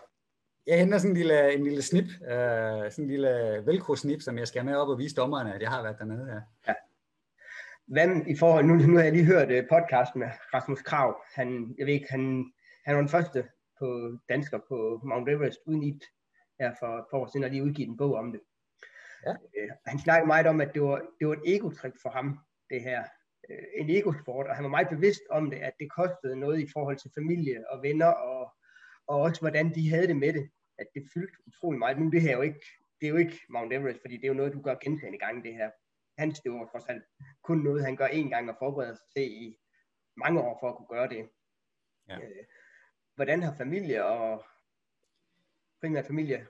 Jeg 0.68 0.80
henter 0.80 0.98
sådan 0.98 1.12
en 1.12 1.18
lille, 1.18 1.54
en 1.54 1.64
lille 1.64 1.82
snip, 1.82 2.06
øh, 2.06 2.92
sådan 2.92 2.94
en 2.98 3.08
lille 3.08 3.64
velcro-snip, 3.66 4.22
som 4.22 4.38
jeg 4.38 4.48
skal 4.48 4.66
med 4.66 4.76
op 4.76 4.90
og 4.90 4.98
vise 4.98 5.16
dommerne, 5.16 5.56
at 5.56 5.62
jeg 5.62 5.70
har 5.70 5.82
været 5.84 6.00
dernede 6.00 6.26
her. 6.26 6.42
Ja. 6.68 6.74
Hvad 7.88 8.26
i 8.28 8.36
forhold, 8.38 8.66
nu, 8.66 8.74
nu 8.76 8.96
har 8.96 9.04
jeg 9.04 9.14
lige 9.14 9.26
hørt 9.26 9.52
uh, 9.52 9.68
podcasten 9.70 10.20
med 10.20 10.30
Rasmus 10.54 10.82
Krav. 10.82 11.24
Han, 11.36 11.76
jeg 11.78 11.86
ved 11.86 11.94
ikke, 11.94 12.12
han, 12.12 12.54
han 12.86 12.96
var 12.96 13.02
den 13.02 13.10
første 13.10 13.44
på 13.80 14.18
dansker 14.30 14.60
på 14.70 15.02
Mount 15.04 15.30
Everest 15.30 15.60
uden 15.66 15.84
it 15.84 16.04
her 16.60 16.74
for 16.80 17.08
par 17.12 17.18
år 17.18 17.28
siden, 17.28 17.44
og 17.44 17.50
lige 17.50 17.64
udgivet 17.64 17.90
en 17.90 17.98
bog 17.98 18.14
om 18.16 18.32
det. 18.32 18.42
Ja. 19.26 19.32
Uh, 19.32 19.70
han 19.86 20.00
snakkede 20.00 20.28
meget 20.28 20.48
om, 20.48 20.62
at 20.62 20.74
det 20.74 20.82
var, 20.82 21.02
det 21.20 21.28
var 21.28 21.34
et 21.34 21.56
egotrik 21.56 21.94
for 22.02 22.10
ham, 22.10 22.40
det 22.70 22.82
her. 22.82 23.04
Uh, 23.50 23.82
en 23.82 23.90
egosport, 23.90 24.48
og 24.48 24.56
han 24.56 24.64
var 24.64 24.70
meget 24.70 24.90
bevidst 24.90 25.24
om 25.30 25.50
det, 25.50 25.58
at 25.58 25.74
det 25.80 25.92
kostede 25.92 26.36
noget 26.40 26.60
i 26.60 26.68
forhold 26.74 26.98
til 26.98 27.12
familie 27.18 27.72
og 27.72 27.82
venner, 27.82 28.12
og, 28.32 28.54
og 29.08 29.18
også 29.20 29.42
hvordan 29.42 29.76
de 29.76 29.90
havde 29.90 30.08
det 30.08 30.16
med 30.16 30.34
det. 30.34 30.50
At 30.78 30.88
det 30.96 31.04
fyldte 31.14 31.38
utrolig 31.48 31.80
meget. 31.80 32.00
Nu 32.00 32.10
det 32.10 32.22
her 32.22 32.36
jo 32.36 32.42
ikke, 32.42 32.66
det 33.02 33.08
er 33.08 33.12
jo 33.12 33.18
ikke 33.18 33.40
Mount 33.50 33.74
Everest, 33.74 34.00
fordi 34.02 34.16
det 34.18 34.24
er 34.24 34.28
jo 34.28 34.34
noget, 34.34 34.54
du 34.54 34.62
gør 34.62 34.76
gentagende 34.84 35.20
gange, 35.20 35.44
det 35.44 35.54
her 35.54 35.70
hans 36.18 36.40
det 36.40 36.52
var 36.52 36.70
trods 36.72 36.86
alt 36.86 37.04
kun 37.42 37.58
noget, 37.58 37.86
han 37.86 37.96
gør 37.96 38.08
en 38.08 38.30
gang 38.30 38.50
og 38.50 38.56
forbereder 38.60 38.96
sig 38.96 39.06
til 39.16 39.24
i 39.24 39.58
mange 40.16 40.42
år 40.42 40.58
for 40.62 40.70
at 40.70 40.76
kunne 40.76 40.88
gøre 40.88 41.10
det. 41.10 41.30
Ja. 42.08 42.18
Øh, 42.18 42.46
hvordan 43.16 43.44
har 43.44 43.56
familie 43.58 44.06
og 44.06 44.46
primært 45.82 46.06
familie 46.06 46.48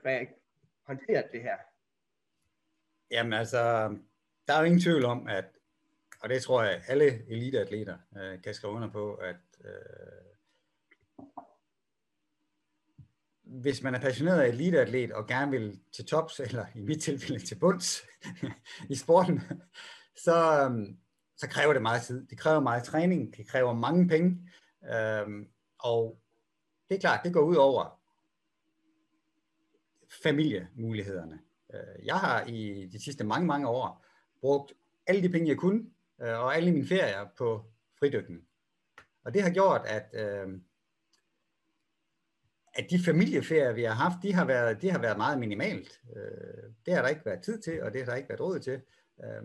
håndteret 0.86 1.32
det 1.32 1.42
her? 1.42 1.56
Jamen 3.10 3.32
altså, 3.32 3.88
der 4.46 4.54
er 4.54 4.58
jo 4.58 4.64
ingen 4.64 4.80
tvivl 4.80 5.04
om, 5.04 5.28
at, 5.28 5.44
og 6.20 6.28
det 6.28 6.42
tror 6.42 6.62
jeg 6.62 6.82
alle 6.88 7.30
eliteatleter 7.30 7.98
øh, 8.16 8.42
kan 8.42 8.54
skrive 8.54 8.72
under 8.72 8.90
på, 8.90 9.14
at 9.14 9.36
øh, 9.64 10.33
hvis 13.60 13.82
man 13.82 13.94
er 13.94 14.00
passioneret 14.00 14.40
af 14.40 14.48
eliteatlet 14.48 15.12
og 15.12 15.26
gerne 15.26 15.50
vil 15.50 15.80
til 15.92 16.06
tops, 16.06 16.40
eller 16.40 16.66
i 16.74 16.80
mit 16.80 17.02
tilfælde 17.02 17.46
til 17.46 17.58
bunds 17.58 18.02
i 18.90 18.94
sporten, 18.94 19.40
så, 20.24 20.64
øhm, 20.64 20.98
så 21.36 21.48
kræver 21.48 21.72
det 21.72 21.82
meget 21.82 22.02
tid. 22.02 22.26
Det 22.26 22.38
kræver 22.38 22.60
meget 22.60 22.84
træning, 22.84 23.36
det 23.36 23.48
kræver 23.48 23.72
mange 23.72 24.08
penge, 24.08 24.50
øhm, 24.94 25.48
og 25.78 26.18
det 26.88 26.96
er 26.96 27.00
klart, 27.00 27.20
det 27.24 27.32
går 27.32 27.40
ud 27.40 27.56
over 27.56 28.00
familiemulighederne. 30.22 31.38
Øh, 31.74 32.06
jeg 32.06 32.16
har 32.16 32.44
i 32.44 32.88
de 32.92 33.04
sidste 33.04 33.24
mange, 33.24 33.46
mange 33.46 33.68
år 33.68 34.04
brugt 34.40 34.72
alle 35.06 35.22
de 35.22 35.28
penge, 35.28 35.48
jeg 35.48 35.56
kunne, 35.56 35.84
øh, 36.22 36.38
og 36.40 36.56
alle 36.56 36.72
mine 36.72 36.86
ferier 36.86 37.26
på 37.38 37.64
fridykning. 37.98 38.42
Og 39.24 39.34
det 39.34 39.42
har 39.42 39.50
gjort, 39.50 39.82
at 39.86 40.06
øh, 40.12 40.48
at 42.76 42.86
de 42.90 43.04
familieferier, 43.04 43.72
vi 43.72 43.82
har 43.82 43.94
haft, 43.94 44.16
de 44.22 44.32
har 44.32 44.44
været, 44.44 44.82
de 44.82 44.90
har 44.90 44.98
været 44.98 45.16
meget 45.16 45.38
minimalt. 45.38 46.00
Øh, 46.16 46.70
det 46.86 46.94
har 46.94 47.02
der 47.02 47.08
ikke 47.08 47.26
været 47.26 47.42
tid 47.42 47.60
til, 47.60 47.82
og 47.82 47.92
det 47.92 48.00
har 48.00 48.06
der 48.06 48.16
ikke 48.16 48.28
været 48.28 48.40
råd 48.40 48.58
til. 48.58 48.80
Øh, 49.24 49.42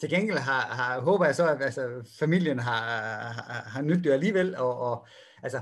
til 0.00 0.10
gengæld 0.10 0.38
har, 0.38 0.60
har, 0.60 1.00
håber 1.00 1.24
jeg 1.24 1.34
så, 1.34 1.48
at 1.48 1.62
altså, 1.62 2.12
familien 2.18 2.58
har, 2.58 2.82
har, 3.32 3.62
har 3.66 3.82
nyttet 3.82 4.04
det 4.04 4.12
alligevel, 4.12 4.56
og, 4.56 4.78
og 4.78 5.06
altså, 5.42 5.60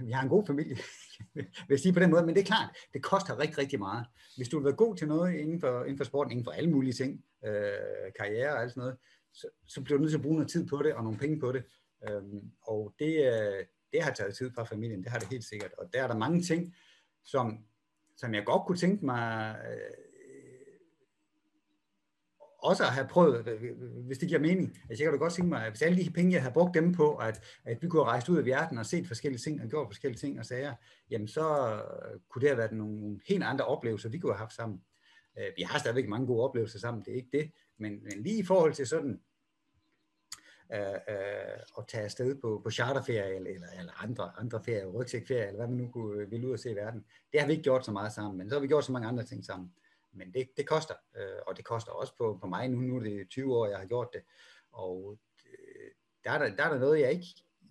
vi 0.00 0.10
har 0.10 0.22
en 0.22 0.28
god 0.28 0.46
familie, 0.46 0.76
vil 1.34 1.46
jeg 1.70 1.80
sige 1.80 1.92
på 1.92 2.00
den 2.00 2.10
måde, 2.10 2.26
men 2.26 2.34
det 2.34 2.40
er 2.40 2.46
klart, 2.46 2.76
det 2.92 3.02
koster 3.02 3.38
rigtig, 3.38 3.58
rigtig 3.58 3.78
meget. 3.78 4.06
Hvis 4.36 4.48
du 4.48 4.58
vil 4.58 4.64
være 4.64 4.76
god 4.76 4.96
til 4.96 5.08
noget 5.08 5.34
inden 5.34 5.60
for, 5.60 5.84
inden 5.84 5.96
for 5.96 6.04
sporten, 6.04 6.30
inden 6.30 6.44
for 6.44 6.50
alle 6.50 6.70
mulige 6.70 6.92
ting, 6.92 7.24
øh, 7.46 8.12
karriere 8.18 8.52
og 8.52 8.62
alt 8.62 8.70
sådan 8.70 8.80
noget, 8.80 8.96
så, 9.32 9.48
så 9.66 9.80
bliver 9.80 9.98
du 9.98 10.02
nødt 10.02 10.10
til 10.10 10.18
at 10.18 10.22
bruge 10.22 10.36
noget 10.36 10.50
tid 10.50 10.66
på 10.66 10.82
det, 10.82 10.94
og 10.94 11.04
nogle 11.04 11.18
penge 11.18 11.40
på 11.40 11.52
det, 11.52 11.64
Øhm, 12.10 12.50
og 12.62 12.94
det, 12.98 13.14
øh, 13.32 13.64
det 13.92 14.02
har 14.02 14.12
taget 14.12 14.36
tid 14.36 14.50
fra 14.54 14.64
familien, 14.64 15.02
det 15.02 15.10
har 15.10 15.18
det 15.18 15.28
helt 15.28 15.44
sikkert. 15.44 15.72
Og 15.72 15.92
der 15.92 16.02
er 16.02 16.06
der 16.06 16.16
mange 16.16 16.42
ting, 16.42 16.74
som, 17.24 17.58
som 18.16 18.34
jeg 18.34 18.44
godt 18.44 18.66
kunne 18.66 18.78
tænke 18.78 19.04
mig 19.04 19.56
øh, 19.68 20.04
også 22.64 22.82
at 22.82 22.90
have 22.90 23.08
prøvet, 23.08 23.48
øh, 23.48 23.72
hvis 24.06 24.18
det 24.18 24.28
giver 24.28 24.40
mening. 24.40 24.78
Altså, 24.90 25.04
jeg 25.04 25.10
kan 25.10 25.12
da 25.12 25.24
godt 25.24 25.32
tænke 25.32 25.48
mig, 25.48 25.64
at 25.66 25.72
hvis 25.72 25.82
alle 25.82 26.04
de 26.04 26.10
penge, 26.10 26.32
jeg 26.32 26.42
har 26.42 26.50
brugt 26.50 26.74
dem 26.74 26.92
på, 26.92 27.16
at, 27.16 27.44
at 27.64 27.82
vi 27.82 27.88
kunne 27.88 28.04
have 28.04 28.10
rejst 28.10 28.28
ud 28.28 28.42
i 28.42 28.46
verden 28.46 28.78
og 28.78 28.86
set 28.86 29.06
forskellige 29.06 29.40
ting 29.40 29.62
og 29.62 29.68
gjort 29.68 29.88
forskellige 29.88 30.18
ting 30.18 30.38
og 30.38 30.46
sager, 30.46 30.74
jamen 31.10 31.28
så 31.28 31.72
øh, 31.74 32.20
kunne 32.30 32.40
det 32.40 32.48
have 32.48 32.58
været 32.58 32.72
nogle 32.72 33.20
helt 33.28 33.42
andre 33.42 33.64
oplevelser, 33.64 34.08
vi 34.08 34.18
kunne 34.18 34.32
have 34.32 34.38
haft 34.38 34.54
sammen. 34.54 34.80
Øh, 35.38 35.46
vi 35.56 35.62
har 35.62 35.78
stadigvæk 35.78 36.08
mange 36.08 36.26
gode 36.26 36.44
oplevelser 36.44 36.78
sammen, 36.78 37.04
det 37.04 37.12
er 37.12 37.16
ikke 37.16 37.38
det, 37.38 37.50
men, 37.78 37.92
men 37.92 38.22
lige 38.22 38.38
i 38.38 38.44
forhold 38.44 38.72
til 38.72 38.86
sådan 38.86 39.20
øh, 40.72 40.80
øh, 41.08 41.58
at 41.78 41.84
tage 41.88 42.04
afsted 42.04 42.40
på, 42.40 42.60
på 42.64 42.70
charterferie 42.70 43.34
eller, 43.34 43.50
eller, 43.50 43.66
eller 43.78 44.02
andre, 44.02 44.32
andre 44.38 44.64
ferier, 44.64 44.86
rygsækferie, 44.86 45.46
eller 45.46 45.56
hvad 45.56 45.68
man 45.68 45.76
nu 45.76 45.90
kunne, 45.90 46.20
øh, 46.20 46.30
ville 46.30 46.46
ud 46.46 46.52
og 46.52 46.58
se 46.58 46.70
i 46.70 46.76
verden. 46.76 47.04
Det 47.32 47.40
har 47.40 47.46
vi 47.46 47.52
ikke 47.52 47.62
gjort 47.62 47.84
så 47.84 47.92
meget 47.92 48.12
sammen, 48.12 48.38
men 48.38 48.48
så 48.48 48.56
har 48.56 48.60
vi 48.60 48.66
gjort 48.66 48.84
så 48.84 48.92
mange 48.92 49.08
andre 49.08 49.24
ting 49.24 49.44
sammen. 49.44 49.72
Men 50.12 50.34
det, 50.34 50.48
det 50.56 50.66
koster, 50.66 50.94
øh, 51.16 51.38
og 51.46 51.56
det 51.56 51.64
koster 51.64 51.92
også 51.92 52.16
på, 52.18 52.38
på 52.40 52.46
mig 52.46 52.68
nu. 52.68 52.80
Nu 52.80 52.96
er 52.96 53.00
det 53.00 53.28
20 53.28 53.56
år, 53.56 53.66
jeg 53.66 53.78
har 53.78 53.86
gjort 53.86 54.08
det, 54.12 54.22
og 54.72 55.18
øh, 55.46 55.90
der, 56.24 56.30
er 56.30 56.38
der, 56.38 56.56
der 56.56 56.64
er 56.64 56.72
der 56.72 56.78
noget, 56.78 57.00
jeg 57.00 57.12
ikke, 57.12 57.26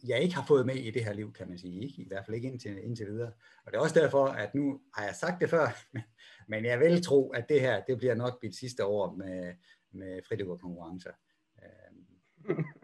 jeg 0.08 0.22
ikke 0.22 0.36
har 0.36 0.46
fået 0.48 0.66
med 0.66 0.76
i 0.76 0.92
det 0.92 1.06
her 1.06 1.14
liv, 1.14 1.34
kan 1.34 1.50
man 1.50 1.58
sige. 1.58 1.84
Ikke? 1.84 2.02
I 2.02 2.08
hvert 2.08 2.26
fald 2.26 2.36
ikke 2.36 2.48
indtil, 2.48 2.84
indtil 2.84 3.08
videre. 3.08 3.32
Og 3.66 3.72
det 3.72 3.78
er 3.78 3.82
også 3.82 4.00
derfor, 4.00 4.26
at 4.26 4.56
nu 4.56 4.82
har 4.96 5.06
jeg 5.06 5.16
sagt 5.16 5.42
det 5.42 5.50
før, 5.50 5.68
men 6.52 6.66
jeg 6.66 6.80
vil 6.80 7.04
tro, 7.04 7.30
at 7.30 7.46
det 7.50 7.62
her, 7.62 7.84
det 7.84 7.98
bliver 7.98 8.16
nok 8.16 8.40
mit 8.44 8.56
sidste 8.56 8.86
år 8.86 9.16
med, 9.16 9.54
med 9.92 10.22
fridykkerkonkurrencer. 10.28 11.12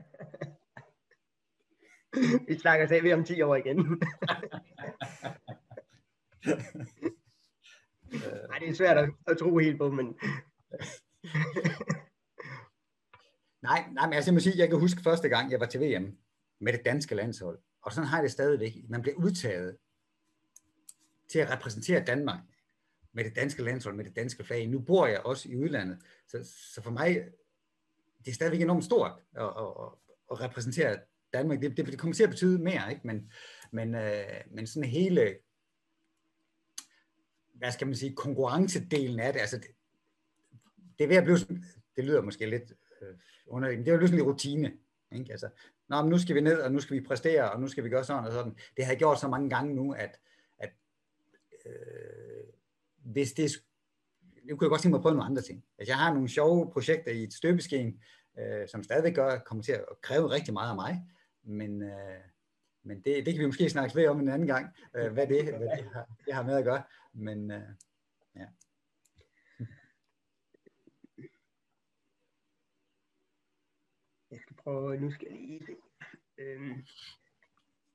Vi 2.48 2.60
snakker 2.60 2.88
sig 2.88 3.04
ved 3.04 3.14
om 3.14 3.24
10 3.24 3.42
år 3.42 3.56
igen. 3.56 3.78
Nej, 8.50 8.60
det 8.60 8.70
er 8.70 8.74
svært 8.74 8.98
at, 8.98 9.10
at 9.28 9.38
tro 9.38 9.58
helt 9.58 9.78
på, 9.78 9.92
men... 9.92 10.06
nej, 13.62 13.86
nej, 13.92 14.06
men 14.06 14.14
altså, 14.14 14.32
jeg 14.32 14.34
må 14.34 14.40
sige, 14.40 14.58
jeg 14.58 14.70
kan 14.70 14.80
huske 14.80 15.02
første 15.04 15.30
gang, 15.30 15.52
jeg 15.52 15.60
var 15.60 15.66
til 15.66 15.82
VM 15.82 16.18
med 16.60 16.74
det 16.74 16.86
danske 16.86 17.16
landshold, 17.16 17.60
og 17.82 17.94
sådan 17.94 18.08
har 18.08 18.18
jeg 18.18 18.24
det 18.24 18.32
stadigvæk. 18.32 18.74
Man 18.90 19.02
bliver 19.02 19.16
udtaget 19.18 19.78
til 21.32 21.40
at 21.40 21.52
repræsentere 21.52 22.06
Danmark 22.06 22.40
med 23.14 23.24
det 23.24 23.36
danske 23.36 23.64
landshold, 23.64 23.96
med 23.96 24.06
det 24.06 24.16
danske 24.16 24.44
flag. 24.44 24.68
Nu 24.68 24.80
bor 24.80 25.08
jeg 25.08 25.20
også 25.20 25.50
i 25.50 25.58
udlandet, 25.58 26.00
så, 26.28 26.52
så 26.74 26.82
for 26.82 26.92
mig, 26.92 27.26
det 28.26 28.32
er 28.32 28.36
stadigvæk 28.36 28.62
enormt 28.62 28.86
stort 28.86 29.12
at, 29.36 29.44
at, 29.44 29.68
at 30.32 30.42
repræsentere 30.42 31.00
Danmark. 31.34 31.62
Det, 31.62 31.78
det 31.78 32.00
kommer 32.00 32.14
til 32.14 32.24
at 32.24 32.30
betyde 32.30 32.60
mere, 32.60 32.90
ikke? 32.90 33.08
Men, 33.08 33.32
men, 33.72 33.96
øh, 33.96 34.42
men 34.52 34.68
sådan 34.68 34.90
hele, 34.90 35.36
hvad 37.54 37.72
skal 37.72 37.88
man 37.88 37.96
sige, 37.96 38.16
konkurrencedelen 38.16 39.20
af 39.20 39.34
det, 39.34 39.40
altså 39.40 39.58
det, 39.58 39.68
det 40.98 41.04
er 41.04 41.08
ved 41.08 41.16
at 41.16 41.24
blive, 41.24 41.38
det 41.96 42.06
lyder 42.06 42.22
måske 42.22 42.50
lidt 42.50 42.72
øh, 43.02 43.16
underligt, 43.48 43.80
men 43.80 43.86
det 43.86 43.92
er 43.92 43.96
jo 43.96 44.08
sådan 44.08 44.16
lidt 44.16 44.28
rutine. 44.28 44.74
Ikke? 45.12 45.32
Altså, 45.32 45.50
Nå, 45.90 46.02
men 46.02 46.10
nu 46.10 46.18
skal 46.18 46.36
vi 46.36 46.42
ned, 46.42 46.62
og 46.62 46.72
nu 46.72 46.80
skal 46.80 46.96
vi 46.96 47.02
præstere, 47.02 47.52
og 47.52 47.62
nu 47.62 47.68
skal 47.68 47.84
vi 47.84 47.90
gøre 47.90 48.04
sådan 48.04 48.26
og 48.26 48.32
sådan. 48.32 48.56
Det 48.78 48.86
har 48.86 48.92
jeg 48.92 49.00
gjort 49.00 49.20
så 49.20 49.28
mange 49.28 49.50
gange 49.50 49.76
nu, 49.76 49.94
at, 49.94 50.20
at 50.58 50.72
øh, 51.66 52.44
hvis 53.04 53.34
det 53.34 53.52
nu 54.44 54.56
kunne 54.56 54.66
jeg 54.66 54.70
godt 54.70 54.82
tænke 54.82 54.92
mig 54.92 54.98
at 54.98 55.02
prøve 55.02 55.16
nogle 55.16 55.30
andre 55.30 55.42
ting. 55.42 55.64
Altså, 55.78 55.92
jeg 55.92 55.98
har 55.98 56.14
nogle 56.14 56.30
sjove 56.30 56.72
projekter 56.72 57.12
i 57.12 57.24
et 57.24 57.34
støbeskeen, 57.34 58.00
øh, 58.40 58.68
som 58.68 58.84
stadigvæk 58.84 59.16
gør, 59.16 59.40
kommer 59.40 59.64
til 59.64 59.72
at 59.72 59.86
kræve 60.02 60.30
rigtig 60.30 60.54
meget 60.54 60.70
af 60.70 60.76
mig, 60.76 61.04
men, 61.44 61.82
øh, 61.82 62.22
men 62.84 63.02
det, 63.02 63.26
det 63.26 63.34
kan 63.34 63.42
vi 63.42 63.46
måske 63.46 63.70
snakke 63.70 63.96
ved 63.96 64.08
om 64.08 64.20
en 64.20 64.30
anden 64.30 64.48
gang, 64.48 64.76
øh, 64.96 65.14
hvad, 65.14 65.28
det, 65.28 65.58
hvad 65.58 65.78
det, 65.78 65.90
har, 65.94 66.08
det 66.26 66.34
har 66.34 66.44
med 66.44 66.58
at 66.58 66.64
gøre. 66.64 66.84
Men 67.14 67.52
øh, 67.52 67.70
ja. 68.36 68.46
Jeg 74.32 74.40
skal 74.42 74.56
prøve, 74.56 74.98
nu 74.98 75.12
skal 75.12 75.28
jeg 75.32 75.38
lige 75.38 75.66
se. 75.66 75.76
Øhm, 76.38 76.86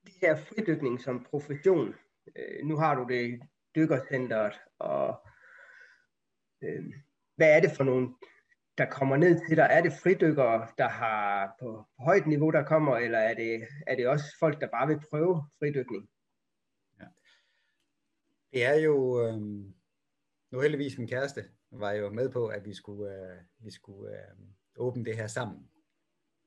det 0.05 0.13
her 0.21 0.37
fridykning 0.37 1.01
som 1.01 1.25
profession, 1.25 1.95
øh, 2.37 2.65
nu 2.65 2.77
har 2.77 2.95
du 2.95 3.07
det 3.09 3.41
dykkercenteret, 3.77 4.61
og 4.79 5.29
øh, 6.63 6.85
hvad 7.37 7.57
er 7.57 7.61
det 7.61 7.71
for 7.77 7.85
nogle, 7.85 8.15
der 8.79 8.91
kommer 8.91 9.17
ned 9.17 9.49
til 9.49 9.57
dig? 9.57 9.69
Er 9.71 9.83
det 9.83 9.93
fridykkere, 10.03 10.69
der 10.79 10.89
har 10.89 11.57
på, 11.61 11.85
på 11.97 12.03
højt 12.03 12.27
niveau, 12.27 12.51
der 12.51 12.65
kommer, 12.65 12.97
eller 12.97 13.19
er 13.19 13.35
det, 13.35 13.69
er 13.87 13.97
det 13.97 14.09
også 14.09 14.25
folk, 14.39 14.61
der 14.61 14.67
bare 14.67 14.89
vil 14.89 15.01
prøve 15.11 15.45
fridykning? 15.59 16.09
Ja. 17.01 17.07
Det 18.53 18.65
er 18.65 18.75
jo, 18.75 19.27
øh, 19.27 19.41
nu 20.51 20.61
heldigvis 20.61 20.99
min 20.99 21.09
kæreste 21.09 21.45
var 21.71 21.93
jo 21.93 22.11
med 22.11 22.29
på, 22.29 22.47
at 22.47 22.65
vi 22.65 22.75
skulle, 22.75 23.15
øh, 23.15 23.37
vi 23.59 23.71
skulle 23.71 24.13
øh, 24.13 24.37
åbne 24.77 25.05
det 25.05 25.17
her 25.17 25.27
sammen, 25.27 25.69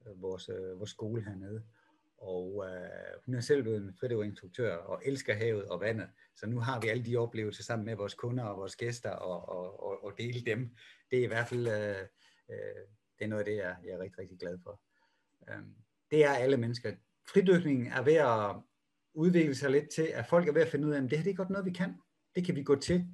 øh, 0.08 0.22
vores, 0.22 0.50
øh, 0.50 0.80
vores 0.80 0.90
skole 0.90 1.24
hernede 1.24 1.64
og 2.18 2.66
øh, 2.68 3.22
hun 3.26 3.36
er 3.36 3.40
selv 3.40 3.62
blevet 3.62 3.78
en 3.78 3.94
fridykkerinstruktør 4.00 4.76
og 4.76 5.02
elsker 5.06 5.34
havet 5.34 5.66
og 5.66 5.80
vandet, 5.80 6.08
så 6.36 6.48
nu 6.48 6.60
har 6.60 6.80
vi 6.80 6.88
alle 6.88 7.06
de 7.06 7.18
oplevelser 7.18 7.64
sammen 7.64 7.86
med 7.86 7.96
vores 7.96 8.14
kunder 8.14 8.44
og 8.44 8.58
vores 8.58 8.76
gæster 8.76 9.10
og, 9.10 9.50
og, 9.50 9.84
og, 9.84 10.04
og 10.04 10.14
dele 10.18 10.46
dem. 10.46 10.76
Det 11.12 11.20
er 11.20 11.24
i 11.24 11.28
hvert 11.28 11.48
fald 11.48 11.68
øh, 11.68 12.02
øh, 12.50 12.84
det 13.20 13.26
er 13.26 13.28
noget 13.28 13.40
af 13.40 13.46
det, 13.46 13.56
jeg, 13.56 13.76
jeg 13.86 13.92
er 13.92 14.00
rigtig, 14.00 14.20
rigtig 14.20 14.40
glad 14.40 14.58
for. 14.64 14.82
Øh, 15.50 15.64
det 16.12 16.26
er 16.26 16.32
alle 16.32 16.58
mennesker. 16.58 16.92
Fridykningen 17.30 17.88
er 17.88 18.02
ved 18.02 18.14
at 18.14 18.56
udvikle 19.14 19.56
sig 19.56 19.72
lidt 19.72 19.90
til, 19.90 20.02
at 20.14 20.26
folk 20.28 20.48
er 20.48 20.54
ved 20.54 20.62
at 20.62 20.68
finde 20.68 20.88
ud 20.88 20.94
af, 20.94 20.98
at 20.98 21.04
det 21.04 21.18
her 21.18 21.24
det 21.24 21.32
er 21.32 21.36
godt 21.36 21.50
noget, 21.50 21.66
vi 21.66 21.72
kan. 21.72 21.96
Det 22.36 22.46
kan 22.46 22.56
vi 22.56 22.64
gå 22.64 22.76
til. 22.76 23.08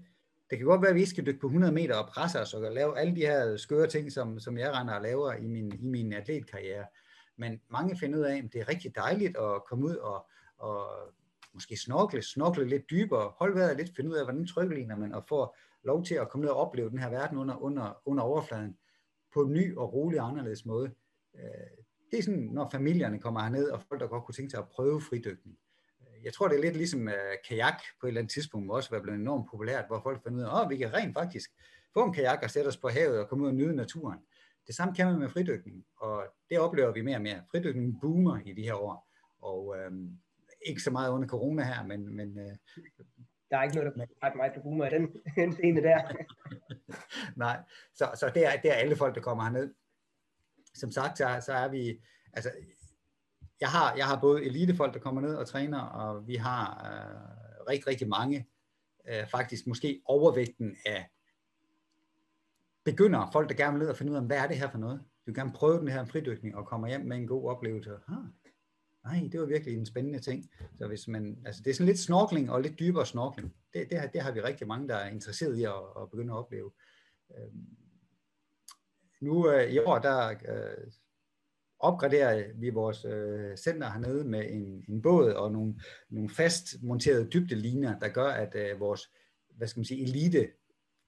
Det 0.50 0.58
kan 0.58 0.68
godt 0.68 0.82
være, 0.82 0.90
at 0.90 0.96
vi 0.96 1.06
skal 1.06 1.26
dykke 1.26 1.40
på 1.40 1.48
100 1.48 1.74
meter 1.74 1.96
og 1.96 2.10
presse 2.10 2.40
os 2.40 2.54
og 2.54 2.72
lave 2.72 3.00
alle 3.00 3.16
de 3.16 3.22
her 3.22 3.58
skøre 3.58 3.88
ting, 3.88 4.12
som, 4.12 4.40
som 4.40 4.58
jeg 4.58 4.74
render 4.74 4.94
og 4.94 5.02
laver 5.02 5.34
i 5.34 5.48
min, 5.48 5.72
i 5.72 5.86
min 5.86 6.14
atletkarriere. 6.14 6.86
Men 7.38 7.62
mange 7.70 7.98
finder 7.98 8.20
ud 8.20 8.24
af, 8.24 8.38
at 8.38 8.54
det 8.54 8.62
er 8.62 8.70
rigtig 8.70 8.96
dejligt 8.96 9.38
at 9.38 9.64
komme 9.70 9.86
ud 9.86 9.96
og, 9.96 10.30
og 10.58 10.88
måske 11.54 11.78
snorkle, 11.78 12.22
snorkle 12.22 12.66
lidt 12.66 12.90
dybere, 12.90 13.34
holde 13.38 13.56
vejret 13.56 13.78
lidt, 13.78 13.96
finde 13.96 14.10
ud 14.10 14.16
af, 14.16 14.26
hvordan 14.26 14.48
trykkeliner 14.48 14.96
man, 14.96 15.14
og 15.14 15.26
få 15.28 15.56
lov 15.84 16.04
til 16.04 16.16
at 16.16 16.30
komme 16.30 16.46
ned 16.46 16.52
og 16.52 16.58
opleve 16.58 16.90
den 16.90 17.00
her 17.00 17.10
verden 17.10 17.38
under, 17.38 17.56
under, 17.58 18.02
under 18.06 18.24
overfladen 18.24 18.78
på 19.34 19.42
en 19.42 19.54
ny 19.54 19.78
og 19.78 19.94
rolig 19.94 20.22
og 20.22 20.28
anderledes 20.28 20.66
måde. 20.66 20.92
Øh, 21.36 21.78
det 22.12 22.20
er 22.20 22.24
sådan, 22.24 22.50
når 22.52 22.70
familierne 22.70 23.20
kommer 23.20 23.42
herned, 23.42 23.70
og 23.70 23.82
folk, 23.82 24.02
der 24.02 24.08
godt 24.08 24.24
kunne 24.26 24.36
tænke 24.36 24.52
sig 24.52 24.60
at 24.60 24.70
prøve 24.70 25.02
fridykning. 25.02 25.58
Øh, 26.02 26.26
jeg 26.26 26.34
tror, 26.34 26.48
det 26.48 26.58
er 26.58 26.62
lidt 26.62 26.76
ligesom 26.76 27.08
øh, 27.08 27.36
kajak 27.50 27.82
på 28.00 28.08
et 28.08 28.10
eller 28.10 28.22
andet 28.22 28.34
tidspunkt, 28.34 28.72
også 28.72 28.90
var 28.90 29.02
blevet 29.02 29.20
enormt 29.20 29.50
populært, 29.52 29.86
hvor 29.88 30.00
folk 30.04 30.24
finder 30.24 30.40
ud 30.40 30.44
af, 30.44 30.64
at 30.64 30.70
vi 30.70 30.78
kan 30.78 30.94
rent 30.94 31.14
faktisk 31.14 31.50
få 31.94 32.06
en 32.06 32.14
kajak 32.14 32.40
og 32.44 32.50
sætte 32.50 32.68
os 32.68 32.78
på 32.78 32.90
havet 32.90 33.20
og 33.20 33.30
komme 33.30 33.44
ud 33.44 33.50
og 33.50 33.56
nyde 33.56 33.76
naturen. 33.76 34.20
Det 34.68 34.76
samme 34.76 34.96
kan 34.96 35.06
man 35.06 35.20
med 35.20 35.30
fridykning, 35.30 35.86
og 35.98 36.24
det 36.50 36.60
oplever 36.60 36.92
vi 36.92 37.02
mere 37.02 37.16
og 37.16 37.22
mere. 37.22 37.44
Fridykning 37.52 38.02
boomer 38.02 38.40
i 38.46 38.54
de 38.54 38.62
her 38.62 38.74
år, 38.74 39.10
og 39.42 39.76
øhm, 39.78 40.18
ikke 40.66 40.82
så 40.82 40.92
meget 40.92 41.12
under 41.12 41.28
corona 41.28 41.64
her, 41.64 41.84
men... 41.84 42.16
men 42.16 42.40
øh, 42.40 42.56
der 43.54 43.60
er 43.60 43.64
ikke 43.64 43.76
noget, 43.76 43.94
der 43.96 44.06
er 44.22 44.36
meget, 44.36 44.56
der 44.56 44.62
boomer 44.62 44.86
i 44.86 44.90
den, 44.90 45.10
den 45.36 45.54
scene 45.54 45.82
der. 45.82 46.02
Nej, 47.44 47.60
så, 47.96 48.12
så 48.16 48.32
det, 48.36 48.46
er, 48.46 48.62
det 48.62 48.72
er 48.72 48.76
alle 48.76 48.96
folk, 48.96 49.16
der 49.16 49.22
kommer 49.22 49.44
herned. 49.44 49.74
Som 50.74 50.92
sagt, 50.92 51.18
så, 51.18 51.42
så 51.46 51.54
er 51.54 51.68
vi... 51.68 52.02
Altså, 52.34 52.52
jeg 53.62 53.70
har, 53.70 53.96
jeg 53.96 54.06
har 54.06 54.20
både 54.20 54.46
elitefolk, 54.46 54.94
der 54.94 55.00
kommer 55.00 55.22
ned 55.22 55.36
og 55.36 55.48
træner, 55.48 55.80
og 55.80 56.28
vi 56.28 56.36
har 56.36 56.64
øh, 56.92 57.66
rigtig, 57.70 57.88
rigtig 57.88 58.08
mange, 58.08 58.48
øh, 59.10 59.28
faktisk 59.28 59.68
måske 59.68 60.02
overvægten 60.06 60.76
af 60.86 61.10
begynder 62.86 63.30
folk, 63.32 63.50
der 63.50 63.56
gerne 63.56 63.74
vil 63.74 63.80
ned 63.80 63.90
og 63.90 63.98
finde 63.98 64.12
ud 64.12 64.18
af, 64.18 64.24
hvad 64.24 64.38
er 64.38 64.48
det 64.48 64.58
her 64.58 64.70
for 64.70 64.78
noget? 64.78 65.00
Du 65.00 65.32
vil 65.32 65.36
gerne 65.36 65.54
prøve 65.54 65.80
den 65.80 65.88
her 65.88 66.06
fridykning 66.06 66.56
og 66.56 66.68
kommer 66.68 66.88
hjem 66.88 67.02
med 67.02 67.18
en 67.18 67.28
god 67.28 67.50
oplevelse. 67.50 67.92
Ah, 67.92 68.26
nej, 69.06 69.30
det 69.32 69.40
var 69.40 69.46
virkelig 69.46 69.78
en 69.78 69.86
spændende 69.86 70.20
ting. 70.20 70.50
Så 70.78 70.88
hvis 70.88 71.08
man, 71.08 71.38
altså 71.46 71.62
det 71.64 71.70
er 71.70 71.74
sådan 71.74 71.88
lidt 71.88 72.00
snorkling 72.00 72.52
og 72.52 72.62
lidt 72.62 72.80
dybere 72.80 73.06
snorkling. 73.06 73.56
Det, 73.74 73.90
det, 73.90 74.00
har, 74.00 74.08
det 74.08 74.22
har 74.22 74.32
vi 74.32 74.42
rigtig 74.42 74.68
mange, 74.68 74.88
der 74.88 74.96
er 74.96 75.10
interesseret 75.10 75.58
i 75.58 75.64
at, 75.64 75.74
at 76.02 76.10
begynde 76.12 76.34
at 76.34 76.38
opleve. 76.38 76.72
Øhm, 77.38 77.68
nu 79.22 79.52
øh, 79.52 79.72
i 79.72 79.80
år, 79.80 80.00
der 80.00 80.30
øh, 80.30 80.92
opgraderer 81.80 82.54
vi 82.56 82.70
vores 82.70 83.06
øh, 83.06 83.58
center 83.58 83.92
hernede 83.92 84.24
med 84.24 84.46
en, 84.50 84.86
en 84.90 85.02
båd 85.02 85.32
og 85.32 85.52
nogle, 85.52 85.80
nogle 86.10 86.30
fast 86.30 86.84
monterede 86.84 87.30
dybdeliner, 87.30 88.00
der 88.00 88.08
gør, 88.08 88.28
at 88.28 88.56
øh, 88.56 88.80
vores 88.80 89.10
hvad 89.58 89.68
skal 89.68 89.80
man 89.80 89.86
sige, 89.86 90.04
elite 90.04 90.50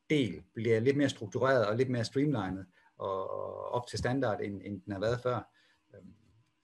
del 0.09 0.43
bliver 0.53 0.79
lidt 0.79 0.97
mere 0.97 1.09
struktureret 1.09 1.67
og 1.67 1.75
lidt 1.75 1.89
mere 1.89 2.03
streamlined 2.03 2.65
og, 2.97 3.31
og 3.31 3.71
op 3.71 3.87
til 3.87 3.99
standard, 3.99 4.41
end, 4.41 4.61
end 4.63 4.81
den 4.81 4.93
har 4.93 4.99
været 4.99 5.19
før. 5.19 5.54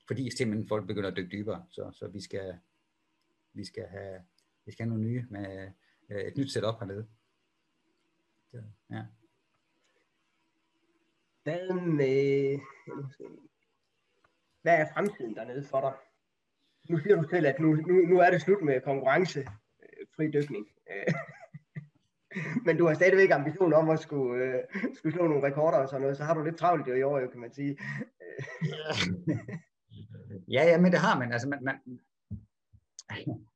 Fordi 0.07 0.37
simpelthen 0.37 0.67
folk 0.67 0.87
begynder 0.87 1.09
at 1.09 1.17
dykke 1.17 1.37
dybere, 1.37 1.65
så, 1.69 1.91
så 1.93 2.07
vi, 2.07 2.21
skal, 2.21 2.57
vi, 3.53 3.65
skal 3.65 3.87
have, 3.87 4.21
vi 4.65 4.71
skal 4.71 4.83
have 4.83 4.89
nogle 4.89 5.09
nye 5.09 5.25
med 5.29 5.71
øh, 6.09 6.21
et 6.21 6.37
nyt 6.37 6.51
setup 6.51 6.79
hernede. 6.79 7.07
Så, 8.51 8.63
ja. 8.89 9.05
Hvad 11.43 11.73
med, 11.73 12.59
hvad 14.61 14.77
er 14.77 14.93
fremtiden 14.93 15.35
dernede 15.35 15.63
for 15.63 15.81
dig? 15.81 15.93
Nu 16.89 16.97
siger 16.97 17.21
du 17.21 17.27
selv, 17.29 17.47
at 17.47 17.59
nu, 17.59 17.75
nu, 17.75 17.93
nu 17.93 18.19
er 18.19 18.29
det 18.29 18.41
slut 18.41 18.63
med 18.63 18.81
konkurrence, 18.81 19.47
fri 20.15 20.31
dykning. 20.31 20.67
Men 22.65 22.77
du 22.77 22.87
har 22.87 22.93
stadigvæk 22.93 23.31
ambition 23.31 23.73
om 23.73 23.89
at 23.89 23.99
skulle, 23.99 24.43
øh, 24.43 24.63
skulle 24.93 25.13
slå 25.13 25.27
nogle 25.27 25.47
rekorder 25.47 25.77
og 25.77 25.89
sådan 25.89 26.01
noget, 26.01 26.17
så 26.17 26.23
har 26.23 26.33
du 26.33 26.43
lidt 26.43 26.57
travlt 26.57 26.87
i 26.87 27.01
år, 27.01 27.19
kan 27.19 27.39
man 27.39 27.53
sige. 27.53 27.77
ja, 30.47 30.63
ja, 30.69 30.77
men 30.77 30.91
det 30.91 30.99
har 30.99 31.19
man. 31.19 31.31
Altså, 31.31 31.47
man, 31.49 31.59
man 31.63 31.75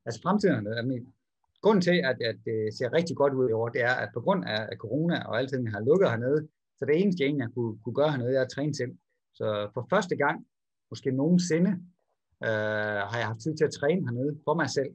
altså 0.06 0.22
fremtiden, 0.22 0.68
altså, 0.68 1.06
grunden 1.62 1.82
til, 1.82 1.98
at, 2.10 2.18
at 2.22 2.38
det 2.46 2.78
ser 2.78 2.94
rigtig 2.94 3.16
godt 3.16 3.34
ud 3.34 3.50
i 3.50 3.52
år, 3.52 3.70
det 3.70 3.82
er, 3.82 3.96
at 4.04 4.10
på 4.14 4.22
grund 4.22 4.46
af 4.46 4.78
corona 4.78 5.24
og 5.24 5.38
alting 5.40 5.72
har 5.72 5.80
lukket 5.80 6.10
hernede, 6.10 6.48
så 6.78 6.86
det 6.86 7.02
eneste, 7.02 7.22
jeg 7.22 7.28
egentlig 7.28 7.54
kunne, 7.54 7.78
kunne 7.84 7.96
gøre 7.96 8.12
hernede, 8.12 8.38
er 8.38 8.42
at 8.42 8.50
træne 8.56 8.76
selv. 8.76 8.94
Så 9.34 9.70
for 9.74 9.88
første 9.90 10.16
gang, 10.16 10.46
måske 10.90 11.12
nogensinde, 11.12 11.72
øh, 12.44 13.02
har 13.10 13.18
jeg 13.18 13.28
haft 13.28 13.40
tid 13.40 13.58
til 13.58 13.66
at 13.66 13.76
træne 13.80 14.02
hernede 14.08 14.40
for 14.46 14.54
mig 14.54 14.70
selv 14.70 14.92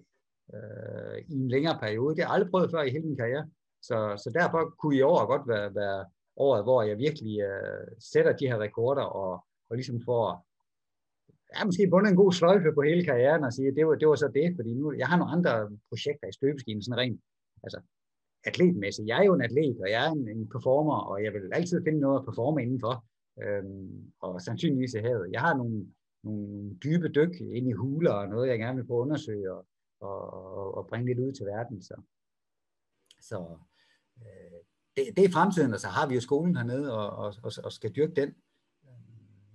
øh, 0.54 1.18
i 1.28 1.34
en 1.34 1.48
længere 1.48 1.78
periode. 1.84 2.16
Det 2.16 2.24
har 2.24 2.28
jeg 2.28 2.34
aldrig 2.34 2.50
prøvet 2.50 2.70
før 2.70 2.82
i 2.82 2.90
hele 2.90 3.06
min 3.06 3.16
karriere. 3.16 3.46
Så, 3.82 3.96
så 4.22 4.30
derfor 4.34 4.74
kunne 4.78 4.96
i 4.96 5.02
år 5.02 5.26
godt 5.26 5.48
være, 5.48 5.74
være 5.74 6.04
året, 6.36 6.62
hvor 6.64 6.82
jeg 6.82 6.98
virkelig 6.98 7.40
øh, 7.40 7.86
sætter 8.12 8.32
de 8.36 8.46
her 8.46 8.58
rekorder 8.58 9.02
og, 9.02 9.32
og 9.70 9.76
ligesom 9.76 10.00
får 10.04 10.46
ja, 11.54 11.64
måske 11.64 11.90
bundet 11.90 12.10
en 12.10 12.16
god 12.22 12.32
sløjfe 12.32 12.72
på 12.74 12.82
hele 12.82 13.04
karrieren 13.04 13.44
og 13.44 13.52
sige, 13.52 13.68
at 13.68 13.76
det 13.76 13.86
var, 13.86 13.94
det 13.94 14.08
var 14.08 14.14
så 14.14 14.28
det, 14.38 14.48
fordi 14.56 14.74
nu, 14.74 14.92
jeg 14.92 15.08
har 15.08 15.16
nogle 15.18 15.32
andre 15.36 15.52
projekter 15.88 16.26
i 16.28 16.32
støbeskinen, 16.38 16.82
sådan 16.82 16.98
rent, 16.98 17.20
altså 17.64 17.80
atletmæssigt. 18.44 19.08
Jeg 19.08 19.18
er 19.20 19.24
jo 19.24 19.34
en 19.34 19.42
atlet, 19.42 19.80
og 19.80 19.90
jeg 19.90 20.06
er 20.06 20.10
en, 20.10 20.28
en 20.28 20.48
performer, 20.48 20.98
og 21.10 21.24
jeg 21.24 21.32
vil 21.32 21.52
altid 21.52 21.84
finde 21.84 22.00
noget 22.00 22.18
at 22.18 22.24
performe 22.24 22.62
indenfor, 22.62 23.04
øhm, 23.42 24.12
og 24.20 24.40
sandsynligvis 24.40 24.94
i 24.94 24.98
havet. 24.98 25.32
Jeg 25.32 25.40
har 25.40 25.54
nogle, 25.56 25.86
nogle 26.24 26.74
dybe 26.84 27.08
dyk 27.08 27.40
ind 27.40 27.68
i 27.68 27.72
huler, 27.72 28.12
og 28.12 28.28
noget, 28.28 28.48
jeg 28.48 28.58
gerne 28.58 28.76
vil 28.76 28.86
prøve 28.86 29.00
at 29.00 29.02
undersøge, 29.02 29.52
og, 29.52 29.66
og, 30.00 30.74
og 30.74 30.86
bringe 30.86 31.06
lidt 31.06 31.18
ud 31.18 31.32
til 31.32 31.46
verden. 31.46 31.82
Så, 31.82 31.94
så 33.20 33.38
øh, 34.18 34.58
det, 34.96 35.16
det 35.16 35.24
er 35.24 35.32
fremtiden, 35.32 35.72
og 35.74 35.80
så 35.80 35.88
har 35.88 36.08
vi 36.08 36.14
jo 36.14 36.20
skolen 36.20 36.56
hernede, 36.56 36.92
og, 36.98 37.10
og, 37.10 37.34
og, 37.42 37.52
og 37.64 37.72
skal 37.72 37.90
dyrke 37.90 38.14
den. 38.20 38.34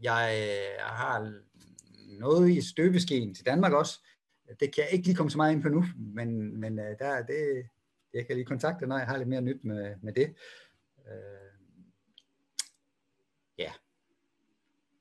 Jeg 0.01 0.23
øh, 0.41 0.79
har 0.79 1.41
noget 2.19 2.49
i 2.49 2.61
støbeskeen 2.61 3.35
til 3.35 3.45
Danmark 3.45 3.73
også. 3.73 3.99
Det 4.59 4.75
kan 4.75 4.83
jeg 4.83 4.93
ikke 4.93 5.05
lige 5.05 5.15
komme 5.15 5.29
så 5.29 5.37
meget 5.37 5.53
ind 5.53 5.61
på 5.61 5.69
nu, 5.69 5.83
men, 5.97 6.59
men 6.59 6.79
øh, 6.79 6.99
der, 6.99 7.23
det, 7.25 7.69
jeg 8.13 8.27
kan 8.27 8.35
lige 8.35 8.45
kontakte, 8.45 8.87
når 8.87 8.97
jeg 8.97 9.07
har 9.07 9.17
lidt 9.17 9.29
mere 9.29 9.41
nyt 9.41 9.63
med, 9.63 9.95
med 10.01 10.13
det. 10.13 10.35
Øh, 11.07 11.51
ja. 13.57 13.71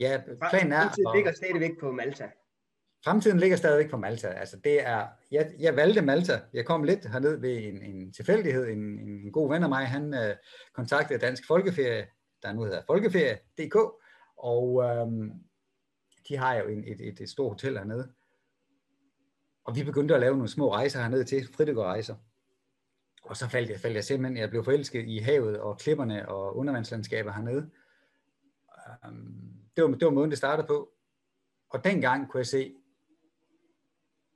Ja, 0.01 0.23
planen 0.51 0.73
er... 0.73 0.81
Fremtiden 0.81 1.15
ligger 1.15 1.33
stadigvæk 1.33 1.81
på 1.81 1.93
Malta. 1.93 2.31
Fremtiden 3.05 3.41
ligger 3.41 3.57
stadigvæk 3.57 3.91
på 3.91 3.97
Malta. 3.97 4.29
Altså 4.29 4.57
det 4.65 4.87
er, 4.87 5.07
jeg, 5.31 5.53
jeg 5.59 5.77
valgte 5.77 6.03
Malta. 6.03 6.41
Jeg 6.53 6.67
kom 6.67 6.85
lidt 6.85 7.11
herned 7.11 7.37
ved 7.37 7.57
en, 7.57 7.83
en 7.83 8.13
tilfældighed. 8.13 8.69
En, 8.69 8.79
en 8.79 9.33
god 9.33 9.53
ven 9.53 9.63
af 9.63 9.69
mig, 9.69 9.87
han 9.87 10.15
øh, 10.15 10.37
kontaktede 10.75 11.19
Dansk 11.19 11.47
Folkeferie, 11.47 12.07
der 12.43 12.53
nu 12.53 12.65
hedder 12.65 12.83
Folkeferie.dk, 12.87 13.77
og 14.37 14.83
øhm, 14.85 15.33
de 16.29 16.37
har 16.37 16.55
jo 16.55 16.69
en, 16.69 16.85
et, 16.85 17.01
et, 17.01 17.21
et 17.21 17.29
stort 17.29 17.53
hotel 17.53 17.79
hernede. 17.79 18.13
Og 19.65 19.77
vi 19.77 19.85
begyndte 19.85 20.15
at 20.15 20.21
lave 20.21 20.35
nogle 20.35 20.49
små 20.49 20.73
rejser 20.73 21.01
hernede 21.01 21.25
til, 21.25 21.49
fritidgårdrejser. 21.55 22.17
Og 23.23 23.37
så 23.37 23.49
faldt 23.49 23.71
jeg, 23.71 23.81
faldt 23.81 23.97
jeg 23.97 24.05
simpelthen, 24.05 24.37
jeg 24.37 24.51
blev 24.51 24.65
forelsket 24.65 25.05
i 25.09 25.19
havet 25.19 25.61
og 25.61 25.79
klipperne 25.79 26.29
og 26.29 26.57
undervandslandskaber 26.57 27.33
hernede. 27.33 27.71
Øhm, 29.07 29.55
det, 29.77 29.85
var, 29.85 29.91
det 29.91 30.05
var 30.05 30.11
måden, 30.11 30.31
det 30.31 30.39
startede 30.39 30.67
på. 30.67 30.93
Og 31.71 31.85
dengang 31.85 32.31
kunne 32.31 32.39
jeg 32.39 32.47
se, 32.47 32.75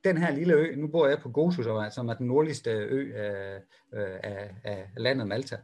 den 0.03 0.17
her 0.17 0.31
lille 0.31 0.53
ø, 0.53 0.75
nu 0.75 0.87
bor 0.87 1.07
jeg 1.07 1.19
på 1.19 1.31
Gosus, 1.31 1.65
som 1.91 2.09
er 2.09 2.13
den 2.13 2.27
nordligste 2.27 2.71
ø 2.71 3.13
af, 3.15 3.61
øh, 3.93 4.19
af, 4.23 4.55
af 4.63 4.91
landet 4.97 5.27
Malta. 5.27 5.57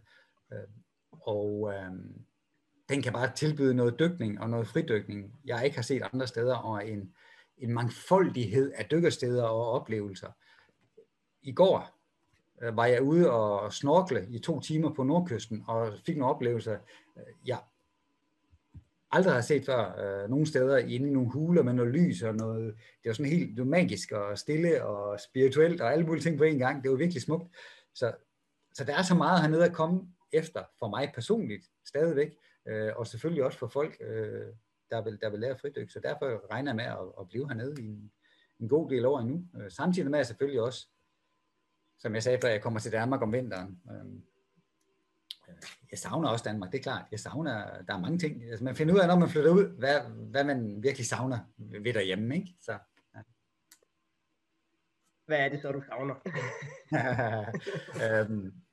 Øhm, 0.54 0.72
og 1.12 1.74
um, 1.90 2.26
den 2.90 3.02
kan 3.02 3.14
bare 3.14 3.32
tilbyde 3.36 3.74
noget 3.74 4.00
dykning 4.00 4.42
og 4.42 4.50
noget 4.50 4.68
fridykning, 4.68 5.40
jeg 5.46 5.66
ikke 5.66 5.78
har 5.78 5.84
set 5.84 6.04
andre 6.14 6.28
steder, 6.28 6.56
og 6.56 6.88
en, 6.88 7.14
en 7.58 7.74
mangfoldighed 7.74 8.72
af 8.76 8.86
dykkersteder 8.92 9.44
og 9.44 9.72
oplevelser. 9.72 10.32
I 11.44 11.52
går 11.52 12.00
øh, 12.62 12.78
var 12.78 12.86
jeg 12.86 13.02
ude 13.02 13.32
og 13.32 13.74
snorkle 13.74 14.28
i 14.30 14.40
to 14.40 14.60
timer 14.60 14.94
på 14.94 15.04
nordkysten, 15.04 15.64
og 15.68 15.94
fik 16.06 16.18
nogle 16.18 16.36
oplevelser, 16.36 16.78
øh, 17.18 17.24
jeg 17.46 17.60
aldrig 19.12 19.34
har 19.34 19.42
set 19.42 19.66
før 19.66 19.96
øh, 20.24 20.30
nogle 20.30 20.48
steder 20.48 20.78
inde 20.78 21.10
i 21.10 21.14
nogle 21.14 21.32
huler 21.32 21.64
med 21.64 21.74
noget 21.74 21.92
lys 21.92 22.22
og 22.22 22.36
noget, 22.36 22.76
det 23.04 23.10
var 23.10 23.14
sådan 23.14 23.32
helt 23.32 23.50
det 23.50 23.60
var 23.60 23.70
magisk 23.70 24.12
og 24.12 24.38
stille 24.38 24.86
og 24.86 25.20
spirituelt 25.20 25.82
og 25.82 25.94
alle 25.94 26.06
mulige 26.06 26.24
ting 26.24 26.38
på 26.38 26.44
en 26.44 26.60
gang. 26.60 26.84
Det 26.84 26.92
var 26.92 26.98
virkelig 26.98 27.22
smukt. 27.22 27.56
Så, 27.94 28.14
så 28.74 28.84
der 28.84 28.96
er 28.96 29.02
så 29.02 29.16
meget 29.16 29.42
hernede 29.42 29.66
at 29.66 29.74
komme 29.74 30.08
efter 30.36 30.64
for 30.80 30.90
mig 30.90 31.12
personligt 31.16 31.66
stadigvæk 31.86 32.32
øh, 32.66 32.92
og 32.96 33.08
selvfølgelig 33.08 33.44
også 33.44 33.58
for 33.58 33.68
folk, 33.68 33.98
øh, 34.02 34.48
der, 34.90 35.02
vil, 35.02 35.22
der 35.22 35.30
vil 35.30 35.40
lære 35.40 35.58
fridyk. 35.58 35.92
Så 35.92 36.00
derfor 36.00 36.52
regner 36.52 36.72
jeg 36.72 36.76
med 36.76 36.86
at, 36.86 37.14
at 37.20 37.28
blive 37.28 37.48
hernede 37.48 37.84
i 37.84 37.86
en, 37.86 38.12
en 38.60 38.70
god 38.70 38.90
del 38.90 39.06
år 39.06 39.20
endnu. 39.20 39.48
Øh, 39.60 39.72
samtidig 39.72 40.12
med 40.12 40.20
at 40.20 40.22
jeg 40.22 40.28
selvfølgelig 40.28 40.62
også, 40.62 40.88
som 42.00 42.14
jeg 42.14 42.24
sagde 42.24 42.40
før, 42.42 42.50
jeg 42.50 42.62
kommer 42.62 42.80
til 42.80 42.92
Danmark 42.92 43.22
om 43.22 43.34
vinteren. 43.34 43.82
Øh, 43.92 44.22
jeg 45.92 46.00
savner 46.00 46.30
også 46.30 46.44
Danmark, 46.44 46.72
det 46.72 46.78
er 46.78 46.84
klart. 46.84 47.06
Jeg 47.12 47.20
savner, 47.20 47.82
der 47.84 47.94
er 47.94 48.00
mange 48.00 48.18
ting. 48.18 48.44
Altså, 48.44 48.64
man 48.64 48.76
finder 48.76 48.94
ud 48.94 49.00
af, 49.00 49.08
når 49.08 49.20
man 49.20 49.30
flytter 49.30 49.52
ud, 49.52 49.78
hvad, 49.78 50.02
hvad 50.32 50.44
man 50.44 50.84
virkelig 50.84 51.08
savner 51.08 51.40
ved 51.58 51.94
derhjemme. 51.94 52.36
Ikke? 52.36 52.56
Så, 52.62 52.72
ja. 53.16 53.22
Hvad 55.26 55.40
er 55.40 55.50
det 55.50 55.62
så, 55.62 55.72
du 55.72 55.82
savner? 55.82 56.16
øhm, 58.22 58.65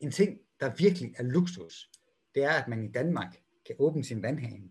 en 0.00 0.10
ting, 0.10 0.38
der 0.60 0.74
virkelig 0.78 1.14
er 1.18 1.22
luksus, 1.22 1.90
det 2.34 2.44
er, 2.44 2.50
at 2.50 2.68
man 2.68 2.84
i 2.84 2.92
Danmark 2.92 3.36
kan 3.66 3.76
åbne 3.78 4.04
sin 4.04 4.22
vandhane 4.22 4.70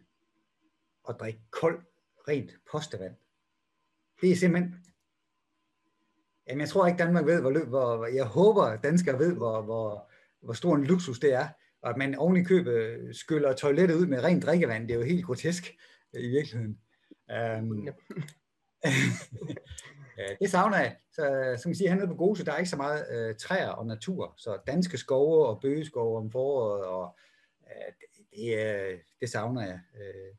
og 1.03 1.19
drikke 1.19 1.39
kold, 1.51 1.83
rent 2.27 2.51
postevand. 2.71 3.15
Det 4.21 4.31
er 4.31 4.35
simpelthen... 4.35 4.75
Jamen, 6.47 6.61
jeg 6.61 6.69
tror 6.69 6.87
ikke, 6.87 6.97
Danmark 6.97 7.25
ved, 7.25 7.41
hvor, 7.41 7.51
hvor 7.65 8.05
jeg 8.05 8.25
håber, 8.25 8.63
at 8.63 8.83
danskere 8.83 9.19
ved, 9.19 9.33
hvor, 9.33 9.61
hvor, 9.61 10.11
hvor 10.41 10.53
stor 10.53 10.75
en 10.75 10.83
luksus 10.83 11.19
det 11.19 11.33
er. 11.33 11.47
Og 11.81 11.89
at 11.89 11.97
man 11.97 12.15
oven 12.15 12.37
i 12.37 12.43
købet 12.43 13.09
skyller 13.15 13.53
toilettet 13.53 13.95
ud 13.95 14.05
med 14.05 14.23
rent 14.23 14.43
drikkevand, 14.43 14.87
det 14.87 14.93
er 14.93 14.97
jo 14.97 15.05
helt 15.05 15.25
grotesk 15.25 15.75
i 16.13 16.27
virkeligheden. 16.27 16.79
Um, 17.59 17.87
Øh, 20.19 20.35
det 20.41 20.49
savner 20.49 20.77
jeg. 20.77 20.95
Så, 21.11 21.31
øh, 21.31 21.59
som 21.59 21.69
vi 21.69 21.75
siger, 21.75 21.89
hernede 21.89 22.07
på 22.07 22.15
Gose, 22.15 22.45
der 22.45 22.51
er 22.51 22.57
ikke 22.57 22.69
så 22.69 22.77
meget 22.77 23.05
øh, 23.11 23.35
træer 23.35 23.69
og 23.69 23.85
natur. 23.85 24.33
Så 24.37 24.57
danske 24.67 24.97
skove 24.97 25.47
og 25.47 25.61
bøgeskove 25.61 26.17
om 26.17 26.31
foråret 26.31 26.85
og 26.85 27.17
øh, 27.63 27.93
det, 28.33 29.01
det 29.19 29.29
savner 29.29 29.61
jeg. 29.61 29.79
Øh, 29.95 30.33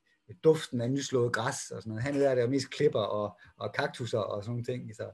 duften 0.45 0.81
af 0.81 0.91
nyslået 0.91 1.33
græs 1.33 1.70
og 1.70 1.83
sådan 1.83 1.89
noget. 1.89 2.03
Hernede 2.03 2.27
er 2.27 2.35
det 2.35 2.43
jo 2.43 2.47
mest 2.47 2.70
klipper 2.70 3.01
og, 3.01 3.39
og 3.57 3.72
kaktusser 3.72 4.18
og 4.18 4.45
sådan 4.45 4.51
nogle 4.51 4.64
ting. 4.64 4.97
Så, 4.97 5.11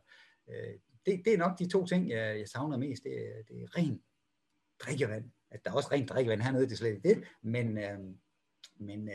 øh, 0.48 0.74
det, 1.06 1.22
det 1.24 1.34
er 1.34 1.38
nok 1.38 1.58
de 1.58 1.68
to 1.68 1.86
ting, 1.86 2.11
jeg, 2.11 2.38
jeg 2.38 2.48
savner 2.48 2.76
mest. 2.76 3.02
Det, 3.02 3.12
det 3.48 3.62
er 3.62 3.76
ren 3.76 4.02
drikkevand. 4.78 5.30
At 5.50 5.64
der 5.64 5.70
er 5.70 5.74
også 5.74 5.88
rent 5.92 6.08
drikkevand 6.08 6.42
hernede, 6.42 6.64
det 6.64 6.72
er 6.72 6.76
slet 6.76 6.88
ikke 6.88 7.08
det. 7.08 7.24
Men, 7.42 7.78
øh, 7.78 7.98
men 8.76 9.08
øh, 9.08 9.14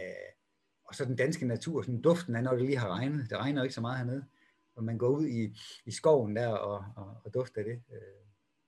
og 0.86 0.96
så 0.96 1.06
den 1.06 1.16
danske 1.16 1.48
natur, 1.48 1.82
sådan 1.82 2.02
duften 2.02 2.36
af, 2.36 2.44
når 2.44 2.52
det 2.52 2.62
lige 2.62 2.78
har 2.78 2.90
regnet. 2.90 3.30
Det 3.30 3.38
regner 3.38 3.62
jo 3.62 3.64
ikke 3.64 3.76
så 3.76 3.82
meget 3.82 3.98
hernede. 3.98 4.26
Og 4.76 4.84
man 4.84 4.98
går 4.98 5.10
ud 5.10 5.28
i, 5.28 5.60
i 5.86 5.92
skoven 5.92 6.36
der 6.36 6.48
og, 6.48 6.86
og, 6.96 7.18
og 7.24 7.34
dufter 7.34 7.64
det. 7.64 7.82
Øh, 7.94 8.26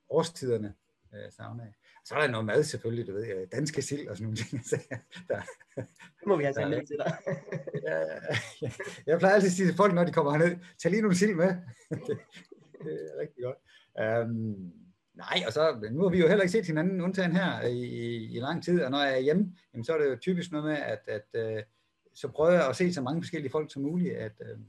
årstiderne 0.10 0.74
øh, 1.14 1.32
savner 1.32 1.64
jeg. 1.64 1.74
Så 2.06 2.16
er 2.16 2.22
der 2.22 2.32
noget 2.32 2.46
mad 2.46 2.64
selvfølgelig, 2.64 3.08
du 3.08 3.14
ved, 3.14 3.28
øh, 3.36 3.48
danske 3.52 3.82
sild 3.82 4.08
og 4.08 4.18
sådan 4.18 4.24
nogle 4.24 4.38
ting. 4.38 4.64
der, 5.30 5.42
det 6.20 6.28
må 6.28 6.38
vi 6.38 6.44
have 6.44 6.54
sendt 6.54 6.70
ned 6.70 6.86
til 6.86 6.98
dig. 6.98 7.18
ja, 7.88 7.98
ja, 8.62 8.72
jeg 9.06 9.20
plejer 9.20 9.36
altid 9.36 9.50
at 9.50 9.54
sige 9.54 9.68
til 9.68 9.76
folk, 9.76 9.94
når 9.94 10.04
de 10.04 10.14
kommer 10.14 10.32
herned, 10.32 10.58
tag 10.78 10.92
lige 10.92 11.02
nogle 11.02 11.18
sild 11.18 11.36
med. 11.36 11.48
det, 12.08 12.18
det 12.84 12.94
er 12.94 13.20
rigtig 13.20 13.44
godt. 13.44 13.58
Um, 14.26 14.74
nej, 15.14 15.44
og 15.48 15.54
så, 15.54 15.90
nu 15.92 16.04
har 16.04 16.10
vi 16.10 16.20
jo 16.20 16.28
heller 16.28 16.44
ikke 16.44 16.52
set 16.52 16.66
hinanden 16.66 17.02
undtagen 17.02 17.36
her 17.36 17.62
i, 17.62 17.84
i, 17.84 18.36
i 18.36 18.40
lang 18.40 18.64
tid, 18.64 18.82
og 18.82 18.92
når 18.92 19.04
jeg 19.04 19.14
er 19.14 19.20
hjemme, 19.20 19.56
jamen, 19.74 19.86
så 19.86 19.94
er 19.94 19.98
det 19.98 20.10
jo 20.10 20.16
typisk 20.16 20.52
noget 20.52 20.66
med, 20.66 20.78
at, 20.78 21.02
at 21.08 21.56
uh, 21.58 21.64
så 22.14 22.28
prøver 22.28 22.52
jeg 22.52 22.70
at 22.70 22.76
se 22.76 22.94
så 22.94 23.02
mange 23.02 23.22
forskellige 23.22 23.52
folk 23.52 23.74
som 23.74 23.82
muligt, 23.82 24.16
at, 24.16 24.32
uh, 24.42 24.62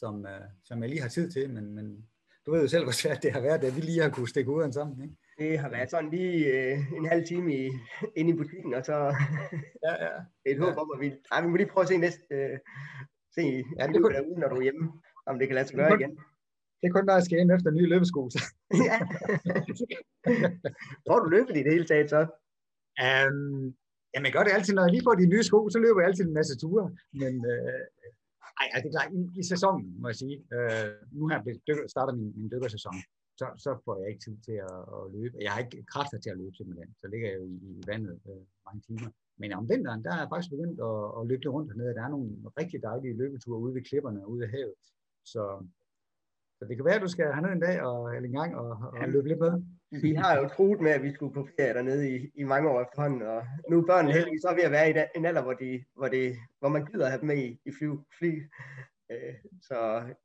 som, 0.00 0.14
uh, 0.14 0.46
som 0.64 0.82
jeg 0.82 0.90
lige 0.90 1.02
har 1.02 1.08
tid 1.08 1.30
til, 1.30 1.50
men, 1.50 1.74
men 1.74 1.86
du 2.46 2.52
ved 2.52 2.62
jo 2.62 2.68
selv, 2.68 2.84
hvor 2.84 2.92
svært 3.02 3.22
det 3.22 3.32
har 3.32 3.40
været, 3.40 3.64
at 3.64 3.76
vi 3.76 3.80
lige 3.80 4.02
har 4.02 4.10
kunne 4.10 4.28
stikke 4.28 4.50
uden 4.50 4.72
sammen. 4.72 5.02
Ikke? 5.04 5.16
Det 5.38 5.58
har 5.58 5.70
været 5.70 5.90
sådan 5.90 6.10
lige 6.10 6.36
øh, 6.54 6.78
en 6.96 7.06
halv 7.06 7.26
time 7.26 7.54
i, 7.54 7.70
inde 8.16 8.30
i 8.30 8.36
butikken, 8.36 8.74
og 8.74 8.84
så 8.84 8.96
ja, 9.86 9.92
ja. 10.04 10.12
et 10.50 10.58
håb 10.58 10.74
ja. 10.74 10.80
om, 10.82 10.90
at 10.94 11.00
vi, 11.00 11.08
ej, 11.32 11.40
vi 11.42 11.48
må 11.48 11.56
lige 11.56 11.72
prøve 11.72 11.82
at 11.82 11.88
se 11.88 11.96
næste, 11.96 12.22
øh, 12.30 12.58
se 13.34 13.42
ja, 13.78 13.86
det 13.86 14.00
kunne, 14.02 14.14
derude, 14.14 14.40
når 14.40 14.48
du 14.48 14.56
er 14.56 14.62
hjemme, 14.62 14.84
om 15.26 15.38
det 15.38 15.48
kan 15.48 15.54
lade 15.54 15.68
sig 15.68 15.76
gøre 15.76 15.94
igen. 16.00 16.12
Det 16.80 16.86
er 16.88 16.92
kun 16.92 17.06
dig, 17.06 17.14
der 17.14 17.24
skal 17.26 17.38
ind 17.38 17.52
efter 17.52 17.70
nye 17.70 17.88
løbesko. 17.92 18.30
Så. 18.30 18.40
ja. 18.88 18.98
Tror 21.06 21.18
du 21.20 21.28
løbet 21.28 21.56
i 21.56 21.62
det 21.64 21.72
hele 21.72 21.86
taget 21.86 22.10
så? 22.10 22.20
Um, 23.06 23.74
jamen 24.12 24.26
jeg 24.26 24.34
gør 24.36 24.44
det 24.44 24.56
altid, 24.56 24.74
når 24.74 24.84
jeg 24.84 24.92
lige 24.92 25.06
får 25.08 25.14
de 25.20 25.32
nye 25.32 25.44
sko, 25.48 25.60
så 25.68 25.78
løber 25.78 26.00
jeg 26.00 26.08
altid 26.08 26.24
en 26.24 26.38
masse 26.40 26.54
ture. 26.62 26.84
Men 27.22 27.34
øh, 27.52 27.82
ej, 28.72 28.78
det 28.82 28.88
er 28.88 28.96
klart, 28.96 29.12
i, 29.18 29.20
i 29.40 29.42
sæsonen, 29.52 29.86
må 30.00 30.06
jeg 30.08 30.18
sige. 30.22 30.36
Øh, 30.56 30.90
nu 31.18 31.22
har 31.28 31.34
jeg 31.46 31.90
starter 31.94 32.12
min, 32.18 32.32
min 32.38 32.50
dykkersæson. 32.52 32.96
så, 33.40 33.46
så 33.64 33.70
får 33.84 33.94
jeg 34.00 34.06
ikke 34.10 34.24
tid 34.26 34.36
til 34.46 34.56
at, 34.68 34.80
at 34.96 35.02
løbe. 35.16 35.34
Jeg 35.44 35.52
har 35.52 35.60
ikke 35.64 35.84
kræfter 35.92 36.18
til 36.20 36.30
at 36.30 36.38
løbe 36.40 36.54
simpelthen, 36.56 36.90
så 37.00 37.06
ligger 37.12 37.26
jeg 37.30 37.38
jo 37.40 37.44
i, 37.54 37.56
i 37.78 37.82
vandet 37.90 38.16
øh, 38.30 38.42
mange 38.66 38.80
timer. 38.88 39.10
Men 39.40 39.52
om 39.52 39.68
vinteren, 39.72 40.04
der 40.04 40.10
er 40.12 40.20
jeg 40.22 40.30
faktisk 40.32 40.50
begyndt 40.54 40.78
at, 40.90 41.00
at 41.18 41.22
løbe 41.28 41.42
lidt 41.42 41.54
rundt 41.56 41.70
hernede. 41.72 41.94
Der 41.98 42.04
er 42.04 42.14
nogle 42.16 42.30
rigtig 42.60 42.78
dejlige 42.88 43.18
løbeture 43.20 43.58
ude 43.64 43.74
ved 43.74 43.82
klipperne, 43.90 44.28
ude 44.30 44.40
ved 44.40 44.48
havet. 44.56 44.74
Så, 45.32 45.42
så 46.58 46.62
det 46.68 46.76
kan 46.76 46.84
være, 46.84 46.98
at 47.00 47.06
du 47.06 47.12
skal 47.14 47.26
ned 47.42 47.52
en 47.52 47.66
dag 47.68 47.76
og, 47.88 48.16
eller 48.16 48.28
en 48.28 48.38
gang 48.40 48.56
og, 48.62 48.70
og 49.00 49.08
løbe 49.14 49.28
lidt 49.28 49.40
med. 49.46 49.52
Vi 49.90 50.14
har 50.14 50.38
jo 50.38 50.48
troet 50.48 50.80
med, 50.80 50.90
at 50.90 51.02
vi 51.02 51.12
skulle 51.12 51.34
på 51.34 51.48
ferie 51.56 51.74
dernede 51.74 52.16
i, 52.16 52.30
i 52.34 52.44
mange 52.44 52.70
år 52.70 52.82
efterhånden, 52.82 53.22
og 53.22 53.46
nu 53.70 53.78
er 53.80 53.86
børnene 53.86 54.14
heldigvis 54.14 54.42
så 54.42 54.54
ved 54.54 54.62
at 54.62 54.70
være 54.70 54.90
i 54.90 54.94
en 55.16 55.24
alder, 55.24 55.42
hvor, 55.42 55.52
de, 55.52 55.84
hvor, 55.96 56.08
det, 56.08 56.36
hvor 56.58 56.68
man 56.68 56.84
gider 56.86 57.04
at 57.04 57.10
have 57.10 57.20
dem 57.20 57.26
med 57.26 57.38
i, 57.38 57.60
i 57.64 57.72
fly. 57.78 57.86
fly. 58.18 58.42
Øh, 59.10 59.34
så 59.62 59.76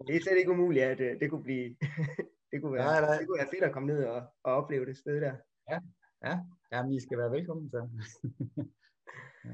det 0.07 0.15
er 0.15 0.21
slet 0.21 0.37
ikke 0.37 0.51
umuligt, 0.51 0.85
at 0.85 0.99
øh, 0.99 1.19
det 1.19 1.29
kunne 1.29 1.43
blive 1.43 1.75
det 2.51 2.61
kunne 2.61 2.73
være, 2.73 2.91
ja, 2.91 3.19
det 3.19 3.27
kunne 3.27 3.39
være 3.39 3.53
fedt 3.53 3.63
at 3.63 3.73
komme 3.73 3.87
ned 3.87 4.03
og, 4.05 4.23
og 4.43 4.53
opleve 4.53 4.85
det 4.85 4.97
sted 4.97 5.21
der. 5.21 5.35
Ja, 5.69 5.79
ja. 6.25 6.39
Jamen, 6.71 6.93
I 6.93 6.99
skal 6.99 7.17
være 7.17 7.31
velkommen 7.31 7.69
så. 7.69 7.87
ja. 9.45 9.51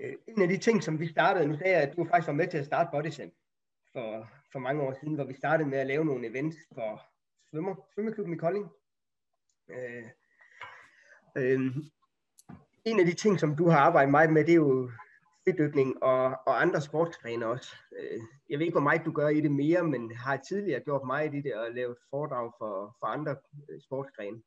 Øh, 0.00 0.14
en 0.28 0.42
af 0.42 0.48
de 0.48 0.58
ting, 0.58 0.82
som 0.82 1.00
vi 1.00 1.06
startede, 1.06 1.48
nu 1.48 1.56
sagde 1.56 1.72
jeg, 1.72 1.82
at 1.82 1.96
du 1.96 2.04
faktisk 2.04 2.26
var 2.26 2.34
med 2.34 2.48
til 2.48 2.58
at 2.58 2.66
starte 2.66 2.90
Bodysen 2.92 3.32
for, 3.92 4.28
for 4.52 4.58
mange 4.58 4.82
år 4.82 4.92
siden, 5.00 5.14
hvor 5.14 5.24
vi 5.24 5.34
startede 5.34 5.68
med 5.68 5.78
at 5.78 5.86
lave 5.86 6.04
nogle 6.04 6.26
events 6.30 6.56
for 6.74 7.02
svømmer, 7.50 7.74
svømmeklubben 7.94 8.34
i 8.34 8.38
Kolding. 8.38 8.68
Øh, 9.70 10.04
øh, 11.36 11.76
en 12.84 13.00
af 13.00 13.06
de 13.06 13.14
ting, 13.14 13.40
som 13.40 13.56
du 13.56 13.68
har 13.68 13.78
arbejdet 13.78 14.10
meget 14.10 14.32
med, 14.32 14.44
det 14.44 14.52
er 14.52 14.56
jo 14.56 14.90
fridykning 15.44 16.02
og, 16.02 16.24
og 16.46 16.62
andre 16.62 16.80
sportsgrene 16.80 17.46
også. 17.46 17.76
Øh, 17.98 18.20
jeg 18.50 18.58
ved 18.58 18.66
ikke, 18.66 18.74
hvor 18.74 18.88
meget 18.88 19.04
du 19.04 19.12
gør 19.12 19.28
i 19.28 19.40
det 19.40 19.50
mere, 19.50 19.82
men 19.84 20.16
har 20.16 20.36
tidligere 20.36 20.80
gjort 20.80 21.06
meget 21.06 21.34
i 21.34 21.40
det 21.40 21.54
og 21.54 21.72
lavet 21.74 21.96
foredrag 22.10 22.52
for, 22.58 22.96
for 22.98 23.06
andre 23.06 23.36
øh, 23.70 23.80
sportsgrene. 23.80 24.42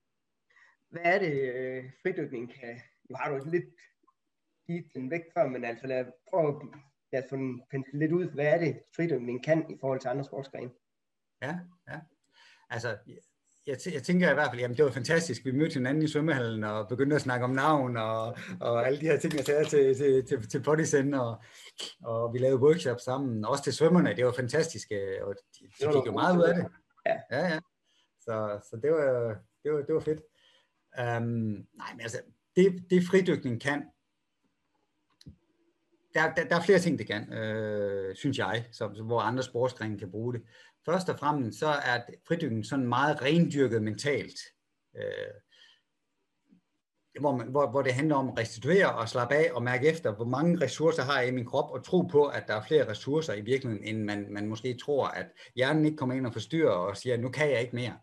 Hvad 0.89 1.01
er 1.03 1.19
det, 1.19 1.53
øh, 1.55 1.83
fridykning 2.01 2.53
kan... 2.53 2.81
Nu 3.09 3.15
har 3.15 3.29
du 3.29 3.49
lidt 3.49 3.65
givet 4.67 4.85
den 4.93 5.11
væk 5.11 5.21
før, 5.33 5.47
men 5.47 5.65
altså 5.65 5.87
lad, 5.87 6.05
prøv 6.29 6.61
at 7.11 7.25
få 7.29 7.35
den 7.35 7.85
lidt 7.93 8.11
ud. 8.11 8.25
Hvad 8.25 8.45
er 8.45 8.57
det, 8.57 8.81
fridykning 8.95 9.43
kan 9.43 9.71
i 9.71 9.77
forhold 9.81 9.99
til 9.99 10.07
andre 10.07 10.23
sportsgrene? 10.23 10.71
Ja, 11.41 11.59
ja. 11.87 11.99
Altså, 12.69 12.97
jeg, 13.67 13.77
jeg 13.93 14.03
tænker 14.03 14.31
i 14.31 14.33
hvert 14.33 14.49
fald, 14.49 14.61
jamen 14.61 14.77
det 14.77 14.85
var 14.85 14.91
fantastisk. 14.91 15.45
Vi 15.45 15.51
mødte 15.51 15.73
hinanden 15.73 16.03
i 16.03 16.07
svømmehallen 16.07 16.63
og 16.63 16.87
begyndte 16.87 17.15
at 17.15 17.21
snakke 17.21 17.43
om 17.43 17.51
navn 17.51 17.97
og, 17.97 18.37
og 18.59 18.87
alle 18.87 18.99
de 18.99 19.05
her 19.05 19.19
ting, 19.19 19.35
jeg 19.35 19.45
sagde 19.45 19.65
til, 19.65 19.97
til, 19.97 20.25
til, 20.25 20.49
til 20.49 20.63
Bodysen, 20.63 21.13
og, 21.13 21.41
og 22.03 22.33
vi 22.33 22.39
lavede 22.39 22.61
workshops 22.61 23.03
sammen, 23.03 23.45
også 23.45 23.63
til 23.63 23.73
svømmerne. 23.73 24.15
Det 24.15 24.25
var 24.25 24.31
fantastisk, 24.31 24.91
og 25.21 25.35
de, 25.35 25.65
de 25.65 25.93
fik 25.93 26.05
jo 26.05 26.11
meget 26.11 26.37
ud 26.37 26.43
af 26.43 26.55
det. 26.55 26.65
Ja, 27.05 27.15
ja. 27.31 27.59
Så, 28.19 28.59
så 28.69 28.79
det, 28.83 28.91
var, 28.91 29.35
det, 29.63 29.73
var, 29.73 29.81
det 29.81 29.95
var 29.95 30.01
fedt. 30.01 30.19
Um, 30.99 31.23
nej, 31.77 31.91
men 31.91 32.01
altså, 32.01 32.21
det, 32.55 32.83
det 32.89 33.03
fridykning 33.09 33.61
kan, 33.61 33.83
der, 36.13 36.33
der, 36.33 36.47
der 36.47 36.55
er 36.55 36.61
flere 36.61 36.79
ting, 36.79 36.99
det 36.99 37.07
kan, 37.07 37.33
øh, 37.33 38.15
synes 38.15 38.37
jeg, 38.37 38.65
så, 38.71 38.87
hvor 38.87 39.19
andre 39.19 39.43
sportsgrene 39.43 39.99
kan 39.99 40.11
bruge 40.11 40.33
det. 40.33 40.41
Først 40.85 41.09
og 41.09 41.19
fremmest 41.19 41.59
så 41.59 41.67
er 41.67 42.01
fridykning 42.27 42.65
sådan 42.65 42.87
meget 42.87 43.21
rendyrket 43.21 43.83
mentalt. 43.83 44.39
Øh, 44.95 45.33
hvor, 47.19 47.35
man, 47.35 47.47
hvor, 47.47 47.69
hvor 47.69 47.81
det 47.81 47.93
handler 47.93 48.15
om 48.15 48.29
at 48.29 48.37
restituere 48.37 48.95
og 48.95 49.09
slappe 49.09 49.35
af 49.35 49.51
og 49.53 49.63
mærke 49.63 49.87
efter, 49.87 50.15
hvor 50.15 50.25
mange 50.25 50.61
ressourcer 50.61 51.03
har 51.03 51.19
jeg 51.19 51.27
i 51.27 51.31
min 51.31 51.45
krop, 51.45 51.71
og 51.71 51.83
tro 51.83 52.01
på, 52.01 52.25
at 52.25 52.43
der 52.47 52.53
er 52.55 52.65
flere 52.67 52.89
ressourcer 52.89 53.33
i 53.33 53.41
virkeligheden, 53.41 53.83
end 53.83 54.03
man, 54.03 54.27
man 54.33 54.47
måske 54.47 54.77
tror, 54.77 55.07
at 55.07 55.27
hjernen 55.55 55.85
ikke 55.85 55.97
kommer 55.97 56.15
ind 56.15 56.27
og 56.27 56.33
forstyrrer 56.33 56.71
og 56.71 56.97
siger, 56.97 57.17
nu 57.17 57.29
kan 57.29 57.51
jeg 57.51 57.61
ikke 57.61 57.75
mere. 57.75 57.97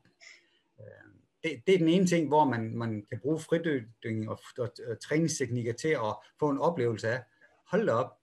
Øh, 0.80 1.12
det, 1.44 1.62
det 1.66 1.74
er 1.74 1.78
den 1.78 1.88
ene 1.88 2.06
ting, 2.06 2.28
hvor 2.28 2.44
man, 2.44 2.76
man 2.76 3.06
kan 3.08 3.20
bruge 3.20 3.40
fridykning 3.40 4.28
og, 4.28 4.40
og, 4.58 4.72
og 4.88 5.00
træningsteknikker 5.00 5.72
til 5.72 5.88
at 5.88 6.16
få 6.38 6.48
en 6.48 6.58
oplevelse 6.58 7.08
af, 7.08 7.22
hold 7.70 7.86
da 7.86 7.92
op, 7.92 8.18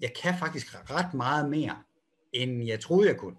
jeg 0.00 0.12
kan 0.22 0.34
faktisk 0.38 0.90
ret 0.90 1.14
meget 1.14 1.50
mere, 1.50 1.82
end 2.32 2.64
jeg 2.66 2.80
troede, 2.80 3.08
jeg 3.08 3.16
kunne. 3.16 3.36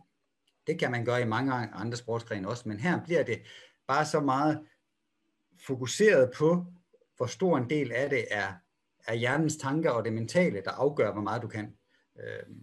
Det 0.67 0.79
kan 0.79 0.91
man 0.91 1.05
gøre 1.05 1.21
i 1.21 1.25
mange 1.25 1.53
andre 1.53 1.97
sportsgrene 1.97 2.47
også, 2.47 2.69
men 2.69 2.79
her 2.79 3.03
bliver 3.03 3.23
det 3.23 3.41
bare 3.87 4.05
så 4.05 4.19
meget 4.19 4.67
fokuseret 5.67 6.31
på, 6.37 6.65
hvor 7.17 7.25
stor 7.25 7.57
en 7.57 7.69
del 7.69 7.91
af 7.91 8.09
det 8.09 8.25
er, 8.31 8.53
er 9.07 9.13
hjernens 9.13 9.57
tanker 9.57 9.89
og 9.91 10.05
det 10.05 10.13
mentale, 10.13 10.61
der 10.65 10.71
afgør, 10.71 11.11
hvor 11.13 11.21
meget 11.21 11.41
du 11.41 11.47
kan. 11.47 11.77
Øh, 12.19 12.55